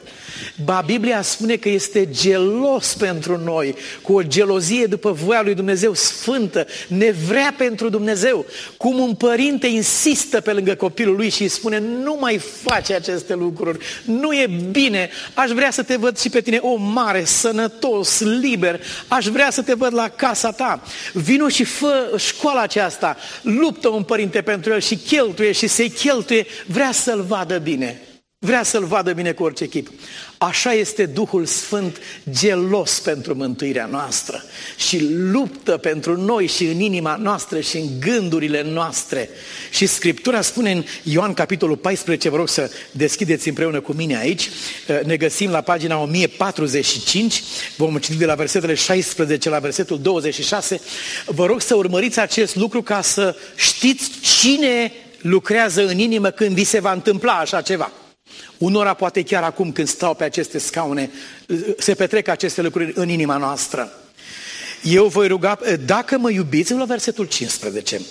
Ba, 0.63 0.83
Biblia 0.85 1.21
spune 1.21 1.55
că 1.55 1.69
este 1.69 2.09
gelos 2.11 2.93
pentru 2.93 3.37
noi, 3.37 3.75
cu 4.01 4.13
o 4.13 4.23
gelozie 4.23 4.85
după 4.85 5.11
voia 5.11 5.41
lui 5.41 5.53
Dumnezeu 5.53 5.93
sfântă, 5.93 6.67
ne 6.87 7.11
vrea 7.27 7.53
pentru 7.57 7.89
Dumnezeu. 7.89 8.45
Cum 8.77 8.99
un 8.99 9.15
părinte 9.15 9.67
insistă 9.67 10.41
pe 10.41 10.51
lângă 10.51 10.75
copilul 10.75 11.15
lui 11.15 11.29
și 11.29 11.41
îi 11.41 11.47
spune, 11.47 11.79
nu 12.03 12.17
mai 12.19 12.37
face 12.37 12.93
aceste 12.93 13.33
lucruri, 13.33 13.85
nu 14.05 14.33
e 14.33 14.49
bine, 14.71 15.09
aș 15.33 15.49
vrea 15.49 15.71
să 15.71 15.83
te 15.83 15.95
văd 15.95 16.17
și 16.19 16.29
pe 16.29 16.41
tine 16.41 16.57
om 16.57 16.91
mare, 16.91 17.23
sănătos, 17.23 18.19
liber, 18.19 18.81
aș 19.07 19.25
vrea 19.25 19.49
să 19.49 19.61
te 19.61 19.73
văd 19.73 19.93
la 19.93 20.09
casa 20.09 20.51
ta. 20.51 20.81
Vino 21.13 21.47
și 21.47 21.63
fă 21.63 22.15
școala 22.17 22.61
aceasta, 22.61 23.17
luptă 23.41 23.87
un 23.87 24.03
părinte 24.03 24.41
pentru 24.41 24.71
el 24.71 24.79
și 24.79 24.95
cheltuie 24.95 25.51
și 25.51 25.67
se 25.67 25.87
cheltuie, 25.87 26.45
vrea 26.65 26.91
să-l 26.91 27.21
vadă 27.21 27.57
bine. 27.57 28.01
Vrea 28.45 28.63
să-L 28.63 28.85
vadă 28.85 29.13
bine 29.13 29.31
cu 29.31 29.43
orice 29.43 29.67
chip. 29.67 29.89
Așa 30.37 30.73
este 30.73 31.05
Duhul 31.05 31.45
Sfânt 31.45 31.97
gelos 32.29 32.99
pentru 32.99 33.35
mântuirea 33.35 33.85
noastră 33.85 34.43
și 34.77 35.07
luptă 35.09 35.77
pentru 35.77 36.21
noi 36.21 36.47
și 36.47 36.65
în 36.65 36.79
inima 36.79 37.15
noastră 37.15 37.59
și 37.59 37.77
în 37.77 37.87
gândurile 37.99 38.61
noastre. 38.61 39.29
Și 39.71 39.85
Scriptura 39.85 40.41
spune 40.41 40.71
în 40.71 40.83
Ioan 41.03 41.33
capitolul 41.33 41.77
14, 41.77 42.29
vă 42.29 42.35
rog 42.35 42.49
să 42.49 42.71
deschideți 42.91 43.47
împreună 43.47 43.81
cu 43.81 43.93
mine 43.93 44.17
aici, 44.17 44.49
ne 45.05 45.17
găsim 45.17 45.49
la 45.49 45.61
pagina 45.61 45.97
1045, 45.97 47.43
vom 47.77 47.97
citi 47.97 48.17
de 48.17 48.25
la 48.25 48.35
versetele 48.35 48.73
16 48.73 49.49
la 49.49 49.59
versetul 49.59 49.99
26. 50.01 50.81
Vă 51.25 51.45
rog 51.45 51.61
să 51.61 51.75
urmăriți 51.75 52.19
acest 52.19 52.55
lucru 52.55 52.81
ca 52.81 53.01
să 53.01 53.35
știți 53.55 54.09
cine 54.21 54.91
lucrează 55.21 55.85
în 55.85 55.97
inimă 55.97 56.29
când 56.29 56.55
vi 56.55 56.63
se 56.63 56.79
va 56.79 56.91
întâmpla 56.91 57.33
așa 57.33 57.61
ceva. 57.61 57.91
Unora 58.57 58.93
poate 58.93 59.23
chiar 59.23 59.43
acum 59.43 59.71
când 59.71 59.87
stau 59.87 60.15
pe 60.15 60.23
aceste 60.23 60.57
scaune, 60.57 61.09
se 61.77 61.93
petrec 61.93 62.27
aceste 62.27 62.61
lucruri 62.61 62.91
în 62.95 63.09
inima 63.09 63.37
noastră. 63.37 63.93
Eu 64.83 65.05
voi 65.05 65.27
ruga, 65.27 65.59
dacă 65.85 66.17
mă 66.17 66.29
iubiți, 66.31 66.73
la 66.73 66.83
versetul 66.83 67.25
15, 67.25 68.01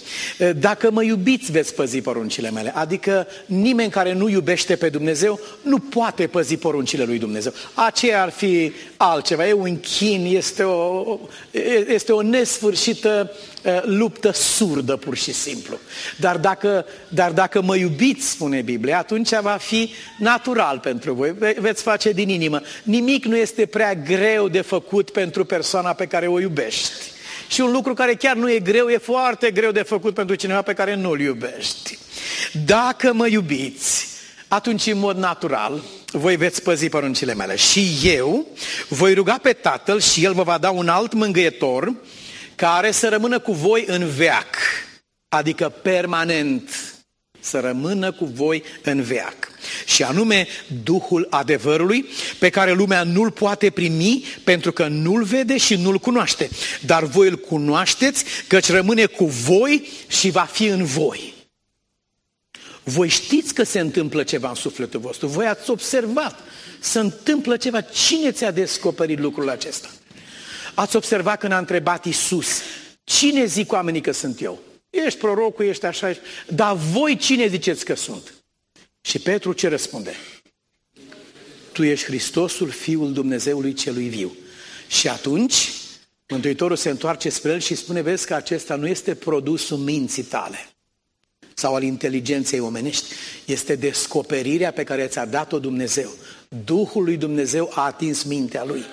dacă 0.56 0.90
mă 0.90 1.02
iubiți, 1.02 1.52
veți 1.52 1.74
păzi 1.74 2.00
poruncile 2.00 2.50
mele. 2.50 2.72
Adică 2.74 3.26
nimeni 3.46 3.90
care 3.90 4.12
nu 4.12 4.28
iubește 4.28 4.76
pe 4.76 4.88
Dumnezeu 4.88 5.40
nu 5.62 5.78
poate 5.78 6.26
păzi 6.26 6.56
poruncile 6.56 7.04
lui 7.04 7.18
Dumnezeu. 7.18 7.52
Aceea 7.74 8.22
ar 8.22 8.30
fi 8.30 8.72
altceva, 8.96 9.48
e 9.48 9.52
un 9.52 9.80
chin, 9.80 10.26
este 10.36 10.62
o, 10.62 11.18
este 11.88 12.12
o 12.12 12.22
nesfârșită 12.22 13.30
luptă 13.82 14.32
surdă 14.32 14.96
pur 14.96 15.16
și 15.16 15.32
simplu. 15.32 15.78
Dar 16.16 16.36
dacă, 16.36 16.86
dar 17.08 17.32
dacă 17.32 17.62
mă 17.62 17.76
iubiți, 17.76 18.30
spune 18.30 18.62
Biblia, 18.62 18.98
atunci 18.98 19.30
va 19.40 19.56
fi 19.60 19.92
natural 20.18 20.78
pentru 20.78 21.12
voi, 21.12 21.34
Ve- 21.38 21.56
veți 21.58 21.82
face 21.82 22.10
din 22.10 22.28
inimă. 22.28 22.60
Nimic 22.82 23.24
nu 23.24 23.36
este 23.36 23.66
prea 23.66 23.94
greu 23.94 24.48
de 24.48 24.60
făcut 24.60 25.10
pentru 25.10 25.44
persoana 25.44 25.92
pe 25.92 26.06
care 26.06 26.26
o 26.26 26.40
iubești. 26.40 26.92
Și 27.48 27.60
un 27.60 27.72
lucru 27.72 27.94
care 27.94 28.14
chiar 28.14 28.36
nu 28.36 28.50
e 28.50 28.58
greu, 28.58 28.88
e 28.88 28.98
foarte 28.98 29.50
greu 29.50 29.70
de 29.70 29.82
făcut 29.82 30.14
pentru 30.14 30.34
cineva 30.34 30.62
pe 30.62 30.72
care 30.72 30.94
nu-l 30.94 31.20
iubești. 31.20 31.98
Dacă 32.64 33.12
mă 33.12 33.26
iubiți, 33.26 34.06
atunci 34.48 34.86
în 34.86 34.98
mod 34.98 35.16
natural 35.16 35.82
voi 36.12 36.36
veți 36.36 36.62
păzi 36.62 36.88
poruncile 36.88 37.34
mele. 37.34 37.56
Și 37.56 37.98
eu 38.02 38.46
voi 38.88 39.14
ruga 39.14 39.38
pe 39.42 39.52
Tatăl 39.52 40.00
și 40.00 40.24
El 40.24 40.32
vă 40.32 40.42
va 40.42 40.58
da 40.58 40.70
un 40.70 40.88
alt 40.88 41.12
mângâietor 41.12 41.94
care 42.58 42.90
să 42.90 43.08
rămână 43.08 43.38
cu 43.38 43.52
voi 43.52 43.84
în 43.86 44.06
veac, 44.06 44.56
adică 45.28 45.68
permanent, 45.68 46.70
să 47.40 47.60
rămână 47.60 48.12
cu 48.12 48.24
voi 48.24 48.62
în 48.82 49.02
veac. 49.02 49.50
Și 49.86 50.02
anume 50.02 50.46
Duhul 50.84 51.26
adevărului, 51.30 52.06
pe 52.38 52.50
care 52.50 52.72
lumea 52.72 53.02
nu-l 53.02 53.30
poate 53.30 53.70
primi 53.70 54.24
pentru 54.44 54.72
că 54.72 54.86
nu-l 54.86 55.24
vede 55.24 55.56
și 55.56 55.74
nu-l 55.74 55.98
cunoaște. 55.98 56.48
Dar 56.86 57.04
voi 57.04 57.28
îl 57.28 57.36
cunoașteți, 57.36 58.24
căci 58.46 58.70
rămâne 58.70 59.06
cu 59.06 59.24
voi 59.24 59.88
și 60.08 60.30
va 60.30 60.44
fi 60.52 60.66
în 60.66 60.84
voi. 60.84 61.34
Voi 62.82 63.08
știți 63.08 63.54
că 63.54 63.62
se 63.62 63.78
întâmplă 63.78 64.22
ceva 64.22 64.48
în 64.48 64.54
sufletul 64.54 65.00
vostru, 65.00 65.26
voi 65.26 65.46
ați 65.46 65.70
observat, 65.70 66.38
se 66.80 66.98
întâmplă 66.98 67.56
ceva. 67.56 67.80
Cine 67.80 68.32
ți-a 68.32 68.50
descoperit 68.50 69.18
lucrul 69.18 69.48
acesta? 69.48 69.88
Ați 70.78 70.96
observat 70.96 71.38
când 71.38 71.52
a 71.52 71.58
întrebat 71.58 72.04
Isus, 72.04 72.60
cine 73.04 73.44
zic 73.44 73.72
oamenii 73.72 74.00
că 74.00 74.12
sunt 74.12 74.42
eu? 74.42 74.58
Ești 74.90 75.18
prorocul, 75.18 75.64
ești 75.64 75.84
așa, 75.86 76.08
ești... 76.08 76.22
dar 76.48 76.74
voi 76.74 77.16
cine 77.16 77.46
ziceți 77.46 77.84
că 77.84 77.94
sunt? 77.94 78.34
Și 79.00 79.18
Petru 79.18 79.52
ce 79.52 79.68
răspunde? 79.68 80.14
Tu 81.72 81.82
ești 81.82 82.04
Hristosul, 82.04 82.70
Fiul 82.70 83.12
Dumnezeului 83.12 83.72
celui 83.72 84.08
viu. 84.08 84.36
Și 84.88 85.08
atunci, 85.08 85.72
Mântuitorul 86.28 86.76
se 86.76 86.90
întoarce 86.90 87.28
spre 87.28 87.50
el 87.50 87.60
și 87.60 87.74
spune, 87.74 88.00
vezi 88.00 88.26
că 88.26 88.34
acesta 88.34 88.74
nu 88.74 88.86
este 88.86 89.14
produsul 89.14 89.76
minții 89.76 90.22
tale 90.22 90.68
sau 91.54 91.74
al 91.74 91.82
inteligenței 91.82 92.60
omenești, 92.60 93.04
este 93.44 93.74
descoperirea 93.74 94.72
pe 94.72 94.84
care 94.84 95.06
ți-a 95.06 95.24
dat-o 95.24 95.58
Dumnezeu. 95.58 96.10
Duhul 96.64 97.04
lui 97.04 97.16
Dumnezeu 97.16 97.70
a 97.74 97.84
atins 97.84 98.22
mintea 98.22 98.64
lui. 98.64 98.84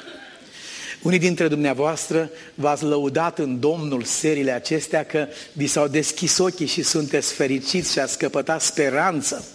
Unii 1.05 1.19
dintre 1.19 1.47
dumneavoastră 1.47 2.29
v-ați 2.53 2.83
lăudat 2.83 3.39
în 3.39 3.59
Domnul 3.59 4.03
serile 4.03 4.51
acestea 4.51 5.03
că 5.03 5.27
vi 5.53 5.67
s-au 5.67 5.87
deschis 5.87 6.37
ochii 6.37 6.65
și 6.65 6.81
sunteți 6.81 7.33
fericiți 7.33 7.91
și 7.91 7.99
ați 7.99 8.17
căpătat 8.17 8.61
speranță. 8.61 9.45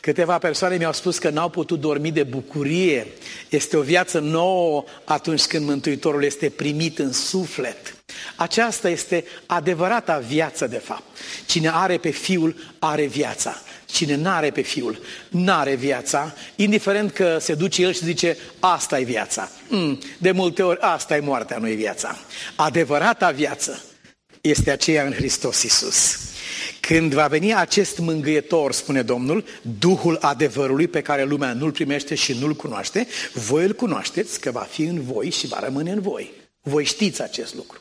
Câteva 0.00 0.38
persoane 0.38 0.76
mi-au 0.76 0.92
spus 0.92 1.18
că 1.18 1.30
n-au 1.30 1.48
putut 1.48 1.80
dormi 1.80 2.12
de 2.12 2.22
bucurie. 2.22 3.06
Este 3.48 3.76
o 3.76 3.80
viață 3.80 4.18
nouă 4.18 4.84
atunci 5.04 5.44
când 5.44 5.66
Mântuitorul 5.66 6.24
este 6.24 6.48
primit 6.48 6.98
în 6.98 7.12
suflet. 7.12 7.96
Aceasta 8.36 8.88
este 8.88 9.24
adevărata 9.46 10.18
viață, 10.18 10.66
de 10.66 10.78
fapt. 10.78 11.16
Cine 11.46 11.70
are 11.72 11.96
pe 11.96 12.10
Fiul, 12.10 12.56
are 12.78 13.04
viața. 13.04 13.62
Cine 14.02 14.16
n-are 14.16 14.50
pe 14.50 14.60
Fiul, 14.60 14.98
n-are 15.30 15.74
viața, 15.74 16.34
indiferent 16.56 17.12
că 17.12 17.38
se 17.40 17.54
duce 17.54 17.82
El 17.82 17.92
și 17.92 18.04
zice, 18.04 18.36
asta 18.58 18.98
e 18.98 19.04
viața. 19.04 19.50
Mm, 19.68 19.98
de 20.18 20.30
multe 20.30 20.62
ori, 20.62 20.80
asta 20.80 21.16
e 21.16 21.20
moartea, 21.20 21.58
nu 21.58 21.68
e 21.68 21.74
viața. 21.74 22.18
Adevărata 22.56 23.30
viață 23.30 23.82
este 24.40 24.70
aceea 24.70 25.04
în 25.04 25.12
Hristos 25.12 25.62
Iisus. 25.62 26.18
Când 26.80 27.12
va 27.12 27.26
veni 27.26 27.54
acest 27.54 27.98
mângâietor, 27.98 28.72
spune 28.72 29.02
Domnul, 29.02 29.44
Duhul 29.78 30.18
adevărului 30.20 30.88
pe 30.88 31.02
care 31.02 31.24
lumea 31.24 31.52
nu-l 31.52 31.72
primește 31.72 32.14
și 32.14 32.38
nu-l 32.40 32.54
cunoaște, 32.54 33.06
voi 33.32 33.64
îl 33.64 33.72
cunoașteți 33.72 34.40
că 34.40 34.50
va 34.50 34.66
fi 34.70 34.82
în 34.82 35.02
voi 35.02 35.30
și 35.30 35.46
va 35.46 35.58
rămâne 35.60 35.90
în 35.90 36.00
voi. 36.00 36.32
Voi 36.60 36.84
știți 36.84 37.22
acest 37.22 37.54
lucru. 37.54 37.80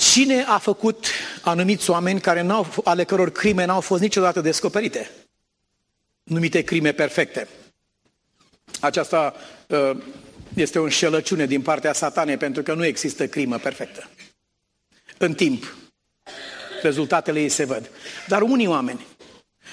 Cine 0.00 0.42
a 0.42 0.58
făcut 0.58 1.06
anumiți 1.40 1.90
oameni 1.90 2.20
care 2.20 2.40
n-au, 2.40 2.66
ale 2.84 3.04
căror 3.04 3.30
crime 3.30 3.64
n-au 3.64 3.80
fost 3.80 4.00
niciodată 4.00 4.40
descoperite, 4.40 5.10
numite 6.22 6.62
crime 6.62 6.92
perfecte. 6.92 7.48
Aceasta 8.80 9.34
uh, 9.66 9.96
este 10.54 10.78
o 10.78 10.82
înșelăciune 10.82 11.46
din 11.46 11.62
partea 11.62 11.92
satanei 11.92 12.36
pentru 12.36 12.62
că 12.62 12.74
nu 12.74 12.84
există 12.84 13.28
crimă 13.28 13.58
perfectă. 13.58 14.10
În 15.18 15.34
timp, 15.34 15.74
rezultatele 16.82 17.40
ei 17.40 17.48
se 17.48 17.64
văd. 17.64 17.90
Dar 18.28 18.42
unii 18.42 18.66
oameni, 18.66 19.06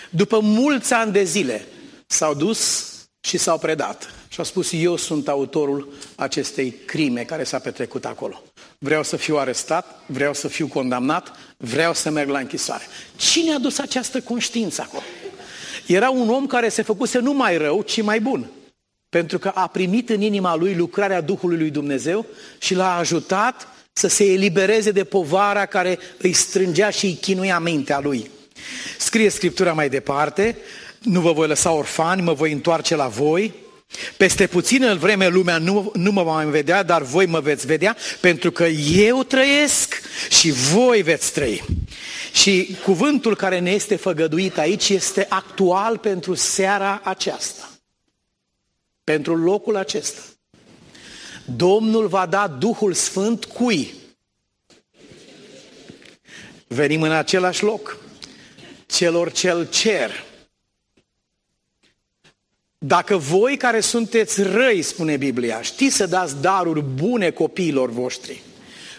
după 0.09 0.39
mulți 0.39 0.93
ani 0.93 1.11
de 1.11 1.23
zile, 1.23 1.65
s-au 2.07 2.33
dus 2.33 2.91
și 3.19 3.37
s-au 3.37 3.59
predat 3.59 4.13
și 4.27 4.39
au 4.39 4.45
spus, 4.45 4.71
eu 4.71 4.95
sunt 4.95 5.27
autorul 5.27 5.93
acestei 6.15 6.71
crime 6.71 7.23
care 7.23 7.43
s-a 7.43 7.59
petrecut 7.59 8.05
acolo. 8.05 8.41
Vreau 8.79 9.03
să 9.03 9.15
fiu 9.15 9.37
arestat, 9.37 9.99
vreau 10.05 10.33
să 10.33 10.47
fiu 10.47 10.67
condamnat, 10.67 11.31
vreau 11.57 11.93
să 11.93 12.09
merg 12.09 12.29
la 12.29 12.39
închisoare. 12.39 12.83
Cine 13.15 13.53
a 13.53 13.57
dus 13.57 13.77
această 13.77 14.21
conștiință 14.21 14.81
acolo? 14.81 15.03
Era 15.85 16.09
un 16.09 16.29
om 16.29 16.45
care 16.45 16.69
se 16.69 16.81
făcuse 16.81 17.19
nu 17.19 17.33
mai 17.33 17.57
rău, 17.57 17.81
ci 17.81 18.01
mai 18.01 18.19
bun. 18.19 18.49
Pentru 19.09 19.39
că 19.39 19.47
a 19.47 19.67
primit 19.67 20.09
în 20.09 20.21
inima 20.21 20.55
lui 20.55 20.75
lucrarea 20.75 21.21
Duhului 21.21 21.57
lui 21.57 21.69
Dumnezeu 21.69 22.25
și 22.59 22.75
l-a 22.75 22.97
ajutat 22.97 23.67
să 23.93 24.07
se 24.07 24.23
elibereze 24.31 24.91
de 24.91 25.03
povara 25.03 25.65
care 25.65 25.99
îi 26.17 26.33
strângea 26.33 26.89
și 26.89 27.05
îi 27.05 27.13
chinuia 27.13 27.59
mintea 27.59 27.99
lui. 27.99 28.29
Scrie 28.97 29.29
Scriptura 29.29 29.73
mai 29.73 29.89
departe, 29.89 30.57
nu 30.99 31.21
vă 31.21 31.31
voi 31.31 31.47
lăsa 31.47 31.71
orfani, 31.71 32.21
mă 32.21 32.33
voi 32.33 32.51
întoarce 32.51 32.95
la 32.95 33.07
voi, 33.07 33.53
peste 34.17 34.47
puțină 34.47 34.95
vreme 34.95 35.27
lumea 35.27 35.57
nu, 35.57 35.91
nu 35.95 36.11
mă 36.11 36.23
va 36.23 36.33
mai 36.33 36.45
vedea, 36.45 36.83
dar 36.83 37.01
voi 37.01 37.25
mă 37.25 37.39
veți 37.39 37.65
vedea, 37.65 37.97
pentru 38.21 38.51
că 38.51 38.65
eu 38.95 39.23
trăiesc 39.23 40.01
și 40.29 40.51
voi 40.51 41.01
veți 41.01 41.33
trăi. 41.33 41.63
Și 42.33 42.77
cuvântul 42.83 43.35
care 43.35 43.59
ne 43.59 43.71
este 43.71 43.95
făgăduit 43.95 44.57
aici 44.57 44.89
este 44.89 45.25
actual 45.29 45.97
pentru 45.97 46.33
seara 46.33 47.01
aceasta. 47.03 47.69
Pentru 49.03 49.35
locul 49.35 49.75
acesta. 49.75 50.21
Domnul 51.45 52.07
va 52.07 52.25
da 52.25 52.47
Duhul 52.47 52.93
Sfânt 52.93 53.45
cui? 53.45 53.93
Venim 56.67 57.01
în 57.01 57.11
același 57.11 57.63
loc. 57.63 57.97
Celor 58.85 59.31
cel 59.31 59.69
cer. 59.69 60.25
Dacă 62.79 63.17
voi 63.17 63.57
care 63.57 63.79
sunteți 63.79 64.41
răi, 64.41 64.81
spune 64.81 65.17
Biblia, 65.17 65.61
știți 65.61 65.95
să 65.95 66.05
dați 66.05 66.41
daruri 66.41 66.83
bune 66.95 67.29
copiilor 67.29 67.89
voștri, 67.89 68.41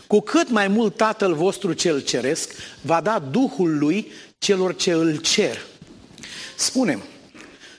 cu 0.07 0.21
cât 0.21 0.51
mai 0.51 0.69
mult 0.69 0.97
Tatăl 0.97 1.35
vostru 1.35 1.73
cel 1.73 2.01
ceresc 2.01 2.53
va 2.81 3.01
da 3.01 3.19
Duhul 3.19 3.79
lui 3.79 4.13
celor 4.39 4.77
ce 4.77 4.93
îl 4.93 5.17
cer. 5.17 5.59
Spunem, 6.57 7.03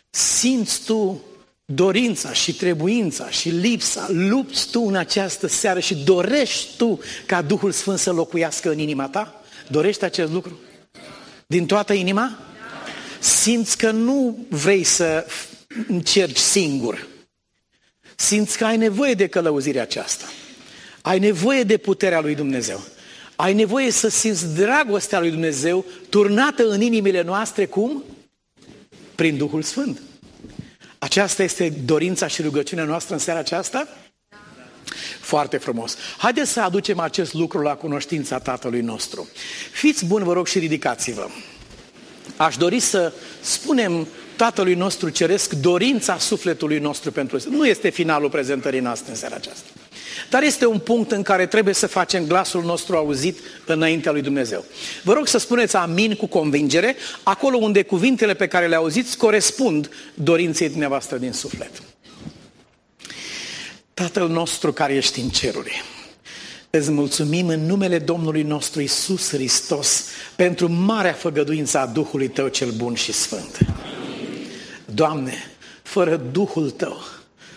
simți 0.09 0.83
tu 0.85 1.23
dorința 1.65 2.33
și 2.33 2.55
trebuința 2.55 3.29
și 3.29 3.49
lipsa, 3.49 4.07
lupți 4.09 4.69
tu 4.69 4.81
în 4.81 4.95
această 4.95 5.47
seară 5.47 5.79
și 5.79 5.95
dorești 5.95 6.77
tu 6.77 6.99
ca 7.25 7.41
Duhul 7.41 7.71
Sfânt 7.71 7.99
să 7.99 8.11
locuiască 8.11 8.69
în 8.69 8.79
inima 8.79 9.07
ta? 9.07 9.41
Dorești 9.67 10.03
acest 10.03 10.31
lucru? 10.31 10.59
Din 11.47 11.65
toată 11.65 11.93
inima? 11.93 12.37
Simți 13.19 13.77
că 13.77 13.91
nu 13.91 14.45
vrei 14.49 14.83
să 14.83 15.25
încerci 15.87 16.37
singur. 16.37 17.07
Simți 18.15 18.57
că 18.57 18.65
ai 18.65 18.77
nevoie 18.77 19.13
de 19.13 19.27
călăuzirea 19.27 19.81
aceasta. 19.81 20.25
Ai 21.01 21.19
nevoie 21.19 21.63
de 21.63 21.77
puterea 21.77 22.19
lui 22.19 22.35
Dumnezeu. 22.35 22.81
Ai 23.35 23.53
nevoie 23.53 23.91
să 23.91 24.07
simți 24.07 24.55
dragostea 24.55 25.19
lui 25.19 25.29
Dumnezeu 25.29 25.85
turnată 26.09 26.69
în 26.69 26.81
inimile 26.81 27.21
noastre 27.21 27.65
cum? 27.65 28.03
Prin 29.15 29.37
Duhul 29.37 29.63
Sfânt. 29.63 30.01
Aceasta 30.99 31.43
este 31.43 31.69
dorința 31.85 32.27
și 32.27 32.41
rugăciunea 32.41 32.83
noastră 32.83 33.13
în 33.13 33.19
seara 33.19 33.39
aceasta? 33.39 33.87
Foarte 35.19 35.57
frumos. 35.57 35.97
Haideți 36.17 36.51
să 36.51 36.61
aducem 36.61 36.99
acest 36.99 37.33
lucru 37.33 37.59
la 37.61 37.75
cunoștința 37.75 38.39
Tatălui 38.39 38.81
nostru. 38.81 39.27
Fiți 39.71 40.05
buni, 40.05 40.25
vă 40.25 40.33
rog, 40.33 40.47
și 40.47 40.59
ridicați-vă. 40.59 41.27
Aș 42.37 42.57
dori 42.57 42.79
să 42.79 43.13
spunem 43.41 44.07
Tatălui 44.39 44.73
nostru 44.73 45.09
Ceresc 45.09 45.53
dorința 45.53 46.17
sufletului 46.17 46.79
nostru 46.79 47.11
pentru 47.11 47.39
Nu 47.49 47.67
este 47.67 47.89
finalul 47.89 48.29
prezentării 48.29 48.79
noastre 48.79 49.11
în 49.11 49.15
seara 49.15 49.35
aceasta. 49.35 49.69
Dar 50.29 50.43
este 50.43 50.65
un 50.65 50.79
punct 50.79 51.11
în 51.11 51.21
care 51.21 51.45
trebuie 51.45 51.73
să 51.73 51.87
facem 51.87 52.25
glasul 52.25 52.63
nostru 52.63 52.95
auzit 52.95 53.39
înaintea 53.65 54.11
lui 54.11 54.21
Dumnezeu. 54.21 54.65
Vă 55.03 55.13
rog 55.13 55.27
să 55.27 55.37
spuneți 55.37 55.75
amin 55.75 56.15
cu 56.15 56.27
convingere, 56.27 56.95
acolo 57.23 57.57
unde 57.57 57.83
cuvintele 57.83 58.33
pe 58.33 58.47
care 58.47 58.67
le 58.67 58.75
auziți 58.75 59.17
corespund 59.17 59.89
dorinței 60.13 60.69
dumneavoastră 60.69 61.17
din 61.17 61.31
suflet. 61.31 61.71
Tatăl 63.93 64.27
nostru 64.27 64.73
care 64.73 64.93
ești 64.93 65.19
în 65.19 65.29
ceruri, 65.29 65.83
Îți 66.69 66.91
mulțumim 66.91 67.47
în 67.47 67.65
numele 67.65 67.99
Domnului 67.99 68.43
nostru 68.43 68.81
Isus 68.81 69.29
Hristos 69.29 70.05
pentru 70.35 70.71
marea 70.71 71.13
făgăduință 71.13 71.79
a 71.79 71.85
Duhului 71.85 72.27
Tău 72.27 72.47
cel 72.47 72.71
bun 72.71 72.93
și 72.93 73.11
sfânt. 73.11 73.57
Doamne, 74.99 75.51
fără 75.83 76.21
Duhul 76.31 76.69
Tău, 76.69 76.97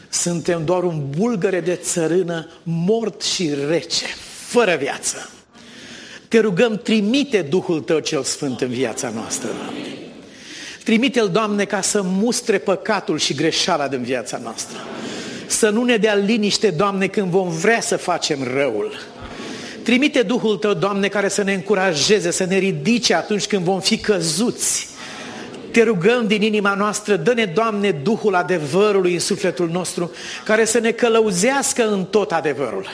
suntem 0.08 0.64
doar 0.64 0.82
un 0.82 1.02
bulgăre 1.16 1.60
de 1.60 1.74
țărână 1.74 2.48
mort 2.62 3.22
și 3.22 3.50
rece, 3.68 4.04
fără 4.46 4.76
viață. 4.80 5.30
Te 6.28 6.38
rugăm, 6.40 6.80
trimite 6.82 7.42
Duhul 7.42 7.80
Tău 7.80 7.98
cel 7.98 8.22
Sfânt 8.22 8.60
în 8.60 8.68
viața 8.68 9.12
noastră, 9.14 9.48
Doamne. 9.48 9.88
Trimite-L, 10.84 11.28
Doamne, 11.28 11.64
ca 11.64 11.80
să 11.80 12.02
mustre 12.02 12.58
păcatul 12.58 13.18
și 13.18 13.34
greșeala 13.34 13.88
din 13.88 14.02
viața 14.02 14.38
noastră. 14.42 14.76
Să 15.46 15.68
nu 15.68 15.84
ne 15.84 15.96
dea 15.96 16.14
liniște, 16.14 16.70
Doamne, 16.70 17.06
când 17.06 17.30
vom 17.30 17.48
vrea 17.48 17.80
să 17.80 17.96
facem 17.96 18.42
răul. 18.54 18.92
Trimite 19.82 20.22
Duhul 20.22 20.56
Tău, 20.56 20.74
Doamne, 20.74 21.08
care 21.08 21.28
să 21.28 21.42
ne 21.42 21.52
încurajeze, 21.52 22.30
să 22.30 22.44
ne 22.44 22.58
ridice 22.58 23.14
atunci 23.14 23.46
când 23.46 23.64
vom 23.64 23.80
fi 23.80 23.98
căzuți 23.98 24.90
te 25.72 25.82
rugăm 25.82 26.26
din 26.26 26.42
inima 26.42 26.74
noastră, 26.74 27.16
dă-ne, 27.16 27.44
Doamne, 27.44 27.90
Duhul 27.90 28.34
adevărului 28.34 29.12
în 29.12 29.18
sufletul 29.18 29.68
nostru, 29.68 30.10
care 30.44 30.64
să 30.64 30.78
ne 30.78 30.90
călăuzească 30.90 31.88
în 31.88 32.04
tot 32.04 32.32
adevărul. 32.32 32.86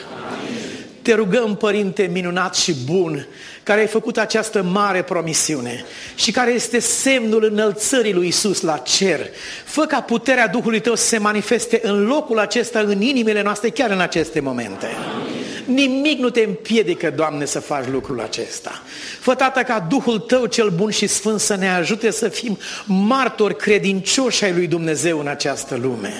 Te 1.01 1.13
rugăm, 1.13 1.55
Părinte 1.55 2.09
minunat 2.11 2.55
și 2.55 2.75
bun, 2.85 3.27
care 3.63 3.79
ai 3.79 3.87
făcut 3.87 4.17
această 4.17 4.63
mare 4.63 5.01
promisiune 5.01 5.85
și 6.15 6.31
care 6.31 6.51
este 6.51 6.79
semnul 6.79 7.43
înălțării 7.51 8.13
lui 8.13 8.27
Isus 8.27 8.61
la 8.61 8.77
cer. 8.77 9.19
Fă 9.65 9.85
ca 9.85 10.01
puterea 10.01 10.47
Duhului 10.47 10.79
Tău 10.79 10.95
să 10.95 11.05
se 11.05 11.17
manifeste 11.17 11.79
în 11.83 12.05
locul 12.05 12.39
acesta, 12.39 12.79
în 12.79 13.01
inimile 13.01 13.41
noastre, 13.41 13.69
chiar 13.69 13.91
în 13.91 13.99
aceste 13.99 14.39
momente. 14.39 14.85
Amin. 14.85 15.58
Nimic 15.69 16.19
nu 16.19 16.29
te 16.29 16.41
împiedică, 16.41 17.09
Doamne, 17.09 17.45
să 17.45 17.59
faci 17.59 17.87
lucrul 17.91 18.21
acesta. 18.21 18.81
Fă, 19.19 19.35
Tată, 19.35 19.61
ca 19.61 19.85
Duhul 19.89 20.19
Tău 20.19 20.45
cel 20.45 20.69
bun 20.69 20.89
și 20.89 21.07
sfânt 21.07 21.39
să 21.39 21.55
ne 21.55 21.69
ajute 21.69 22.11
să 22.11 22.27
fim 22.27 22.57
martori 22.85 23.55
credincioși 23.55 24.43
ai 24.43 24.53
lui 24.53 24.67
Dumnezeu 24.67 25.19
în 25.19 25.27
această 25.27 25.75
lume. 25.75 26.13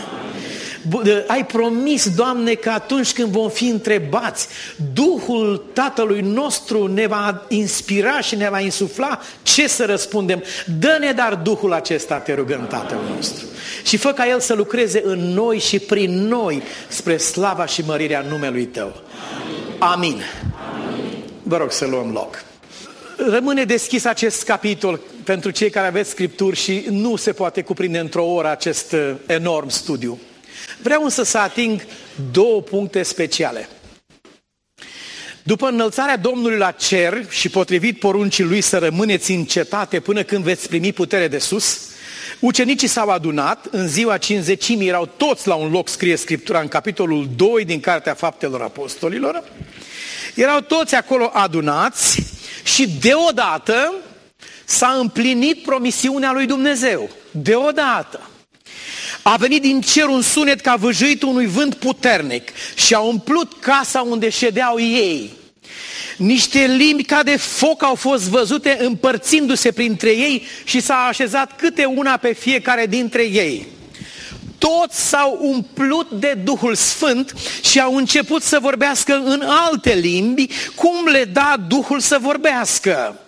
Ai 1.27 1.45
promis, 1.45 2.15
Doamne, 2.15 2.53
că 2.53 2.69
atunci 2.69 3.13
când 3.13 3.31
vom 3.31 3.49
fi 3.49 3.67
întrebați, 3.67 4.47
Duhul 4.93 5.65
Tatălui 5.73 6.21
nostru 6.21 6.87
ne 6.87 7.07
va 7.07 7.45
inspira 7.47 8.21
și 8.21 8.35
ne 8.35 8.49
va 8.49 8.59
insufla 8.59 9.19
ce 9.43 9.67
să 9.67 9.85
răspundem. 9.85 10.43
Dă-ne 10.79 11.11
dar 11.11 11.35
Duhul 11.35 11.73
acesta, 11.73 12.15
te 12.15 12.33
rugăm, 12.33 12.67
Tatăl 12.67 12.97
nostru. 13.15 13.45
Și 13.83 13.97
fă 13.97 14.11
ca 14.11 14.27
El 14.27 14.39
să 14.39 14.53
lucreze 14.53 15.01
în 15.05 15.19
noi 15.19 15.59
și 15.59 15.79
prin 15.79 16.27
noi 16.27 16.63
spre 16.87 17.17
slava 17.17 17.65
și 17.65 17.83
mărirea 17.85 18.25
numelui 18.29 18.65
Tău. 18.65 19.01
Amin. 19.77 20.21
Vă 21.43 21.57
rog 21.57 21.71
să 21.71 21.85
luăm 21.85 22.11
loc. 22.11 22.43
Rămâne 23.29 23.63
deschis 23.63 24.05
acest 24.05 24.43
capitol 24.43 24.99
pentru 25.23 25.51
cei 25.51 25.69
care 25.69 25.87
aveți 25.87 26.09
scripturi 26.09 26.55
și 26.55 26.85
nu 26.89 27.15
se 27.15 27.31
poate 27.31 27.61
cuprinde 27.61 27.99
într-o 27.99 28.25
oră 28.25 28.49
acest 28.49 28.91
uh, 28.91 29.11
enorm 29.25 29.67
studiu. 29.67 30.19
Vreau 30.81 31.03
însă 31.03 31.23
să 31.23 31.37
ating 31.37 31.81
două 32.31 32.61
puncte 32.61 33.03
speciale. 33.03 33.69
După 35.43 35.67
înălțarea 35.67 36.17
Domnului 36.17 36.57
la 36.57 36.71
cer 36.71 37.25
și 37.29 37.49
potrivit 37.49 37.99
poruncii 37.99 38.43
lui 38.43 38.61
să 38.61 38.77
rămâneți 38.77 39.31
în 39.31 39.45
cetate 39.45 39.99
până 39.99 40.23
când 40.23 40.43
veți 40.43 40.67
primi 40.67 40.93
putere 40.93 41.27
de 41.27 41.37
sus, 41.37 41.79
ucenicii 42.39 42.87
s-au 42.87 43.09
adunat, 43.09 43.65
în 43.71 43.87
ziua 43.87 44.17
cinzecimii 44.17 44.87
erau 44.87 45.05
toți 45.17 45.47
la 45.47 45.55
un 45.55 45.71
loc, 45.71 45.87
scrie 45.87 46.15
Scriptura 46.15 46.59
în 46.59 46.67
capitolul 46.67 47.29
2 47.35 47.65
din 47.65 47.79
Cartea 47.79 48.13
Faptelor 48.13 48.61
Apostolilor, 48.61 49.43
erau 50.35 50.59
toți 50.59 50.95
acolo 50.95 51.29
adunați 51.33 52.23
și 52.63 52.89
deodată 52.89 53.93
s-a 54.65 54.97
împlinit 54.99 55.63
promisiunea 55.63 56.31
lui 56.31 56.45
Dumnezeu. 56.45 57.09
Deodată. 57.31 58.28
A 59.21 59.35
venit 59.35 59.61
din 59.61 59.81
cer 59.81 60.05
un 60.05 60.21
sunet 60.21 60.61
ca 60.61 60.75
văjuit 60.75 61.21
unui 61.21 61.45
vânt 61.45 61.75
puternic 61.75 62.49
și 62.75 62.93
a 62.93 62.99
umplut 62.99 63.59
casa 63.59 64.01
unde 64.01 64.29
ședeau 64.29 64.79
ei. 64.79 65.31
Niște 66.17 66.59
limbi 66.59 67.03
ca 67.03 67.23
de 67.23 67.37
foc 67.37 67.83
au 67.83 67.95
fost 67.95 68.23
văzute 68.23 68.77
împărțindu-se 68.81 69.71
printre 69.71 70.09
ei 70.09 70.43
și 70.63 70.79
s-a 70.79 70.95
așezat 70.95 71.55
câte 71.55 71.85
una 71.85 72.17
pe 72.17 72.33
fiecare 72.33 72.85
dintre 72.85 73.23
ei. 73.23 73.67
Toți 74.57 75.09
s-au 75.09 75.37
umplut 75.41 76.11
de 76.11 76.33
Duhul 76.43 76.75
Sfânt 76.75 77.33
și 77.63 77.79
au 77.79 77.95
început 77.95 78.43
să 78.43 78.59
vorbească 78.61 79.21
în 79.25 79.41
alte 79.41 79.93
limbi, 79.93 80.47
cum 80.75 81.07
le 81.07 81.23
da 81.23 81.55
Duhul 81.67 81.99
să 81.99 82.17
vorbească. 82.21 83.19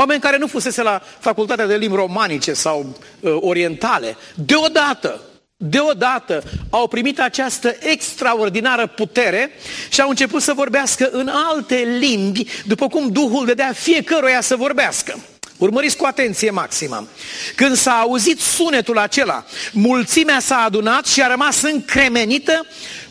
Oameni 0.00 0.20
care 0.20 0.36
nu 0.36 0.46
fusese 0.46 0.82
la 0.82 1.02
facultatea 1.18 1.66
de 1.66 1.76
limbi 1.76 1.96
romanice 1.96 2.52
sau 2.52 2.96
uh, 3.20 3.36
orientale, 3.40 4.16
deodată, 4.34 5.20
deodată 5.56 6.42
au 6.70 6.88
primit 6.88 7.20
această 7.20 7.76
extraordinară 7.80 8.86
putere 8.86 9.50
și 9.90 10.00
au 10.00 10.08
început 10.08 10.42
să 10.42 10.52
vorbească 10.52 11.08
în 11.12 11.28
alte 11.28 11.76
limbi, 11.98 12.46
după 12.66 12.86
cum 12.86 13.08
Duhul 13.08 13.46
dădea 13.46 13.72
fiecăruia 13.72 14.40
să 14.40 14.56
vorbească. 14.56 15.18
Urmăriți 15.56 15.96
cu 15.96 16.04
atenție 16.04 16.50
maximă. 16.50 17.08
Când 17.54 17.76
s-a 17.76 17.92
auzit 17.92 18.40
sunetul 18.40 18.98
acela, 18.98 19.44
mulțimea 19.72 20.40
s-a 20.40 20.56
adunat 20.56 21.06
și 21.06 21.22
a 21.22 21.26
rămas 21.26 21.62
încremenită 21.62 22.66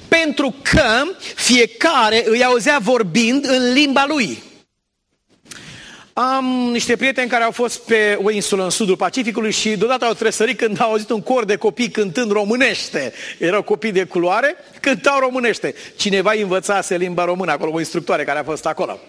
pentru 0.07 0.55
că 0.61 1.01
fiecare 1.35 2.23
îi 2.25 2.43
auzea 2.43 2.77
vorbind 2.81 3.45
în 3.45 3.73
limba 3.73 4.05
lui. 4.07 4.47
Am 6.21 6.45
niște 6.71 6.95
prieteni 6.95 7.29
care 7.29 7.43
au 7.43 7.51
fost 7.51 7.79
pe 7.79 8.19
o 8.23 8.31
insulă 8.31 8.63
în 8.63 8.69
sudul 8.69 8.95
Pacificului 8.95 9.51
și 9.51 9.69
deodată 9.69 10.05
au 10.05 10.13
tresărit 10.13 10.57
când 10.57 10.81
au 10.81 10.89
auzit 10.89 11.09
un 11.09 11.21
cor 11.21 11.45
de 11.45 11.55
copii 11.55 11.89
cântând 11.89 12.31
românește. 12.31 13.13
Erau 13.37 13.61
copii 13.61 13.91
de 13.91 14.03
culoare, 14.03 14.55
cântau 14.81 15.19
românește. 15.19 15.75
Cineva 15.95 16.31
învățase 16.41 16.97
limba 16.97 17.25
română 17.25 17.51
acolo, 17.51 17.71
o 17.73 17.79
instructoare 17.79 18.23
care 18.23 18.39
a 18.39 18.43
fost 18.43 18.65
acolo. 18.65 18.99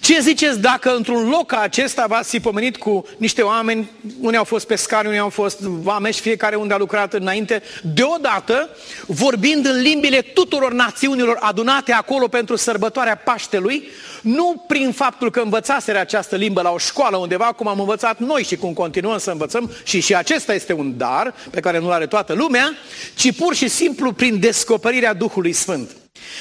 Ce 0.00 0.20
ziceți 0.20 0.60
dacă 0.60 0.94
într-un 0.94 1.28
loc 1.28 1.46
ca 1.46 1.60
acesta 1.60 2.06
v-ați 2.08 2.30
fi 2.30 2.40
pomenit 2.40 2.76
cu 2.76 3.06
niște 3.16 3.42
oameni, 3.42 3.90
unii 4.20 4.38
au 4.38 4.44
fost 4.44 4.66
pescari, 4.66 5.06
unii 5.06 5.18
au 5.18 5.28
fost 5.28 5.60
vameși, 5.60 6.20
fiecare 6.20 6.56
unde 6.56 6.74
a 6.74 6.78
lucrat 6.78 7.12
înainte, 7.12 7.62
deodată, 7.82 8.68
vorbind 9.06 9.66
în 9.66 9.80
limbile 9.80 10.20
tuturor 10.20 10.72
națiunilor 10.72 11.36
adunate 11.40 11.92
acolo 11.92 12.28
pentru 12.28 12.56
sărbătoarea 12.56 13.16
Paștelui, 13.16 13.88
nu 14.24 14.64
prin 14.66 14.92
faptul 14.92 15.30
că 15.30 15.40
învățaseră 15.40 15.98
această 15.98 16.36
limbă 16.36 16.62
la 16.62 16.70
o 16.70 16.78
școală 16.78 17.16
undeva, 17.16 17.44
cum 17.44 17.68
am 17.68 17.80
învățat 17.80 18.18
noi 18.18 18.42
și 18.42 18.56
cum 18.56 18.72
continuăm 18.72 19.18
să 19.18 19.30
învățăm, 19.30 19.70
și 19.84 20.00
și 20.00 20.14
acesta 20.14 20.54
este 20.54 20.72
un 20.72 20.96
dar 20.96 21.34
pe 21.50 21.60
care 21.60 21.78
nu-l 21.78 21.92
are 21.92 22.06
toată 22.06 22.32
lumea, 22.32 22.72
ci 23.14 23.36
pur 23.36 23.54
și 23.54 23.68
simplu 23.68 24.12
prin 24.12 24.40
descoperirea 24.40 25.14
Duhului 25.14 25.52
Sfânt. 25.52 25.90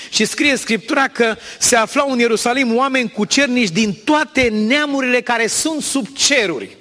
Și 0.10 0.26
scrie 0.26 0.56
Scriptura 0.56 1.08
că 1.08 1.36
se 1.60 1.76
aflau 1.76 2.12
în 2.12 2.20
Ierusalim 2.20 2.76
oameni 2.76 3.12
cu 3.12 3.26
cernici 3.26 3.70
din 3.70 3.94
toate 4.04 4.42
neamurile 4.68 5.22
care 5.22 5.48
sunt 5.48 5.82
sub 5.82 6.08
ceruri. 6.08 6.78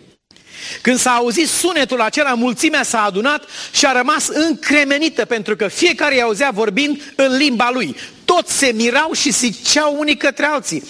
Când 0.81 0.99
s-a 0.99 1.11
auzit 1.11 1.49
sunetul 1.49 2.01
acela, 2.01 2.35
mulțimea 2.35 2.83
s-a 2.83 3.05
adunat 3.05 3.45
și 3.73 3.87
a 3.87 3.93
rămas 3.93 4.29
încremenită, 4.29 5.25
pentru 5.25 5.57
că 5.57 5.69
fiecare 5.69 6.15
îi 6.15 6.23
auzea 6.23 6.51
vorbind 6.55 7.13
în 7.17 7.37
limba 7.37 7.71
lui. 7.73 7.97
Toți 8.25 8.59
se 8.59 8.73
mirau 8.75 9.13
și 9.13 9.33
ziceau 9.33 9.97
unii 9.99 10.17
către 10.17 10.45
alții. 10.45 10.83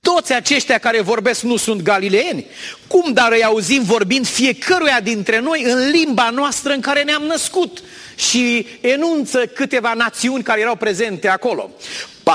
Toți 0.00 0.32
aceștia 0.32 0.78
care 0.78 1.00
vorbesc 1.00 1.42
nu 1.42 1.56
sunt 1.56 1.82
galileeni? 1.82 2.46
Cum 2.86 3.12
dar 3.12 3.32
îi 3.32 3.44
auzim 3.44 3.82
vorbind 3.82 4.26
fiecăruia 4.26 5.00
dintre 5.00 5.40
noi 5.40 5.62
în 5.64 5.90
limba 5.90 6.30
noastră 6.30 6.72
în 6.72 6.80
care 6.80 7.02
ne-am 7.02 7.22
născut? 7.22 7.82
și 8.16 8.66
enunță 8.80 9.46
câteva 9.46 9.94
națiuni 9.94 10.42
care 10.42 10.60
erau 10.60 10.76
prezente 10.76 11.28
acolo. 11.28 11.70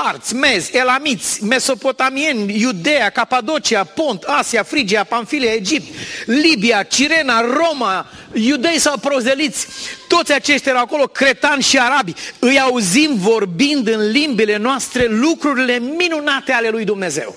Parți, 0.00 0.34
mezi, 0.34 0.76
elamiți, 0.76 1.44
mesopotamieni, 1.44 2.60
Iudea, 2.60 3.10
Capadocia, 3.10 3.84
Pont, 3.84 4.22
Asia, 4.22 4.62
Frigia, 4.62 5.04
Pamfilia, 5.04 5.52
Egipt, 5.52 5.94
Libia, 6.26 6.82
Cirena, 6.82 7.40
Roma, 7.40 8.06
iudei 8.32 8.78
sau 8.78 8.98
prozeliți, 8.98 9.66
toți 10.08 10.32
aceștia 10.32 10.72
erau 10.72 10.84
acolo, 10.84 11.04
cretani 11.06 11.62
și 11.62 11.78
arabi. 11.78 12.14
Îi 12.38 12.60
auzim 12.60 13.10
vorbind 13.16 13.88
în 13.88 14.10
limbile 14.10 14.56
noastre 14.56 15.06
lucrurile 15.06 15.78
minunate 15.78 16.52
ale 16.52 16.68
lui 16.68 16.84
Dumnezeu. 16.84 17.36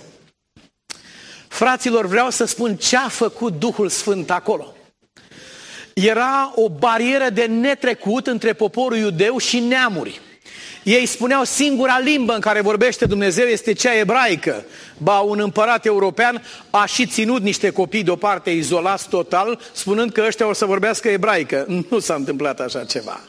Fraților, 1.47 2.07
vreau 2.07 2.29
să 2.29 2.45
spun 2.45 2.75
ce 2.75 2.97
a 2.97 3.07
făcut 3.07 3.59
Duhul 3.59 3.89
Sfânt 3.89 4.31
acolo 4.31 4.75
era 5.95 6.51
o 6.55 6.69
barieră 6.69 7.29
de 7.29 7.45
netrecut 7.45 8.27
între 8.27 8.53
poporul 8.53 8.97
iudeu 8.97 9.37
și 9.37 9.59
neamuri. 9.59 10.21
Ei 10.85 11.05
spuneau 11.05 11.43
singura 11.43 11.99
limbă 11.99 12.33
în 12.33 12.39
care 12.39 12.61
vorbește 12.61 13.05
Dumnezeu 13.05 13.45
este 13.45 13.73
cea 13.73 13.97
ebraică. 13.97 14.65
Ba, 14.97 15.19
un 15.19 15.39
împărat 15.39 15.85
european 15.85 16.43
a 16.69 16.85
și 16.85 17.05
ținut 17.05 17.41
niște 17.41 17.69
copii 17.69 18.03
deoparte 18.03 18.49
izolați 18.49 19.09
total, 19.09 19.59
spunând 19.71 20.11
că 20.11 20.23
ăștia 20.27 20.47
o 20.47 20.53
să 20.53 20.65
vorbească 20.65 21.09
ebraică. 21.09 21.65
Nu 21.89 21.99
s-a 21.99 22.13
întâmplat 22.13 22.59
așa 22.59 22.83
ceva. 22.83 23.21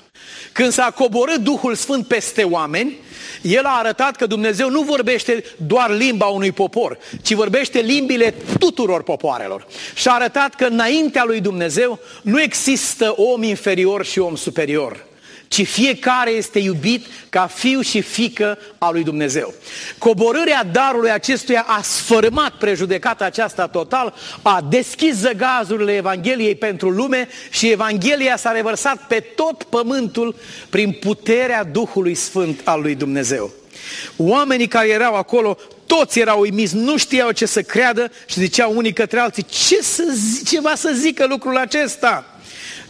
Când 0.53 0.73
s-a 0.73 0.91
coborât 0.95 1.37
Duhul 1.37 1.75
Sfânt 1.75 2.07
peste 2.07 2.43
oameni, 2.43 2.97
el 3.43 3.65
a 3.65 3.79
arătat 3.79 4.17
că 4.17 4.27
Dumnezeu 4.27 4.71
nu 4.71 4.83
vorbește 4.83 5.45
doar 5.67 5.91
limba 5.91 6.27
unui 6.27 6.53
popor, 6.53 6.99
ci 7.23 7.33
vorbește 7.33 7.79
limbile 7.79 8.35
tuturor 8.59 9.03
popoarelor. 9.03 9.67
Și 9.95 10.09
a 10.09 10.15
arătat 10.15 10.55
că 10.55 10.65
înaintea 10.65 11.25
lui 11.25 11.41
Dumnezeu 11.41 11.99
nu 12.23 12.41
există 12.41 13.15
om 13.17 13.43
inferior 13.43 14.05
și 14.05 14.19
om 14.19 14.37
superior 14.37 15.06
ci 15.49 15.67
fiecare 15.67 16.31
este 16.31 16.59
iubit 16.59 17.07
ca 17.29 17.47
fiu 17.47 17.81
și 17.81 18.01
fică 18.01 18.59
a 18.79 18.91
lui 18.91 19.03
Dumnezeu. 19.03 19.55
Coborârea 19.99 20.65
darului 20.65 21.11
acestuia 21.11 21.65
a 21.69 21.83
sfărâmat 21.83 22.53
prejudecata 22.53 23.25
aceasta 23.25 23.67
total, 23.67 24.15
a 24.43 24.67
deschis 24.69 25.15
zăgazurile 25.15 25.97
Evangheliei 25.97 26.55
pentru 26.55 26.91
lume 26.91 27.29
și 27.51 27.71
Evanghelia 27.71 28.37
s-a 28.37 28.53
revărsat 28.53 29.07
pe 29.07 29.21
tot 29.21 29.63
pământul 29.63 30.35
prin 30.71 30.93
puterea 30.93 31.65
Duhului 31.65 32.15
Sfânt 32.15 32.61
al 32.65 32.81
lui 32.81 32.95
Dumnezeu. 32.95 33.51
Oamenii 34.17 34.69
care 34.69 34.89
erau 34.89 35.15
acolo, 35.15 35.59
toți 35.87 36.19
erau 36.19 36.41
uimiți, 36.41 36.77
nu 36.77 36.97
știau 36.97 37.31
ce 37.31 37.47
să 37.47 37.63
creadă 37.63 38.11
și 38.27 38.41
ziceau 38.41 38.77
unii 38.77 38.93
către 38.93 39.19
alții, 39.19 39.43
ce, 39.43 39.83
să 39.83 40.05
zi, 40.15 40.45
ce 40.45 40.61
va 40.61 40.75
să 40.75 40.93
zică 40.95 41.27
lucrul 41.27 41.57
acesta? 41.57 42.36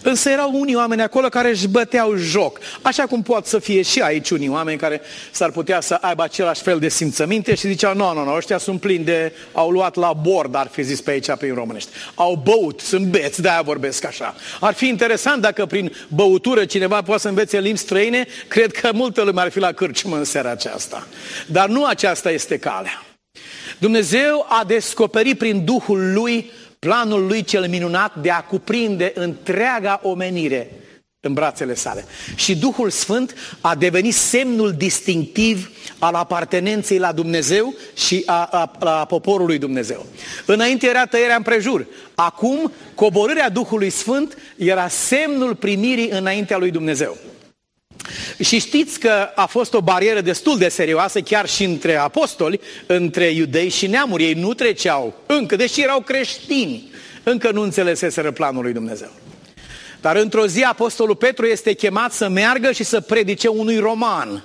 Însă 0.03 0.31
erau 0.31 0.51
unii 0.53 0.75
oameni 0.75 1.03
acolo 1.03 1.29
care 1.29 1.49
își 1.49 1.69
băteau 1.69 2.17
joc. 2.17 2.59
Așa 2.83 3.07
cum 3.07 3.23
pot 3.23 3.47
să 3.47 3.59
fie 3.59 3.83
și 3.83 4.01
aici 4.01 4.31
unii 4.31 4.49
oameni 4.49 4.79
care 4.79 5.01
s-ar 5.31 5.51
putea 5.51 5.81
să 5.81 5.95
aibă 6.01 6.23
același 6.23 6.63
fel 6.63 6.79
de 6.79 6.89
simțăminte 6.89 7.55
și 7.55 7.67
ziceau, 7.67 7.95
nu, 7.95 8.15
nu, 8.15 8.25
nu, 8.25 8.35
ăștia 8.35 8.59
sunt 8.59 8.81
plini 8.81 9.05
de, 9.05 9.33
au 9.53 9.71
luat 9.71 9.95
la 9.95 10.13
bord, 10.13 10.55
ar 10.55 10.69
fi 10.71 10.83
zis 10.83 11.01
pe 11.01 11.11
aici 11.11 11.31
prin 11.39 11.55
românești. 11.55 11.91
Au 12.15 12.43
băut, 12.45 12.81
sunt 12.81 13.07
beți, 13.07 13.43
de-aia 13.43 13.63
vorbesc 13.63 14.05
așa. 14.05 14.35
Ar 14.61 14.75
fi 14.75 14.87
interesant 14.87 15.43
dacă 15.43 15.67
prin 15.67 15.93
băutură 16.09 16.65
cineva 16.65 17.03
poate 17.03 17.21
să 17.21 17.29
învețe 17.29 17.61
limbi 17.61 17.79
străine, 17.79 18.27
cred 18.49 18.73
că 18.73 18.91
multă 18.93 19.23
lume 19.23 19.41
ar 19.41 19.51
fi 19.51 19.59
la 19.59 19.73
cârciumă 19.73 20.17
în 20.17 20.25
seara 20.25 20.51
aceasta. 20.51 21.07
Dar 21.47 21.69
nu 21.69 21.85
aceasta 21.85 22.31
este 22.31 22.59
calea. 22.59 23.03
Dumnezeu 23.79 24.47
a 24.49 24.65
descoperit 24.67 25.39
prin 25.39 25.65
Duhul 25.65 26.13
Lui 26.13 26.51
planul 26.87 27.27
lui 27.27 27.43
cel 27.43 27.69
minunat 27.69 28.15
de 28.15 28.31
a 28.31 28.41
cuprinde 28.41 29.13
întreaga 29.15 30.01
omenire 30.03 30.71
în 31.21 31.33
brațele 31.33 31.75
sale. 31.75 32.05
Și 32.35 32.57
Duhul 32.57 32.91
Sfânt 32.91 33.35
a 33.61 33.75
devenit 33.75 34.15
semnul 34.15 34.73
distinctiv 34.73 35.71
al 35.99 36.15
apartenenței 36.15 36.99
la 36.99 37.13
Dumnezeu 37.13 37.75
și 37.97 38.23
a, 38.27 38.45
a, 38.45 38.73
a 38.79 39.05
poporului 39.05 39.59
Dumnezeu. 39.59 40.07
Înainte 40.45 40.89
era 40.89 41.07
tăierea 41.07 41.37
împrejur. 41.37 41.87
Acum, 42.15 42.73
coborârea 42.95 43.49
Duhului 43.49 43.91
Sfânt 43.91 44.37
era 44.57 44.89
semnul 44.89 45.55
primirii 45.55 46.11
înaintea 46.11 46.59
lui 46.59 46.71
Dumnezeu. 46.71 47.17
Și 48.43 48.59
știți 48.59 49.01
că 49.01 49.29
a 49.35 49.47
fost 49.47 49.75
o 49.75 49.81
barieră 49.81 50.21
destul 50.21 50.59
de 50.59 50.69
serioasă 50.69 51.21
chiar 51.21 51.49
și 51.49 51.65
între 51.65 51.97
apostoli, 51.97 52.61
între 52.87 53.25
iudei 53.25 53.69
și 53.69 53.87
neamuri. 53.87 54.25
Ei 54.25 54.35
nu 54.35 54.55
treceau 54.55 55.15
încă, 55.27 55.57
deși 55.57 55.83
erau 55.83 56.01
creștini, 56.01 56.91
încă 57.23 57.51
nu 57.51 57.63
înțeleseseră 57.63 58.31
planul 58.31 58.63
lui 58.63 58.73
Dumnezeu. 58.73 59.11
Dar 60.01 60.17
într-o 60.17 60.47
zi 60.47 60.63
apostolul 60.63 61.17
Petru 61.17 61.47
este 61.47 61.73
chemat 61.73 62.13
să 62.13 62.29
meargă 62.29 62.73
și 62.73 62.85
să 62.85 63.01
predice 63.01 63.49
unui 63.49 63.79
roman, 63.79 64.45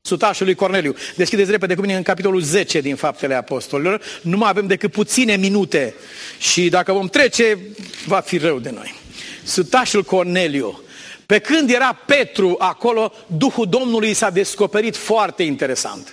sutașul 0.00 0.46
lui 0.46 0.54
Corneliu. 0.54 0.94
Deschideți 1.16 1.50
repede 1.50 1.74
cu 1.74 1.80
mine 1.80 1.96
în 1.96 2.02
capitolul 2.02 2.40
10 2.40 2.80
din 2.80 2.96
Faptele 2.96 3.34
Apostolilor. 3.34 4.00
Nu 4.22 4.36
mai 4.36 4.48
avem 4.48 4.66
decât 4.66 4.92
puține 4.92 5.36
minute 5.36 5.94
și 6.38 6.68
dacă 6.68 6.92
vom 6.92 7.08
trece, 7.08 7.58
va 8.06 8.20
fi 8.20 8.38
rău 8.38 8.58
de 8.58 8.70
noi. 8.70 8.94
Sutașul 9.44 10.02
Corneliu 10.02 10.80
pe 11.32 11.38
când 11.38 11.70
era 11.70 11.92
Petru 12.06 12.56
acolo, 12.58 13.12
Duhul 13.26 13.66
Domnului 13.66 14.14
s-a 14.14 14.30
descoperit 14.30 14.96
foarte 14.96 15.42
interesant. 15.42 16.12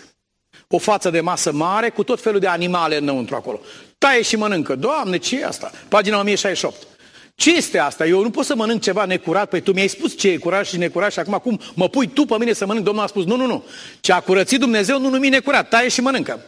O 0.68 0.78
față 0.78 1.10
de 1.10 1.22
masă 1.22 1.52
mare 1.52 1.90
cu 1.90 2.04
tot 2.04 2.22
felul 2.22 2.40
de 2.40 2.48
animale 2.48 2.98
înăuntru 2.98 3.36
acolo. 3.36 3.60
Taie 3.98 4.22
și 4.22 4.36
mănâncă. 4.36 4.76
Doamne, 4.76 5.18
ce 5.18 5.40
e 5.40 5.46
asta? 5.46 5.72
Pagina 5.88 6.20
1068. 6.20 6.88
Ce 7.36 7.56
este 7.56 7.78
asta? 7.78 8.06
Eu 8.06 8.22
nu 8.22 8.30
pot 8.30 8.46
să 8.46 8.56
mănânc 8.56 8.82
ceva 8.82 9.06
necurat. 9.06 9.50
Păi 9.50 9.62
tu 9.62 9.74
mi-ai 9.74 9.88
spus 9.88 10.18
ce 10.18 10.30
e 10.30 10.38
curat 10.38 10.66
și 10.66 10.78
necurat 10.78 11.12
și 11.12 11.20
acum 11.20 11.34
acum 11.34 11.60
mă 11.74 11.90
pui 11.90 12.08
tu 12.08 12.26
pe 12.26 12.36
mine 12.38 12.54
să 12.54 12.66
mănânc. 12.66 12.86
Domnul 12.86 13.04
a 13.04 13.08
spus, 13.08 13.26
nu, 13.26 13.36
nu, 13.36 13.46
nu. 13.46 13.64
Ce 14.00 14.12
a 14.12 14.20
curățit 14.20 14.60
Dumnezeu 14.60 15.00
nu 15.00 15.10
numi 15.10 15.30
necurat. 15.30 15.70
Taie 15.70 15.90
și 15.90 16.02
mănâncă. 16.02 16.40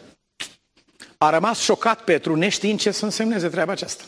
A 1.18 1.30
rămas 1.30 1.60
șocat 1.60 2.04
Petru, 2.04 2.36
neștiind 2.36 2.80
ce 2.80 2.92
să 2.92 3.06
însemneze 3.06 3.48
treaba 3.48 3.72
aceasta. 3.72 4.04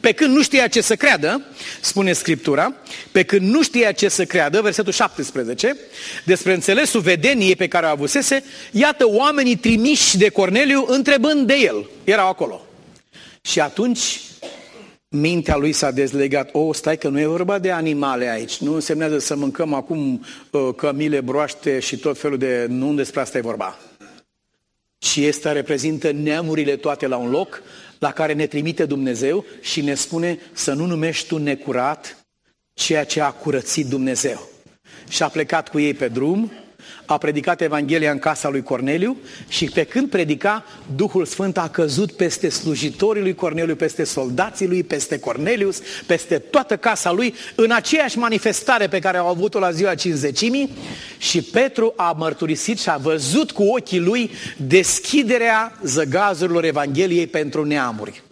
Pe 0.00 0.12
când 0.12 0.34
nu 0.34 0.42
știa 0.42 0.68
ce 0.68 0.80
să 0.80 0.96
creadă, 0.96 1.42
spune 1.80 2.12
Scriptura, 2.12 2.74
pe 3.12 3.22
când 3.22 3.50
nu 3.50 3.62
știa 3.62 3.92
ce 3.92 4.08
să 4.08 4.24
creadă, 4.24 4.60
versetul 4.60 4.92
17, 4.92 5.76
despre 6.24 6.54
înțelesul 6.54 7.00
vedeniei 7.00 7.56
pe 7.56 7.68
care 7.68 7.86
o 7.86 7.88
avusese, 7.88 8.44
iată 8.72 9.08
oamenii 9.08 9.56
trimiși 9.56 10.18
de 10.18 10.28
Corneliu 10.28 10.84
întrebând 10.88 11.46
de 11.46 11.54
el. 11.54 11.88
Erau 12.04 12.28
acolo. 12.28 12.66
Și 13.40 13.60
atunci 13.60 14.20
mintea 15.08 15.56
lui 15.56 15.72
s-a 15.72 15.90
dezlegat. 15.90 16.48
O, 16.52 16.72
stai 16.72 16.98
că 16.98 17.08
nu 17.08 17.20
e 17.20 17.26
vorba 17.26 17.58
de 17.58 17.70
animale 17.70 18.28
aici. 18.28 18.56
Nu 18.56 18.74
însemnează 18.74 19.18
să 19.18 19.36
mâncăm 19.36 19.74
acum 19.74 20.24
uh, 20.50 20.68
cămile, 20.76 21.20
broaște 21.20 21.78
și 21.78 21.96
tot 21.96 22.18
felul 22.18 22.38
de... 22.38 22.66
Nu 22.68 22.94
despre 22.94 23.20
asta 23.20 23.38
e 23.38 23.40
vorba. 23.40 23.78
Ci 24.98 25.16
este 25.16 25.52
reprezintă 25.52 26.12
neamurile 26.12 26.76
toate 26.76 27.06
la 27.06 27.16
un 27.16 27.30
loc 27.30 27.62
la 27.98 28.12
care 28.12 28.32
ne 28.32 28.46
trimite 28.46 28.84
Dumnezeu 28.84 29.44
și 29.60 29.80
ne 29.80 29.94
spune 29.94 30.38
să 30.52 30.72
nu 30.72 30.86
numești 30.86 31.26
tu 31.26 31.38
necurat 31.38 32.24
ceea 32.72 33.04
ce 33.04 33.20
a 33.20 33.30
curățit 33.30 33.86
Dumnezeu. 33.86 34.48
Și 35.08 35.22
a 35.22 35.28
plecat 35.28 35.68
cu 35.68 35.78
ei 35.78 35.94
pe 35.94 36.08
drum 36.08 36.52
a 37.08 37.18
predicat 37.18 37.60
Evanghelia 37.60 38.10
în 38.10 38.18
casa 38.18 38.48
lui 38.48 38.62
Corneliu 38.62 39.16
și 39.48 39.64
pe 39.64 39.84
când 39.84 40.10
predica, 40.10 40.64
Duhul 40.96 41.24
Sfânt 41.24 41.58
a 41.58 41.68
căzut 41.68 42.12
peste 42.12 42.48
slujitorii 42.48 43.22
lui 43.22 43.34
Corneliu, 43.34 43.76
peste 43.76 44.04
soldații 44.04 44.66
lui, 44.66 44.82
peste 44.82 45.18
Cornelius, 45.18 45.80
peste 46.06 46.38
toată 46.38 46.76
casa 46.76 47.12
lui, 47.12 47.34
în 47.54 47.70
aceeași 47.70 48.18
manifestare 48.18 48.88
pe 48.88 48.98
care 48.98 49.16
au 49.16 49.28
avut-o 49.28 49.58
la 49.58 49.70
ziua 49.70 49.94
cinzecimii 49.94 50.70
și 51.18 51.42
Petru 51.42 51.92
a 51.96 52.14
mărturisit 52.18 52.78
și 52.78 52.90
a 52.90 52.96
văzut 52.96 53.50
cu 53.50 53.62
ochii 53.62 54.00
lui 54.00 54.30
deschiderea 54.56 55.78
zăgazurilor 55.82 56.64
Evangheliei 56.64 57.26
pentru 57.26 57.64
neamuri. 57.64 58.22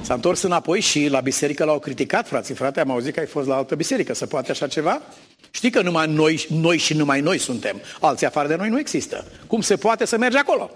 S-a 0.00 0.14
întors 0.14 0.42
înapoi 0.42 0.80
și 0.80 1.08
la 1.08 1.20
biserică 1.20 1.64
l-au 1.64 1.78
criticat, 1.78 2.28
frații, 2.28 2.54
frate, 2.54 2.80
am 2.80 2.90
auzit 2.90 3.14
că 3.14 3.20
ai 3.20 3.26
fost 3.26 3.48
la 3.48 3.56
altă 3.56 3.74
biserică, 3.74 4.14
să 4.14 4.26
poate 4.26 4.50
așa 4.50 4.66
ceva? 4.66 5.02
Știi 5.56 5.70
că 5.70 5.82
numai 5.82 6.06
noi, 6.06 6.46
noi 6.50 6.78
și 6.78 6.94
numai 6.94 7.20
noi 7.20 7.38
suntem. 7.38 7.80
Alții 8.00 8.26
afară 8.26 8.48
de 8.48 8.54
noi 8.54 8.68
nu 8.68 8.78
există. 8.78 9.24
Cum 9.46 9.60
se 9.60 9.76
poate 9.76 10.04
să 10.04 10.18
mergi 10.18 10.36
acolo? 10.36 10.70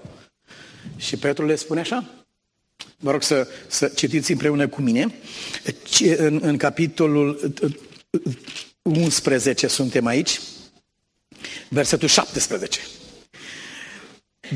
Și 0.97 1.17
Petru 1.17 1.47
le 1.47 1.55
spune 1.55 1.81
așa. 1.81 2.05
Vă 2.97 3.11
rog 3.11 3.23
să, 3.23 3.49
să 3.67 3.89
citiți 3.89 4.33
împreună 4.33 4.69
cu 4.69 4.81
mine. 4.81 5.15
În, 6.17 6.41
în 6.43 6.57
capitolul 6.57 7.55
11 8.83 9.67
suntem 9.67 10.07
aici, 10.07 10.41
versetul 11.69 12.09
17. 12.09 12.81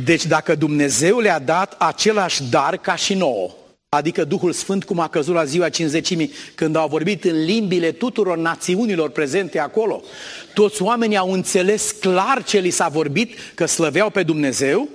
Deci 0.04 0.26
dacă 0.26 0.54
Dumnezeu 0.54 1.18
le-a 1.18 1.38
dat 1.38 1.74
același 1.78 2.42
dar 2.42 2.76
ca 2.76 2.96
și 2.96 3.14
nouă, 3.14 3.54
adică 3.94 4.24
Duhul 4.24 4.52
Sfânt 4.52 4.84
cum 4.84 4.98
a 4.98 5.08
căzut 5.08 5.34
la 5.34 5.44
ziua 5.44 5.68
cinzecimii, 5.68 6.32
când 6.54 6.76
au 6.76 6.88
vorbit 6.88 7.24
în 7.24 7.44
limbile 7.44 7.92
tuturor 7.92 8.36
națiunilor 8.36 9.10
prezente 9.10 9.58
acolo. 9.58 10.02
Toți 10.54 10.82
oamenii 10.82 11.16
au 11.16 11.32
înțeles 11.32 11.90
clar 11.90 12.44
ce 12.44 12.58
li 12.58 12.70
s-a 12.70 12.88
vorbit, 12.88 13.38
că 13.54 13.66
slăveau 13.66 14.10
pe 14.10 14.22
Dumnezeu, 14.22 14.88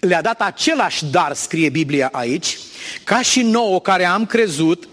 le-a 0.00 0.22
dat 0.22 0.40
același 0.40 1.04
dar, 1.04 1.32
scrie 1.34 1.68
Biblia 1.68 2.08
aici, 2.12 2.58
ca 3.04 3.22
și 3.22 3.42
nouă 3.42 3.80
care 3.80 4.04
am 4.04 4.26
crezut 4.26 4.88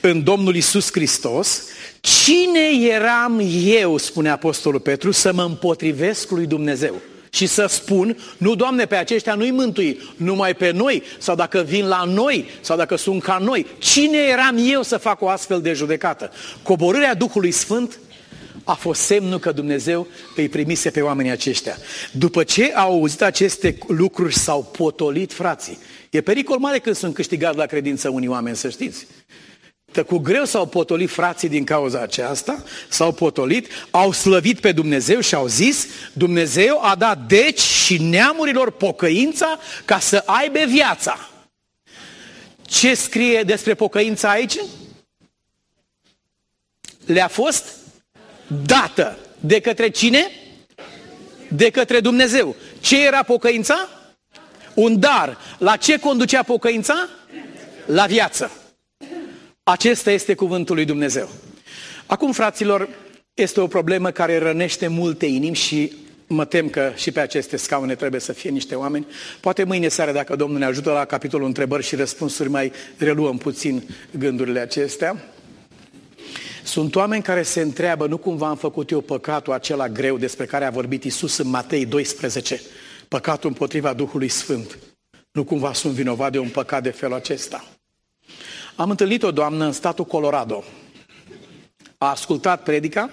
în 0.00 0.22
Domnul 0.22 0.56
Isus 0.56 0.90
Hristos, 0.90 1.62
cine 2.00 2.86
eram 2.88 3.42
eu, 3.64 3.96
spune 3.96 4.28
Apostolul 4.28 4.80
Petru, 4.80 5.10
să 5.10 5.32
mă 5.32 5.42
împotrivesc 5.42 6.30
lui 6.30 6.46
Dumnezeu? 6.46 6.94
Și 7.34 7.46
să 7.46 7.66
spun, 7.66 8.18
nu, 8.38 8.54
Doamne, 8.54 8.86
pe 8.86 8.94
aceștia 8.94 9.34
nu-i 9.34 9.50
mântui, 9.50 10.00
numai 10.16 10.54
pe 10.54 10.70
noi, 10.70 11.02
sau 11.18 11.34
dacă 11.34 11.64
vin 11.66 11.86
la 11.86 12.04
noi, 12.04 12.48
sau 12.60 12.76
dacă 12.76 12.96
sunt 12.96 13.22
ca 13.22 13.38
noi. 13.38 13.66
Cine 13.78 14.18
eram 14.18 14.56
eu 14.70 14.82
să 14.82 14.96
fac 14.96 15.20
o 15.20 15.28
astfel 15.28 15.60
de 15.60 15.72
judecată? 15.72 16.30
Coborârea 16.62 17.14
Duhului 17.14 17.50
Sfânt 17.50 17.98
a 18.64 18.72
fost 18.72 19.00
semnul 19.00 19.38
că 19.38 19.52
Dumnezeu 19.52 20.06
îi 20.36 20.48
primise 20.48 20.90
pe 20.90 21.00
oamenii 21.00 21.30
aceștia. 21.30 21.76
După 22.12 22.42
ce 22.42 22.72
au 22.74 22.92
auzit 22.92 23.22
aceste 23.22 23.78
lucruri, 23.86 24.34
s-au 24.34 24.62
potolit 24.62 25.32
frații. 25.32 25.78
E 26.10 26.20
pericol 26.20 26.58
mare 26.58 26.78
când 26.78 26.96
sunt 26.96 27.14
câștigați 27.14 27.56
la 27.56 27.66
credință 27.66 28.08
unii 28.08 28.28
oameni, 28.28 28.56
să 28.56 28.68
știți. 28.68 29.06
Cu 30.02 30.18
greu 30.18 30.44
s-au 30.44 30.66
potolit 30.66 31.10
frații 31.10 31.48
din 31.48 31.64
cauza 31.64 32.00
aceasta, 32.00 32.62
s-au 32.88 33.12
potolit, 33.12 33.68
au 33.90 34.12
slăvit 34.12 34.60
pe 34.60 34.72
Dumnezeu 34.72 35.20
și 35.20 35.34
au 35.34 35.46
zis, 35.46 35.86
Dumnezeu 36.12 36.80
a 36.82 36.94
dat 36.94 37.18
deci 37.18 37.60
și 37.60 38.02
neamurilor 38.02 38.70
pocăința 38.70 39.58
ca 39.84 39.98
să 39.98 40.22
aibă 40.26 40.58
viața. 40.66 41.28
Ce 42.62 42.94
scrie 42.94 43.42
despre 43.42 43.74
pocăința 43.74 44.30
aici? 44.30 44.56
Le-a 47.06 47.28
fost 47.28 47.64
dată. 48.66 49.18
De 49.40 49.60
către 49.60 49.88
cine? 49.88 50.30
De 51.48 51.70
către 51.70 52.00
Dumnezeu. 52.00 52.56
Ce 52.80 53.06
era 53.06 53.22
pocăința? 53.22 53.88
Un 54.74 55.00
dar. 55.00 55.38
La 55.58 55.76
ce 55.76 55.98
conducea 55.98 56.42
pocăința? 56.42 57.08
La 57.86 58.06
viață. 58.06 58.50
Acesta 59.66 60.10
este 60.10 60.34
cuvântul 60.34 60.74
lui 60.74 60.84
Dumnezeu. 60.84 61.28
Acum, 62.06 62.32
fraților, 62.32 62.88
este 63.34 63.60
o 63.60 63.66
problemă 63.66 64.10
care 64.10 64.38
rănește 64.38 64.86
multe 64.86 65.26
inimi 65.26 65.54
și 65.54 65.92
mă 66.26 66.44
tem 66.44 66.68
că 66.68 66.92
și 66.96 67.12
pe 67.12 67.20
aceste 67.20 67.56
scaune 67.56 67.94
trebuie 67.94 68.20
să 68.20 68.32
fie 68.32 68.50
niște 68.50 68.74
oameni. 68.74 69.06
Poate 69.40 69.64
mâine 69.64 69.88
seară, 69.88 70.12
dacă 70.12 70.36
Domnul 70.36 70.58
ne 70.58 70.64
ajută 70.64 70.90
la 70.90 71.04
capitolul 71.04 71.46
întrebări 71.46 71.82
și 71.82 71.96
răspunsuri, 71.96 72.48
mai 72.48 72.72
reluăm 72.96 73.38
puțin 73.38 73.82
gândurile 74.18 74.60
acestea. 74.60 75.24
Sunt 76.64 76.94
oameni 76.94 77.22
care 77.22 77.42
se 77.42 77.60
întreabă, 77.60 78.06
nu 78.06 78.16
cumva 78.16 78.48
am 78.48 78.56
făcut 78.56 78.90
eu 78.90 79.00
păcatul 79.00 79.52
acela 79.52 79.88
greu 79.88 80.18
despre 80.18 80.46
care 80.46 80.64
a 80.64 80.70
vorbit 80.70 81.04
Isus 81.04 81.36
în 81.36 81.48
Matei 81.48 81.86
12, 81.86 82.60
păcatul 83.08 83.48
împotriva 83.48 83.92
Duhului 83.92 84.28
Sfânt. 84.28 84.78
Nu 85.32 85.44
cumva 85.44 85.72
sunt 85.72 85.92
vinovat 85.92 86.32
de 86.32 86.38
un 86.38 86.48
păcat 86.48 86.82
de 86.82 86.90
felul 86.90 87.14
acesta. 87.14 87.64
Am 88.76 88.90
întâlnit 88.90 89.22
o 89.22 89.30
doamnă 89.30 89.64
în 89.64 89.72
statul 89.72 90.04
Colorado. 90.04 90.64
A 91.98 92.10
ascultat 92.10 92.62
predica 92.62 93.10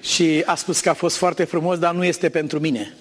și 0.00 0.42
a 0.46 0.54
spus 0.54 0.80
că 0.80 0.88
a 0.88 0.94
fost 0.94 1.16
foarte 1.16 1.44
frumos, 1.44 1.78
dar 1.78 1.94
nu 1.94 2.04
este 2.04 2.28
pentru 2.28 2.60
mine. 2.60 2.94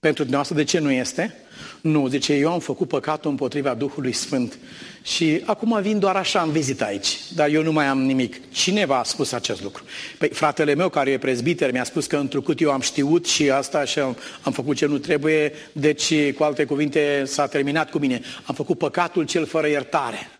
Pentru 0.00 0.22
dumneavoastră, 0.22 0.56
de 0.56 0.64
ce 0.64 0.78
nu 0.78 0.90
este? 0.90 1.34
Nu, 1.80 2.08
zice, 2.08 2.34
eu 2.34 2.52
am 2.52 2.60
făcut 2.60 2.88
păcatul 2.88 3.30
împotriva 3.30 3.74
Duhului 3.74 4.12
Sfânt 4.12 4.58
și 5.02 5.42
acum 5.44 5.78
vin 5.82 5.98
doar 5.98 6.16
așa 6.16 6.42
în 6.42 6.50
vizită 6.50 6.84
aici, 6.84 7.18
dar 7.34 7.48
eu 7.48 7.62
nu 7.62 7.72
mai 7.72 7.86
am 7.86 8.02
nimic. 8.02 8.50
Cine 8.50 8.86
v-a 8.86 9.02
spus 9.04 9.32
acest 9.32 9.62
lucru? 9.62 9.84
Păi 10.18 10.28
fratele 10.28 10.74
meu 10.74 10.88
care 10.88 11.10
e 11.10 11.18
prezbiter 11.18 11.72
mi-a 11.72 11.84
spus 11.84 12.06
că 12.06 12.16
întrucât 12.16 12.60
eu 12.60 12.70
am 12.70 12.80
știut 12.80 13.26
și 13.26 13.50
asta 13.50 13.84
și 13.84 13.98
am, 13.98 14.16
am 14.42 14.52
făcut 14.52 14.76
ce 14.76 14.86
nu 14.86 14.98
trebuie, 14.98 15.52
deci 15.72 16.32
cu 16.32 16.42
alte 16.42 16.64
cuvinte 16.64 17.22
s-a 17.26 17.46
terminat 17.46 17.90
cu 17.90 17.98
mine. 17.98 18.20
Am 18.44 18.54
făcut 18.54 18.78
păcatul 18.78 19.24
cel 19.24 19.46
fără 19.46 19.68
iertare. 19.68 20.37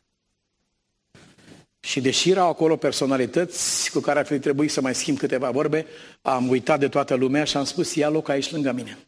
Și 1.89 2.01
deși 2.01 2.31
erau 2.31 2.49
acolo 2.49 2.77
personalități 2.77 3.91
cu 3.91 4.01
care 4.01 4.19
ar 4.19 4.27
fi 4.27 4.39
trebuit 4.39 4.71
să 4.71 4.81
mai 4.81 4.95
schimb 4.95 5.19
câteva 5.19 5.51
vorbe, 5.51 5.87
am 6.23 6.49
uitat 6.49 6.79
de 6.79 6.89
toată 6.89 7.15
lumea 7.15 7.45
și 7.45 7.57
am 7.57 7.65
spus, 7.65 7.95
ia 7.95 8.09
loc 8.09 8.29
aici 8.29 8.51
lângă 8.51 8.73
mine. 8.73 8.99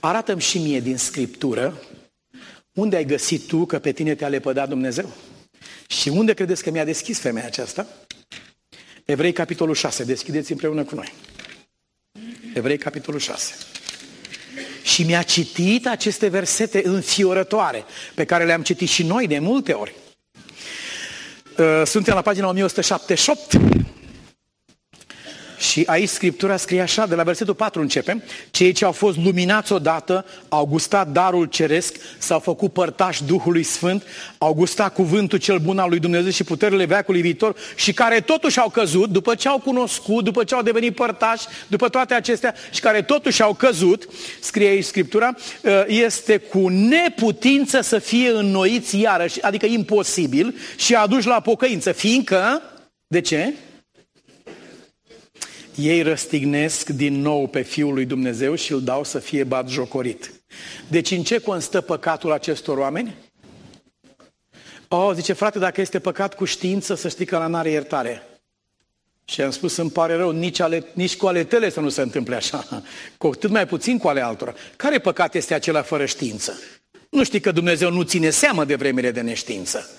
Arată-mi 0.00 0.40
și 0.40 0.58
mie 0.58 0.80
din 0.80 0.96
Scriptură 0.96 1.82
unde 2.72 2.96
ai 2.96 3.04
găsit 3.04 3.46
tu 3.46 3.66
că 3.66 3.78
pe 3.78 3.92
tine 3.92 4.14
te-a 4.14 4.28
lepădat 4.28 4.68
Dumnezeu? 4.68 5.12
Și 5.86 6.08
unde 6.08 6.34
credeți 6.34 6.62
că 6.62 6.70
mi-a 6.70 6.84
deschis 6.84 7.18
femeia 7.18 7.46
aceasta? 7.46 7.86
Evrei, 9.04 9.32
capitolul 9.32 9.74
6. 9.74 10.04
Deschideți 10.04 10.52
împreună 10.52 10.84
cu 10.84 10.94
noi. 10.94 11.12
Evrei, 12.54 12.78
capitolul 12.78 13.20
6. 13.20 13.54
Și 14.82 15.02
mi-a 15.02 15.22
citit 15.22 15.86
aceste 15.86 16.28
versete 16.28 16.82
înfiorătoare, 16.84 17.84
pe 18.14 18.24
care 18.24 18.44
le-am 18.44 18.62
citit 18.62 18.88
și 18.88 19.02
noi 19.02 19.26
de 19.26 19.38
multe 19.38 19.72
ori. 19.72 19.94
Uh, 21.58 21.84
suntem 21.84 22.14
la 22.14 22.22
pagina 22.22 22.46
1178 22.52 23.99
și 25.60 25.82
aici 25.86 26.08
Scriptura 26.08 26.56
scrie 26.56 26.80
așa, 26.80 27.06
de 27.06 27.14
la 27.14 27.22
versetul 27.22 27.54
4 27.54 27.80
începem, 27.80 28.22
cei 28.50 28.72
ce 28.72 28.84
au 28.84 28.92
fost 28.92 29.18
luminați 29.18 29.72
odată, 29.72 30.24
au 30.48 30.66
gustat 30.66 31.08
darul 31.08 31.46
ceresc, 31.46 31.96
s-au 32.18 32.38
făcut 32.38 32.72
părtași 32.72 33.24
Duhului 33.24 33.62
Sfânt, 33.62 34.02
au 34.38 34.54
gustat 34.54 34.94
cuvântul 34.94 35.38
cel 35.38 35.58
bun 35.58 35.78
al 35.78 35.88
lui 35.88 35.98
Dumnezeu 35.98 36.30
și 36.30 36.44
puterile 36.44 36.84
veacului 36.84 37.20
viitor 37.20 37.56
și 37.76 37.92
care 37.92 38.20
totuși 38.20 38.58
au 38.58 38.68
căzut, 38.68 39.10
după 39.10 39.34
ce 39.34 39.48
au 39.48 39.58
cunoscut, 39.58 40.24
după 40.24 40.44
ce 40.44 40.54
au 40.54 40.62
devenit 40.62 40.94
părtași, 40.94 41.46
după 41.66 41.88
toate 41.88 42.14
acestea 42.14 42.54
și 42.70 42.80
care 42.80 43.02
totuși 43.02 43.42
au 43.42 43.54
căzut, 43.54 44.08
scrie 44.40 44.68
aici 44.68 44.84
Scriptura, 44.84 45.34
uh, 45.62 45.82
este 45.86 46.36
cu 46.36 46.68
neputință 46.68 47.80
să 47.80 47.98
fie 47.98 48.30
înnoiți 48.30 49.00
iarăși, 49.00 49.42
adică 49.42 49.66
imposibil 49.66 50.54
și 50.76 50.94
aduși 50.94 51.26
la 51.26 51.40
pocăință, 51.40 51.92
fiindcă, 51.92 52.62
de 53.06 53.20
ce? 53.20 53.54
Ei 55.80 56.02
răstignesc 56.02 56.88
din 56.88 57.20
nou 57.20 57.46
pe 57.46 57.62
Fiul 57.62 57.94
lui 57.94 58.04
Dumnezeu 58.04 58.54
și 58.54 58.72
îl 58.72 58.82
dau 58.82 59.04
să 59.04 59.18
fie 59.18 59.44
bat 59.44 59.68
jocorit. 59.68 60.32
Deci 60.88 61.10
în 61.10 61.22
ce 61.22 61.38
constă 61.38 61.80
păcatul 61.80 62.32
acestor 62.32 62.78
oameni? 62.78 63.14
Oh, 64.88 65.10
zice, 65.14 65.32
frate, 65.32 65.58
dacă 65.58 65.80
este 65.80 65.98
păcat 65.98 66.34
cu 66.34 66.44
știință, 66.44 66.94
să 66.94 67.08
știi 67.08 67.24
că 67.24 67.38
la 67.38 67.46
n-are 67.46 67.70
iertare. 67.70 68.22
Și 69.24 69.42
am 69.42 69.50
spus, 69.50 69.76
îmi 69.76 69.90
pare 69.90 70.14
rău, 70.14 70.30
nici, 70.30 70.60
ale, 70.60 70.84
nici 70.92 71.16
cu 71.16 71.26
ale 71.26 71.44
tale 71.44 71.70
să 71.70 71.80
nu 71.80 71.88
se 71.88 72.00
întâmple 72.00 72.34
așa, 72.34 72.82
cu 73.18 73.26
atât 73.26 73.50
mai 73.50 73.66
puțin 73.66 73.98
cu 73.98 74.08
ale 74.08 74.20
altora. 74.20 74.54
Care 74.76 74.98
păcat 74.98 75.34
este 75.34 75.54
acela 75.54 75.82
fără 75.82 76.06
știință? 76.06 76.58
Nu 77.10 77.24
știi 77.24 77.40
că 77.40 77.52
Dumnezeu 77.52 77.90
nu 77.90 78.02
ține 78.02 78.30
seamă 78.30 78.64
de 78.64 78.74
vremile 78.74 79.10
de 79.10 79.20
neștiință. 79.20 79.90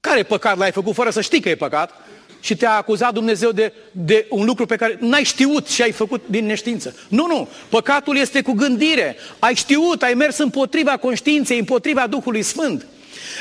Care 0.00 0.22
păcat 0.22 0.56
l-ai 0.56 0.72
făcut 0.72 0.94
fără 0.94 1.10
să 1.10 1.20
știi 1.20 1.40
că 1.40 1.48
e 1.48 1.54
păcat? 1.54 1.92
Și 2.40 2.56
te-a 2.56 2.76
acuzat 2.76 3.12
Dumnezeu 3.12 3.50
de, 3.50 3.72
de 3.92 4.26
un 4.28 4.44
lucru 4.44 4.66
pe 4.66 4.76
care 4.76 4.96
n-ai 5.00 5.24
știut 5.24 5.68
și 5.68 5.82
ai 5.82 5.92
făcut 5.92 6.22
din 6.26 6.46
neștiință. 6.46 6.94
Nu, 7.08 7.26
nu. 7.26 7.48
Păcatul 7.68 8.16
este 8.16 8.42
cu 8.42 8.52
gândire. 8.52 9.16
Ai 9.38 9.54
știut, 9.54 10.02
ai 10.02 10.14
mers 10.14 10.38
împotriva 10.38 10.96
conștiinței, 10.96 11.58
împotriva 11.58 12.06
Duhului 12.06 12.42
Sfânt. 12.42 12.86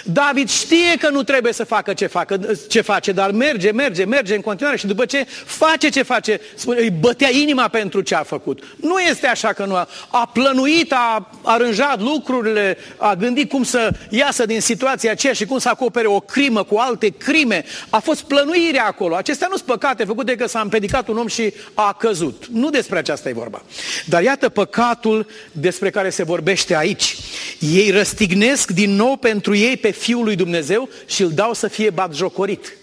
David 0.04 0.50
știe 0.50 0.98
că 1.00 1.10
nu 1.10 1.24
trebuie 1.24 1.54
să 1.54 1.64
facă 1.64 1.94
ce, 1.94 2.08
facă, 2.08 2.40
ce 2.70 2.82
face, 2.82 3.12
dar 3.12 3.32
merge, 3.32 3.72
merge, 3.72 4.04
merge 4.04 4.36
în 4.36 4.42
continuare 4.42 4.78
și 4.78 4.88
după 4.88 5.06
ce 5.06 5.26
face 5.46 5.90
ce 5.90 6.02
face, 6.02 6.42
spune, 6.56 6.80
îi 6.80 6.90
bătea 6.90 7.30
inima 7.32 7.68
pentru 7.68 8.02
ce 8.02 8.16
a 8.16 8.24
făcut. 8.24 8.64
Nu 8.82 9.00
este 9.00 9.28
așa 9.28 9.54
că 9.54 9.66
nu 9.66 9.76
a, 9.76 9.88
a 10.08 10.30
plănuit, 10.34 10.94
a 10.94 11.30
aranjat 11.44 12.02
lucrurile, 12.02 12.78
a 12.98 13.16
gândit 13.16 13.50
cum 13.50 13.64
să 13.64 13.92
iasă 14.10 14.46
din 14.46 14.62
situația 14.62 15.12
aceea 15.12 15.34
și 15.34 15.46
cum 15.46 15.58
să 15.58 15.70
acopere 15.70 16.08
o 16.08 16.20
crimă 16.20 16.64
cu 16.64 16.76
alte 16.78 17.10
crime. 17.10 17.66
A 17.90 18.00
fost 18.00 18.22
plănuirea 18.22 18.86
acolo. 18.86 19.16
Acestea 19.16 19.48
nu 19.50 19.56
sunt 19.56 19.68
păcate 19.68 20.04
făcute 20.04 20.36
că 20.36 20.48
s-a 20.48 20.60
împedicat 20.60 21.08
un 21.08 21.18
om 21.18 21.28
și 21.28 21.54
a 21.74 21.94
căzut. 21.94 22.48
Nu 22.52 22.70
despre 22.70 22.98
aceasta 22.98 23.30
e 23.30 23.34
vorba. 23.34 23.62
Dar 24.06 24.24
iată 24.24 24.50
păcatul 24.50 25.28
despre 25.52 25.90
care 25.90 26.10
se 26.10 26.24
vorbește 26.24 26.76
aici. 26.76 27.18
Ei 27.60 27.90
răstignesc 27.90 28.72
din 28.72 28.92
nou 28.96 29.16
pentru 29.16 29.56
ei 29.56 29.78
pe 29.78 29.89
Fiul 29.92 30.24
lui 30.24 30.36
Dumnezeu 30.36 30.90
și 31.06 31.22
îl 31.22 31.32
dau 31.32 31.54
să 31.54 31.68
fie 31.68 31.90
batjocorit. 31.90 32.74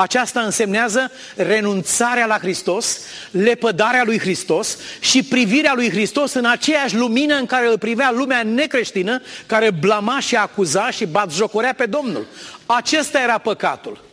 Aceasta 0.00 0.40
însemnează 0.40 1.10
renunțarea 1.36 2.26
la 2.26 2.38
Hristos, 2.38 3.00
lepădarea 3.30 4.04
lui 4.04 4.18
Hristos 4.18 4.78
și 5.00 5.22
privirea 5.22 5.72
lui 5.74 5.90
Hristos 5.90 6.32
în 6.32 6.44
aceeași 6.44 6.96
lumină 6.96 7.34
în 7.34 7.46
care 7.46 7.66
îl 7.66 7.78
privea 7.78 8.10
lumea 8.10 8.42
necreștină, 8.42 9.22
care 9.46 9.70
blama 9.70 10.20
și 10.20 10.36
acuza 10.36 10.90
și 10.90 11.06
batjocorea 11.06 11.74
pe 11.74 11.86
Domnul. 11.86 12.26
Acesta 12.66 13.20
era 13.20 13.38
păcatul. 13.38 14.04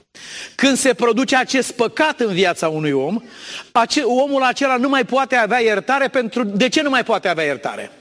Când 0.56 0.78
se 0.78 0.94
produce 0.94 1.36
acest 1.36 1.72
păcat 1.72 2.20
în 2.20 2.34
viața 2.34 2.68
unui 2.68 2.92
om, 2.92 3.22
omul 4.04 4.44
acela 4.44 4.78
nu 4.78 4.90
mai 4.90 5.06
poate 5.06 5.36
avea 5.36 5.60
iertare 5.60 6.08
pentru... 6.08 6.44
De 6.44 6.70
ce 6.70 6.82
nu 6.82 6.90
mai 6.90 7.04
poate 7.04 7.28
avea 7.28 7.44
iertare? 7.44 7.92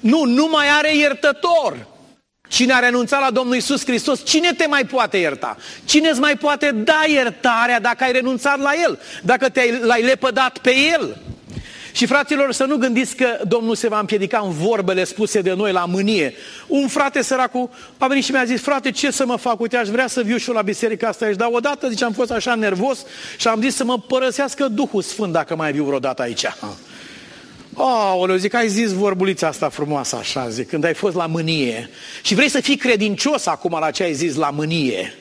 Nu, 0.00 0.24
nu 0.24 0.48
mai 0.50 0.66
are 0.68 0.96
iertător. 0.96 1.86
Cine 2.48 2.72
a 2.72 2.78
renunțat 2.78 3.20
la 3.20 3.30
Domnul 3.30 3.56
Isus 3.56 3.84
Hristos, 3.84 4.24
cine 4.24 4.52
te 4.52 4.66
mai 4.66 4.84
poate 4.84 5.16
ierta? 5.16 5.56
Cine 5.84 6.08
îți 6.08 6.20
mai 6.20 6.36
poate 6.36 6.70
da 6.70 7.04
iertarea 7.08 7.80
dacă 7.80 8.04
ai 8.04 8.12
renunțat 8.12 8.58
la 8.58 8.70
El? 8.84 8.98
Dacă 9.22 9.48
te-ai, 9.48 9.78
l-ai 9.80 10.02
lepădat 10.02 10.58
pe 10.58 10.74
El? 10.92 11.16
Și 11.92 12.06
fraților, 12.06 12.52
să 12.52 12.64
nu 12.64 12.76
gândiți 12.76 13.16
că 13.16 13.38
Domnul 13.48 13.74
se 13.74 13.88
va 13.88 13.98
împiedica 13.98 14.38
în 14.44 14.50
vorbele 14.50 15.04
spuse 15.04 15.40
de 15.40 15.52
noi 15.52 15.72
la 15.72 15.84
mânie. 15.84 16.34
Un 16.66 16.88
frate 16.88 17.22
săracu 17.22 17.70
a 17.98 18.06
venit 18.06 18.24
și 18.24 18.30
mi-a 18.30 18.44
zis, 18.44 18.60
frate, 18.60 18.90
ce 18.90 19.10
să 19.10 19.26
mă 19.26 19.36
fac? 19.36 19.60
Uite, 19.60 19.76
aș 19.76 19.88
vrea 19.88 20.06
să 20.06 20.22
viu 20.22 20.36
și 20.36 20.48
eu 20.48 20.54
la 20.54 20.62
biserica 20.62 21.08
asta 21.08 21.24
aici. 21.24 21.36
Dar 21.36 21.48
odată, 21.52 21.88
zice, 21.88 22.04
am 22.04 22.12
fost 22.12 22.30
așa 22.30 22.54
nervos 22.54 22.98
și 23.36 23.48
am 23.48 23.60
zis 23.60 23.74
să 23.74 23.84
mă 23.84 23.98
părăsească 23.98 24.68
Duhul 24.68 25.02
Sfânt 25.02 25.32
dacă 25.32 25.56
mai 25.56 25.72
viu 25.72 25.84
vreodată 25.84 26.22
aici. 26.22 26.46
Oh, 27.78 28.34
zic, 28.36 28.54
ai 28.54 28.68
zis 28.68 28.92
vorbulița 28.92 29.46
asta 29.46 29.68
frumoasă 29.68 30.16
așa, 30.16 30.48
zic, 30.48 30.68
când 30.68 30.84
ai 30.84 30.94
fost 30.94 31.14
la 31.14 31.26
mânie. 31.26 31.90
Și 32.22 32.34
vrei 32.34 32.48
să 32.48 32.60
fii 32.60 32.76
credincios 32.76 33.46
acum 33.46 33.76
la 33.80 33.90
ce 33.90 34.02
ai 34.02 34.14
zis 34.14 34.34
la 34.34 34.50
mânie. 34.50 35.14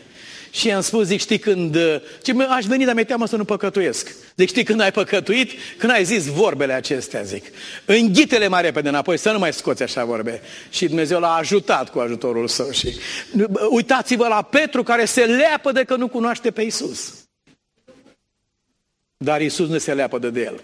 Și 0.51 0.68
i-am 0.68 0.82
spus, 0.82 1.06
zic, 1.06 1.20
știi 1.20 1.39
când, 1.39 1.78
ce 2.22 2.34
aș 2.49 2.66
veni, 2.66 2.86
dar 2.86 2.93
mi-e 2.93 3.03
teamă 3.03 3.28
să 3.28 3.36
nu 3.36 3.43
păcătuiesc. 3.43 4.16
Zic, 4.36 4.47
știi 4.47 4.64
când 4.64 4.82
ai 4.82 4.91
păcătuit? 4.91 5.51
Când 5.78 5.91
ai 5.91 6.03
zis 6.03 6.26
vorbele 6.26 6.74
acestea, 6.74 7.22
zic. 7.22 7.45
Înghite-le 7.86 8.47
mai 8.47 8.62
repede 8.62 8.89
înapoi, 8.89 9.18
să 9.18 9.32
nu 9.32 9.39
mai 9.39 9.53
scoți 9.53 9.84
așa 9.84 10.06
vorbe. 10.06 10.41
Și 10.70 10.88
Dumnezeu 10.88 11.20
l-a 11.20 11.34
ajutat 11.34 11.89
cu 11.89 11.99
ajutorul 11.99 12.47
său. 12.47 12.72
Și 12.72 12.95
uitați-vă 13.70 14.28
la 14.28 14.41
Petru 14.41 14.84
care 14.84 15.06
se 15.06 15.26
leapă 15.26 15.72
de 15.72 15.84
că 15.84 15.95
nu 15.95 16.08
cunoaște 16.08 16.51
pe 16.51 16.62
Isus. 16.62 17.14
Dar 19.18 19.41
Isus 19.41 19.68
nu 19.68 19.78
se 19.78 19.93
leapă 19.93 20.20
de 20.20 20.41
el 20.41 20.62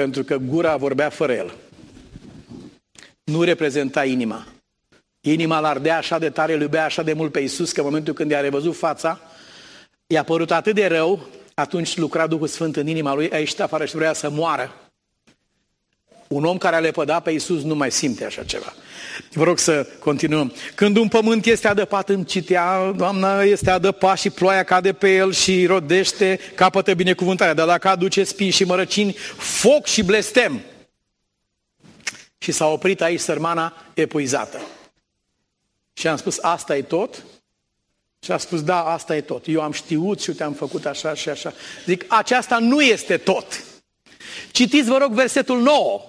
pentru 0.00 0.24
că 0.24 0.36
gura 0.36 0.76
vorbea 0.76 1.08
fără 1.08 1.32
el. 1.32 1.54
Nu 3.24 3.42
reprezenta 3.42 4.04
inima. 4.04 4.46
Inima 5.20 5.60
l 5.60 5.64
ardea 5.64 5.96
așa 5.96 6.18
de 6.18 6.30
tare, 6.30 6.52
îl 6.52 6.60
iubea 6.60 6.84
așa 6.84 7.02
de 7.02 7.12
mult 7.12 7.32
pe 7.32 7.40
Iisus, 7.40 7.72
că 7.72 7.80
în 7.80 7.86
momentul 7.86 8.14
când 8.14 8.30
i-a 8.30 8.40
revăzut 8.40 8.76
fața, 8.76 9.20
i-a 10.06 10.24
părut 10.24 10.50
atât 10.50 10.74
de 10.74 10.86
rău, 10.86 11.26
atunci 11.54 11.96
lucra 11.96 12.26
Duhul 12.26 12.46
Sfânt 12.46 12.76
în 12.76 12.86
inima 12.86 13.14
lui, 13.14 13.30
a 13.30 13.38
ieșit 13.38 13.60
afară 13.60 13.84
și 13.84 13.96
vrea 13.96 14.12
să 14.12 14.30
moară. 14.30 14.74
Un 16.28 16.44
om 16.44 16.58
care 16.58 16.76
a 16.76 16.80
lepădat 16.80 17.22
pe 17.22 17.30
Iisus 17.30 17.62
nu 17.62 17.74
mai 17.74 17.90
simte 17.90 18.24
așa 18.24 18.44
ceva. 18.44 18.72
Vă 19.32 19.44
rog 19.44 19.58
să 19.58 19.86
continuăm. 19.98 20.52
Când 20.74 20.96
un 20.96 21.08
pământ 21.08 21.46
este 21.46 21.68
adăpat, 21.68 22.08
în 22.08 22.24
citea, 22.24 22.92
Doamna, 22.96 23.42
este 23.42 23.70
adăpat 23.70 24.18
și 24.18 24.30
ploaia 24.30 24.62
cade 24.62 24.92
pe 24.92 25.14
el 25.14 25.32
și 25.32 25.66
rodește, 25.66 26.40
capătă 26.54 26.94
binecuvântarea. 26.94 27.54
Dar 27.54 27.66
dacă 27.66 27.88
aduce 27.88 28.24
spii 28.24 28.50
și 28.50 28.64
mărăcini, 28.64 29.16
foc 29.36 29.86
și 29.86 30.02
blestem. 30.02 30.60
Și 32.38 32.52
s-a 32.52 32.66
oprit 32.66 33.00
aici 33.00 33.20
sărmana 33.20 33.86
epuizată. 33.94 34.60
Și 35.92 36.08
am 36.08 36.16
spus, 36.16 36.38
asta 36.40 36.76
e 36.76 36.82
tot? 36.82 37.24
Și 38.20 38.32
a 38.32 38.36
spus, 38.36 38.62
da, 38.62 38.84
asta 38.84 39.16
e 39.16 39.20
tot. 39.20 39.44
Eu 39.46 39.60
am 39.60 39.72
știut 39.72 40.20
și 40.20 40.32
te-am 40.32 40.52
făcut 40.52 40.86
așa 40.86 41.14
și 41.14 41.28
așa. 41.28 41.52
Zic, 41.86 42.04
aceasta 42.08 42.58
nu 42.58 42.80
este 42.80 43.16
tot. 43.16 43.64
Citiți, 44.50 44.88
vă 44.88 44.98
rog, 44.98 45.12
versetul 45.12 45.60
9. 45.60 46.02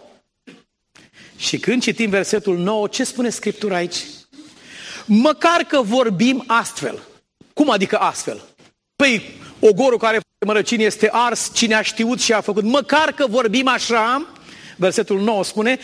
Și 1.42 1.58
când 1.58 1.82
citim 1.82 2.10
versetul 2.10 2.58
9, 2.58 2.88
ce 2.88 3.04
spune 3.04 3.30
Scriptura 3.30 3.76
aici? 3.76 3.96
Măcar 5.06 5.62
că 5.62 5.82
vorbim 5.82 6.44
astfel. 6.48 7.00
Cum 7.54 7.70
adică 7.70 7.98
astfel? 7.98 8.42
Păi, 8.96 9.36
ogorul 9.60 9.98
care 9.98 10.20
mărăcini 10.46 10.84
este 10.84 11.10
ars, 11.12 11.52
cine 11.54 11.76
a 11.76 11.82
știut 11.82 12.20
și 12.22 12.34
a 12.34 12.42
făcut. 12.42 12.64
Măcar 12.64 13.12
că 13.12 13.26
vorbim 13.30 13.68
așa, 13.68 14.28
versetul 14.76 15.22
9 15.22 15.44
spune, 15.44 15.80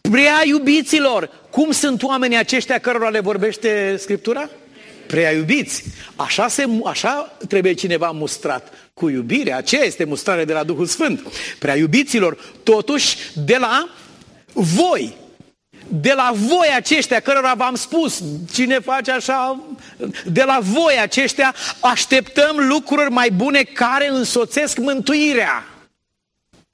prea 0.00 0.42
iubiților, 0.44 1.30
cum 1.50 1.70
sunt 1.70 2.02
oamenii 2.02 2.36
aceștia 2.36 2.78
cărora 2.78 3.08
le 3.08 3.20
vorbește 3.20 3.96
Scriptura? 3.98 4.50
Prea 5.06 5.32
iubiți. 5.32 5.84
Așa, 6.16 6.48
se, 6.48 6.68
așa 6.84 7.36
trebuie 7.48 7.72
cineva 7.72 8.10
mustrat. 8.10 8.72
Cu 8.94 9.08
iubire. 9.08 9.52
Aceea 9.52 9.84
este 9.84 10.04
mustrare 10.04 10.44
de 10.44 10.52
la 10.52 10.64
Duhul 10.64 10.86
Sfânt. 10.86 11.20
Prea 11.58 11.76
iubiților. 11.76 12.38
Totuși, 12.62 13.16
de 13.34 13.56
la 13.56 13.88
voi, 14.54 15.16
de 15.88 16.12
la 16.12 16.32
voi 16.34 16.68
aceștia 16.76 17.20
cărora 17.20 17.54
v-am 17.54 17.74
spus, 17.74 18.22
cine 18.52 18.78
face 18.78 19.10
așa, 19.10 19.64
de 20.24 20.42
la 20.42 20.58
voi 20.62 20.98
aceștia 21.00 21.54
așteptăm 21.80 22.56
lucruri 22.68 23.10
mai 23.10 23.30
bune 23.30 23.62
care 23.62 24.08
însoțesc 24.08 24.78
mântuirea. 24.78 25.66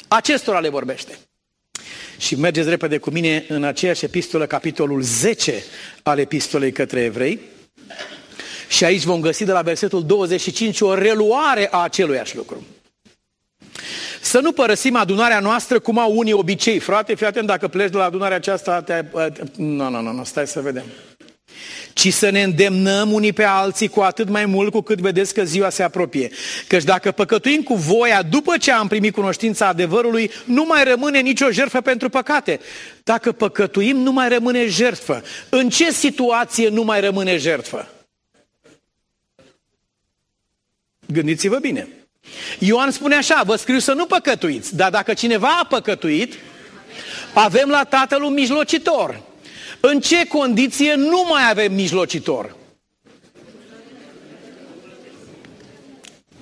Acestora 0.09 0.59
le 0.59 0.69
vorbește. 0.69 1.19
Și 2.19 2.35
mergeți 2.35 2.69
repede 2.69 2.99
cu 2.99 3.11
mine 3.11 3.45
în 3.49 3.65
aceeași 3.65 4.05
epistolă, 4.05 4.47
capitolul 4.47 5.03
10 5.03 5.65
al 6.03 6.19
epistolei 6.19 6.73
către 6.73 7.01
evrei. 7.01 7.41
Și 8.69 8.85
aici 8.85 9.03
vom 9.03 9.21
găsi 9.21 9.45
de 9.45 9.53
la 9.53 9.63
versetul 9.63 10.05
25 10.05 10.81
o 10.81 10.95
reluare 10.95 11.69
a 11.71 11.83
aceluiași 11.83 12.37
lucru. 12.37 12.67
Să 14.21 14.39
nu 14.39 14.53
părăsim 14.53 14.97
adunarea 14.97 15.41
noastră 15.41 15.79
cum 15.79 15.99
au 15.99 16.17
unii 16.17 16.33
obicei. 16.33 16.79
Frate, 16.79 17.15
fii 17.15 17.27
atent, 17.27 17.47
dacă 17.47 17.69
pleci 17.69 17.91
de 17.91 17.97
la 17.97 18.05
adunarea 18.05 18.37
aceasta, 18.37 18.83
te... 18.83 19.05
Nu, 19.57 19.91
nu, 19.91 20.01
nu, 20.01 20.13
nu, 20.13 20.25
stai 20.25 20.47
să 20.47 20.61
vedem. 20.61 20.85
Ci 21.93 22.13
să 22.13 22.31
ne 22.31 22.43
îndemnăm 22.43 23.13
unii 23.13 23.33
pe 23.33 23.45
alții 23.45 23.89
cu 23.89 24.01
atât 24.01 24.29
mai 24.29 24.47
mult 24.47 24.71
cu 24.71 24.81
cât 24.81 24.99
vedeți 24.99 25.35
că 25.35 25.45
ziua 25.45 25.71
se 25.71 25.83
apropie. 25.83 26.31
Căci 26.67 26.85
dacă 26.85 27.11
păcătuim 27.11 27.63
cu 27.63 27.75
voia 27.75 28.23
după 28.23 28.57
ce 28.57 28.73
am 28.73 28.89
primit 28.89 29.15
cunoștința 29.15 29.67
adevărului, 29.67 30.31
nu 30.45 30.65
mai 30.65 30.85
rămâne 30.85 31.21
nicio 31.21 31.51
jertfă 31.51 31.81
pentru 31.81 32.09
păcate. 32.09 32.61
Dacă 33.05 33.33
păcătuim, 33.33 33.97
nu 33.97 34.13
mai 34.13 34.29
rămâne 34.29 34.67
jertfă. 34.67 35.23
În 35.49 35.69
ce 35.69 35.91
situație 35.91 36.69
nu 36.69 36.83
mai 36.83 37.01
rămâne 37.01 37.37
jertfă? 37.37 37.89
Gândiți-vă 41.07 41.59
bine. 41.59 41.89
Ioan 42.59 42.91
spune 42.91 43.15
așa, 43.15 43.43
vă 43.45 43.57
scriu 43.57 43.79
să 43.79 43.93
nu 43.93 44.07
păcătuiți, 44.07 44.77
dar 44.77 44.91
dacă 44.91 45.15
cineva 45.15 45.49
a 45.49 45.67
păcătuit, 45.67 46.35
avem 47.33 47.69
la 47.69 47.85
Tatăl 47.85 48.23
un 48.23 48.33
mijlocitor. 48.33 49.21
În 49.81 50.01
ce 50.01 50.27
condiție 50.27 50.95
nu 50.95 51.27
mai 51.29 51.51
avem 51.51 51.73
mijlocitor? 51.73 52.57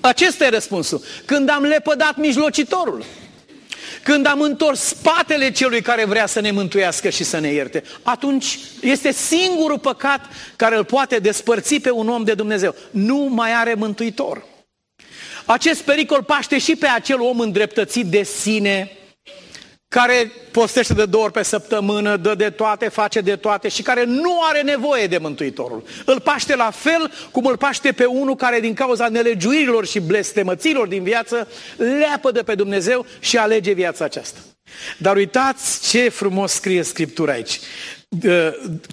Acesta 0.01 0.45
e 0.45 0.49
răspunsul. 0.49 1.03
Când 1.25 1.51
am 1.51 1.63
lepădat 1.63 2.17
mijlocitorul. 2.17 3.05
când 4.03 4.27
am 4.27 4.41
întors 4.41 4.81
spatele 4.81 5.51
celui 5.51 5.81
care 5.81 6.05
vrea 6.05 6.27
să 6.27 6.41
ne 6.41 6.51
mântuiască 6.51 7.09
și 7.09 7.25
să 7.25 7.39
ne 7.39 7.49
ierte, 7.49 7.83
atunci 8.03 8.59
este 8.81 9.13
singurul 9.13 9.79
păcat 9.79 10.21
care 10.57 10.77
îl 10.77 10.85
poate 10.85 11.19
despărți 11.19 11.75
pe 11.75 11.91
un 11.91 12.09
om 12.09 12.25
de 12.25 12.35
Dumnezeu. 12.35 12.75
Nu 12.91 13.17
mai 13.17 13.53
are 13.53 13.75
mântuitor. 13.75 14.45
Acest 15.49 15.83
pericol 15.83 16.23
paște 16.23 16.59
și 16.59 16.77
pe 16.77 16.87
acel 16.87 17.21
om 17.21 17.41
îndreptățit 17.41 18.07
de 18.07 18.23
sine, 18.23 18.91
care 19.89 20.33
postește 20.51 20.95
de 20.95 21.05
două 21.05 21.25
ori 21.25 21.33
pe 21.33 21.43
săptămână, 21.43 22.17
dă 22.17 22.35
de 22.35 22.51
toate, 22.51 22.89
face 22.89 23.21
de 23.21 23.37
toate 23.37 23.69
și 23.69 23.83
care 23.83 24.05
nu 24.05 24.43
are 24.43 24.63
nevoie 24.63 25.07
de 25.07 25.19
Mântuitorul. 25.19 25.85
Îl 26.05 26.21
paște 26.21 26.57
la 26.57 26.71
fel 26.71 27.13
cum 27.31 27.45
îl 27.47 27.57
paște 27.57 27.93
pe 27.93 28.05
unul 28.05 28.37
care 28.37 28.61
din 28.61 28.75
cauza 28.75 29.09
nelegiuirilor 29.09 29.87
și 29.87 30.01
blestemăților 30.01 30.87
din 30.87 31.03
viață 31.03 31.49
leapă 31.77 32.31
de 32.31 32.43
pe 32.43 32.55
Dumnezeu 32.55 33.07
și 33.19 33.37
alege 33.37 33.73
viața 33.73 34.05
aceasta. 34.05 34.39
Dar 34.99 35.17
uitați 35.17 35.89
ce 35.89 36.09
frumos 36.09 36.53
scrie 36.53 36.83
Scriptura 36.83 37.33
aici. 37.33 37.61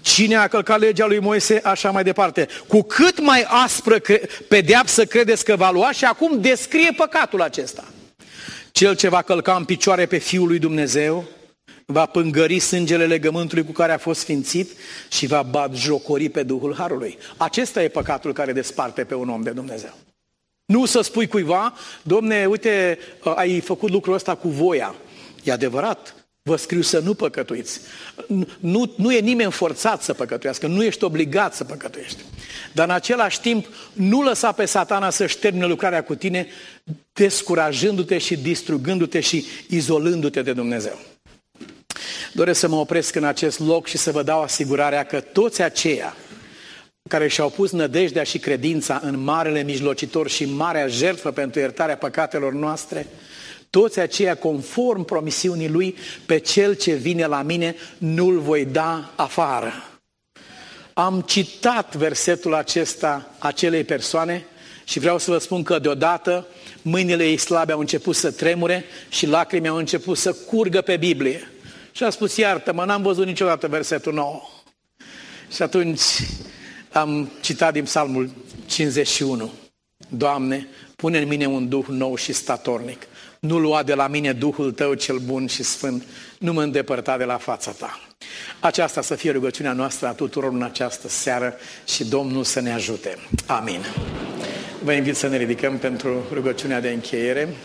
Cine 0.01 0.35
a 0.35 0.47
călcat 0.47 0.79
legea 0.79 1.05
lui 1.05 1.19
Moise, 1.19 1.59
așa 1.63 1.91
mai 1.91 2.03
departe. 2.03 2.47
Cu 2.67 2.81
cât 2.81 3.19
mai 3.19 3.45
aspră 3.47 4.01
pedeapsă 4.47 5.05
credeți 5.05 5.45
că 5.45 5.55
va 5.55 5.71
lua 5.71 5.91
și 5.91 6.05
acum 6.05 6.41
descrie 6.41 6.91
păcatul 6.91 7.41
acesta. 7.41 7.83
Cel 8.71 8.95
ce 8.95 9.09
va 9.09 9.21
călca 9.21 9.55
în 9.55 9.65
picioare 9.65 10.05
pe 10.05 10.17
Fiul 10.17 10.47
lui 10.47 10.59
Dumnezeu, 10.59 11.27
va 11.85 12.05
pângări 12.05 12.59
sângele 12.59 13.05
legământului 13.05 13.65
cu 13.65 13.71
care 13.71 13.91
a 13.91 13.97
fost 13.97 14.19
sfințit 14.19 14.71
și 15.09 15.25
va 15.25 15.43
bat 15.43 15.75
jocori 15.75 16.29
pe 16.29 16.43
Duhul 16.43 16.75
Harului. 16.75 17.17
Acesta 17.37 17.83
e 17.83 17.87
păcatul 17.87 18.33
care 18.33 18.53
desparte 18.53 19.03
pe 19.03 19.15
un 19.15 19.29
om 19.29 19.41
de 19.41 19.51
Dumnezeu. 19.51 19.97
Nu 20.65 20.85
să 20.85 21.01
spui 21.01 21.27
cuiva, 21.27 21.73
domne, 22.01 22.45
uite, 22.45 22.99
ai 23.35 23.59
făcut 23.59 23.89
lucrul 23.89 24.13
ăsta 24.13 24.35
cu 24.35 24.47
voia. 24.47 24.95
E 25.43 25.51
adevărat, 25.51 26.15
Vă 26.49 26.55
scriu 26.55 26.81
să 26.81 26.99
nu 26.99 27.13
păcătuiți. 27.13 27.79
Nu, 28.59 28.93
nu 28.95 29.13
e 29.13 29.19
nimeni 29.19 29.51
forțat 29.51 30.01
să 30.01 30.13
păcătuiască, 30.13 30.67
nu 30.67 30.83
ești 30.83 31.03
obligat 31.03 31.55
să 31.55 31.63
păcătuiești. 31.63 32.21
Dar 32.73 32.87
în 32.87 32.93
același 32.93 33.41
timp, 33.41 33.67
nu 33.93 34.21
lăsa 34.21 34.51
pe 34.51 34.65
satana 34.65 35.09
să-și 35.09 35.37
termine 35.37 35.65
lucrarea 35.65 36.03
cu 36.03 36.15
tine, 36.15 36.47
descurajându-te 37.13 38.17
și 38.17 38.37
distrugându-te 38.37 39.19
și 39.19 39.45
izolându-te 39.69 40.41
de 40.41 40.53
Dumnezeu. 40.53 40.99
Doresc 42.33 42.59
să 42.59 42.67
mă 42.67 42.75
opresc 42.75 43.15
în 43.15 43.23
acest 43.23 43.59
loc 43.59 43.87
și 43.87 43.97
să 43.97 44.11
vă 44.11 44.23
dau 44.23 44.41
asigurarea 44.41 45.03
că 45.03 45.19
toți 45.19 45.61
aceia 45.61 46.15
care 47.09 47.27
și-au 47.27 47.49
pus 47.49 47.71
nădejdea 47.71 48.23
și 48.23 48.37
credința 48.39 48.99
în 49.03 49.19
Marele 49.19 49.63
Mijlocitor 49.63 50.29
și 50.29 50.45
Marea 50.45 50.87
Jertfă 50.87 51.31
pentru 51.31 51.59
iertarea 51.59 51.97
păcatelor 51.97 52.53
noastre, 52.53 53.07
toți 53.79 53.99
aceia 53.99 54.35
conform 54.35 55.03
promisiunii 55.03 55.69
lui, 55.69 55.95
pe 56.25 56.37
cel 56.37 56.75
ce 56.75 56.93
vine 56.93 57.25
la 57.25 57.41
mine 57.41 57.75
nu-l 57.97 58.39
voi 58.39 58.65
da 58.65 59.11
afară. 59.15 59.71
Am 60.93 61.21
citat 61.21 61.95
versetul 61.95 62.53
acesta 62.53 63.35
acelei 63.39 63.83
persoane 63.83 64.45
și 64.83 64.99
vreau 64.99 65.17
să 65.17 65.31
vă 65.31 65.37
spun 65.37 65.63
că 65.63 65.79
deodată 65.79 66.47
mâinile 66.81 67.25
ei 67.25 67.37
slabe 67.37 67.71
au 67.71 67.79
început 67.79 68.15
să 68.15 68.31
tremure 68.31 68.85
și 69.09 69.25
lacrimile 69.27 69.69
au 69.69 69.77
început 69.77 70.17
să 70.17 70.33
curgă 70.33 70.81
pe 70.81 70.97
Biblie. 70.97 71.51
Și 71.91 72.03
a 72.03 72.09
spus, 72.09 72.35
iartă-mă, 72.35 72.85
n-am 72.85 73.01
văzut 73.01 73.25
niciodată 73.25 73.67
versetul 73.67 74.13
nou. 74.13 74.63
Și 75.55 75.61
atunci 75.61 76.01
am 76.91 77.31
citat 77.41 77.73
din 77.73 77.83
psalmul 77.83 78.29
51. 78.65 79.51
Doamne, 80.09 80.67
pune 80.95 81.17
în 81.17 81.27
mine 81.27 81.45
un 81.45 81.69
duh 81.69 81.85
nou 81.87 82.15
și 82.15 82.33
statornic 82.33 83.07
nu 83.45 83.59
lua 83.59 83.83
de 83.83 83.93
la 83.93 84.07
mine 84.07 84.31
Duhul 84.31 84.71
tău 84.71 84.93
cel 84.93 85.17
bun 85.17 85.47
și 85.47 85.63
sfânt, 85.63 86.03
nu 86.37 86.53
mă 86.53 86.63
îndepărta 86.63 87.17
de 87.17 87.23
la 87.23 87.37
fața 87.37 87.71
ta. 87.71 87.99
Aceasta 88.59 89.01
să 89.01 89.15
fie 89.15 89.31
rugăciunea 89.31 89.73
noastră 89.73 90.07
a 90.07 90.11
tuturor 90.11 90.51
în 90.51 90.63
această 90.63 91.09
seară 91.09 91.53
și 91.87 92.03
Domnul 92.03 92.43
să 92.43 92.59
ne 92.59 92.73
ajute. 92.73 93.17
Amin. 93.45 93.85
Vă 94.83 94.91
invit 94.91 95.15
să 95.15 95.27
ne 95.27 95.37
ridicăm 95.37 95.77
pentru 95.77 96.23
rugăciunea 96.33 96.81
de 96.81 96.89
încheiere. 96.89 97.55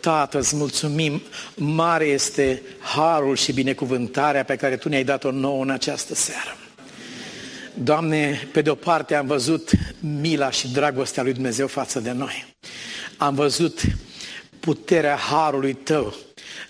Tată, 0.00 0.38
îți 0.38 0.56
mulțumim, 0.56 1.22
mare 1.54 2.04
este 2.04 2.62
harul 2.94 3.36
și 3.36 3.52
binecuvântarea 3.52 4.44
pe 4.44 4.56
care 4.56 4.76
Tu 4.76 4.88
ne-ai 4.88 5.04
dat-o 5.04 5.30
nouă 5.30 5.62
în 5.62 5.70
această 5.70 6.14
seară. 6.14 6.56
Doamne, 7.74 8.48
pe 8.52 8.62
de 8.62 8.70
o 8.70 8.74
parte 8.74 9.14
am 9.14 9.26
văzut 9.26 9.70
mila 10.00 10.50
și 10.50 10.68
dragostea 10.68 11.22
lui 11.22 11.32
Dumnezeu 11.32 11.66
față 11.66 12.00
de 12.00 12.12
noi. 12.12 12.54
Am 13.16 13.34
văzut 13.34 13.80
puterea 14.64 15.16
harului 15.16 15.74
tău, 15.74 16.14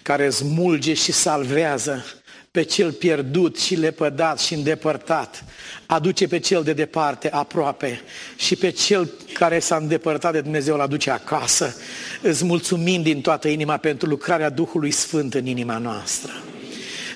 care 0.03 0.31
smulge 0.31 0.95
și 0.95 1.13
salvează 1.13 2.05
pe 2.51 2.63
cel 2.63 2.93
pierdut 2.93 3.59
și 3.59 3.75
lepădat 3.75 4.41
și 4.41 4.55
îndepărtat, 4.55 5.45
aduce 5.87 6.27
pe 6.27 6.39
cel 6.39 6.63
de 6.63 6.73
departe 6.73 7.31
aproape 7.31 8.01
și 8.37 8.57
pe 8.57 8.71
cel 8.71 9.11
care 9.33 9.59
s-a 9.59 9.77
îndepărtat 9.77 10.33
de 10.33 10.41
Dumnezeu 10.41 10.75
îl 10.75 10.81
aduce 10.81 11.11
acasă. 11.11 11.77
Îți 12.23 12.45
mulțumim 12.45 13.03
din 13.03 13.21
toată 13.21 13.49
inima 13.49 13.77
pentru 13.77 14.09
lucrarea 14.09 14.51
Duhului 14.51 14.91
Sfânt 14.91 15.35
în 15.35 15.47
inima 15.47 15.79
noastră. 15.79 16.33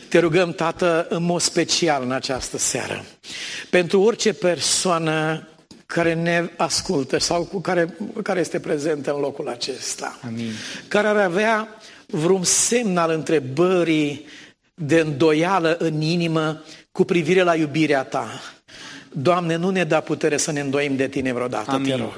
Te 0.08 0.18
rugăm, 0.18 0.52
Tată, 0.52 1.06
în 1.08 1.22
mod 1.22 1.40
special 1.40 2.02
în 2.02 2.12
această 2.12 2.58
seară, 2.58 3.04
pentru 3.70 4.00
orice 4.00 4.32
persoană 4.32 5.48
care 5.94 6.14
ne 6.14 6.50
ascultă 6.56 7.18
sau 7.18 7.42
cu 7.42 7.60
care, 7.60 7.96
care 8.22 8.40
este 8.40 8.60
prezent 8.60 9.06
în 9.06 9.20
locul 9.20 9.48
acesta. 9.48 10.18
Amin. 10.26 10.50
Care 10.88 11.06
ar 11.06 11.16
avea 11.16 11.68
vreun 12.06 12.44
semn 12.44 12.96
al 12.96 13.10
întrebării 13.10 14.26
de 14.74 14.98
îndoială 14.98 15.76
în 15.78 16.00
inimă 16.00 16.62
cu 16.92 17.04
privire 17.04 17.42
la 17.42 17.54
iubirea 17.54 18.02
ta. 18.02 18.40
Doamne, 19.12 19.56
nu 19.56 19.70
ne 19.70 19.84
da 19.84 20.00
putere 20.00 20.36
să 20.36 20.52
ne 20.52 20.60
îndoim 20.60 20.96
de 20.96 21.08
tine 21.08 21.32
vreodată, 21.32 21.70
Amin. 21.70 21.90
te 21.90 21.96
rog. 21.96 22.14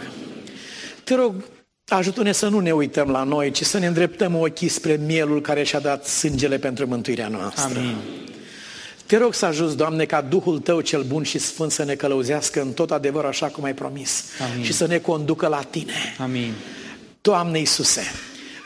Te 1.05 1.15
rog, 1.15 1.35
ajută-ne 1.87 2.33
să 2.33 2.49
nu 2.49 2.59
ne 2.59 2.73
uităm 2.73 3.11
la 3.11 3.23
noi, 3.23 3.51
ci 3.51 3.63
să 3.63 3.79
ne 3.79 3.87
îndreptăm 3.87 4.35
ochii 4.35 4.69
spre 4.69 5.01
mielul 5.07 5.41
care 5.41 5.63
și-a 5.63 5.81
dat 5.81 6.07
sângele 6.07 6.59
pentru 6.59 6.87
mântuirea 6.87 7.29
noastră. 7.29 7.79
Amin. 7.79 7.97
Te 9.11 9.17
rog 9.17 9.35
să 9.35 9.47
ajuți, 9.47 9.77
Doamne, 9.77 10.05
ca 10.05 10.21
Duhul 10.21 10.59
Tău 10.59 10.81
cel 10.81 11.03
bun 11.03 11.23
și 11.23 11.39
sfânt 11.39 11.71
să 11.71 11.85
ne 11.85 11.95
călăuzească 11.95 12.61
în 12.61 12.73
tot 12.73 12.91
adevăr 12.91 13.25
așa 13.25 13.47
cum 13.47 13.65
ai 13.65 13.75
promis 13.75 14.25
Amin. 14.53 14.65
și 14.65 14.73
să 14.73 14.87
ne 14.87 14.99
conducă 14.99 15.47
la 15.47 15.63
Tine. 15.63 15.93
Amin. 16.19 16.53
Doamne 17.21 17.59
Iisuse, 17.59 18.03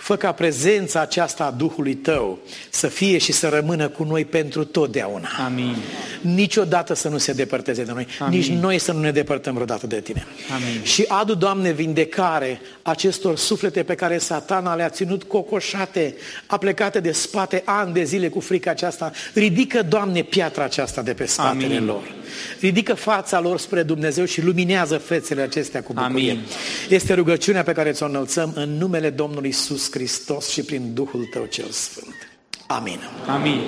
Fă 0.05 0.17
ca 0.17 0.33
prezența 0.33 1.01
aceasta 1.01 1.45
a 1.45 1.51
Duhului 1.51 1.95
Tău 1.95 2.39
să 2.71 2.87
fie 2.87 3.19
și 3.19 3.33
să 3.33 3.49
rămână 3.49 3.89
cu 3.89 4.03
noi 4.03 4.25
pentru 4.25 4.65
totdeauna. 4.65 5.29
Amin. 5.45 5.77
Niciodată 6.21 6.95
să 6.95 7.09
nu 7.09 7.19
se 7.19 7.33
depărteze 7.33 7.85
de 7.85 7.93
noi. 7.93 8.07
Amin. 8.19 8.39
Nici 8.39 8.49
noi 8.49 8.79
să 8.79 8.93
nu 8.93 9.01
ne 9.01 9.11
depărtăm 9.11 9.55
vreodată 9.55 9.87
de 9.87 10.01
Tine. 10.01 10.27
Amin. 10.55 10.83
Și 10.83 11.05
adu, 11.09 11.35
Doamne, 11.35 11.73
vindecare 11.73 12.61
acestor 12.83 13.37
suflete 13.37 13.83
pe 13.83 13.95
care 13.95 14.19
satana 14.19 14.75
le-a 14.75 14.89
ținut 14.89 15.23
cocoșate, 15.23 16.15
aplecate 16.47 17.01
de 17.01 17.13
spate 17.13 17.63
ani 17.65 17.93
de 17.93 18.05
zile 18.05 18.29
cu 18.29 18.41
frica 18.41 18.71
aceasta. 18.71 19.13
Ridică, 19.35 19.83
Doamne, 19.83 20.23
piatra 20.23 20.65
aceasta 20.65 21.03
de 21.03 21.13
pe 21.13 21.27
spatele 21.27 21.65
Amin. 21.65 21.85
lor. 21.85 22.13
Ridică 22.61 22.95
fața 22.95 23.41
lor 23.41 23.59
spre 23.59 23.83
Dumnezeu 23.83 24.25
și 24.25 24.43
luminează 24.43 24.99
fețele 24.99 25.43
acestea 25.43 25.83
cu 25.83 25.93
bucurie. 25.93 26.31
Amin. 26.31 26.45
Este 26.89 27.15
rugăciunea 27.15 27.63
pe 27.63 27.73
care 27.73 27.91
ți-o 27.93 28.07
înălțăm 28.07 28.53
în 28.55 28.77
numele 28.77 29.11
Domnului 29.11 29.49
Isus 29.49 29.89
Hristos 29.95 30.49
și 30.49 30.63
prin 30.63 30.95
Duhul 30.95 31.25
Tău 31.25 31.45
cel 31.45 31.71
Sfânt. 31.71 32.29
Amin. 32.67 32.99
Amin. 33.27 33.61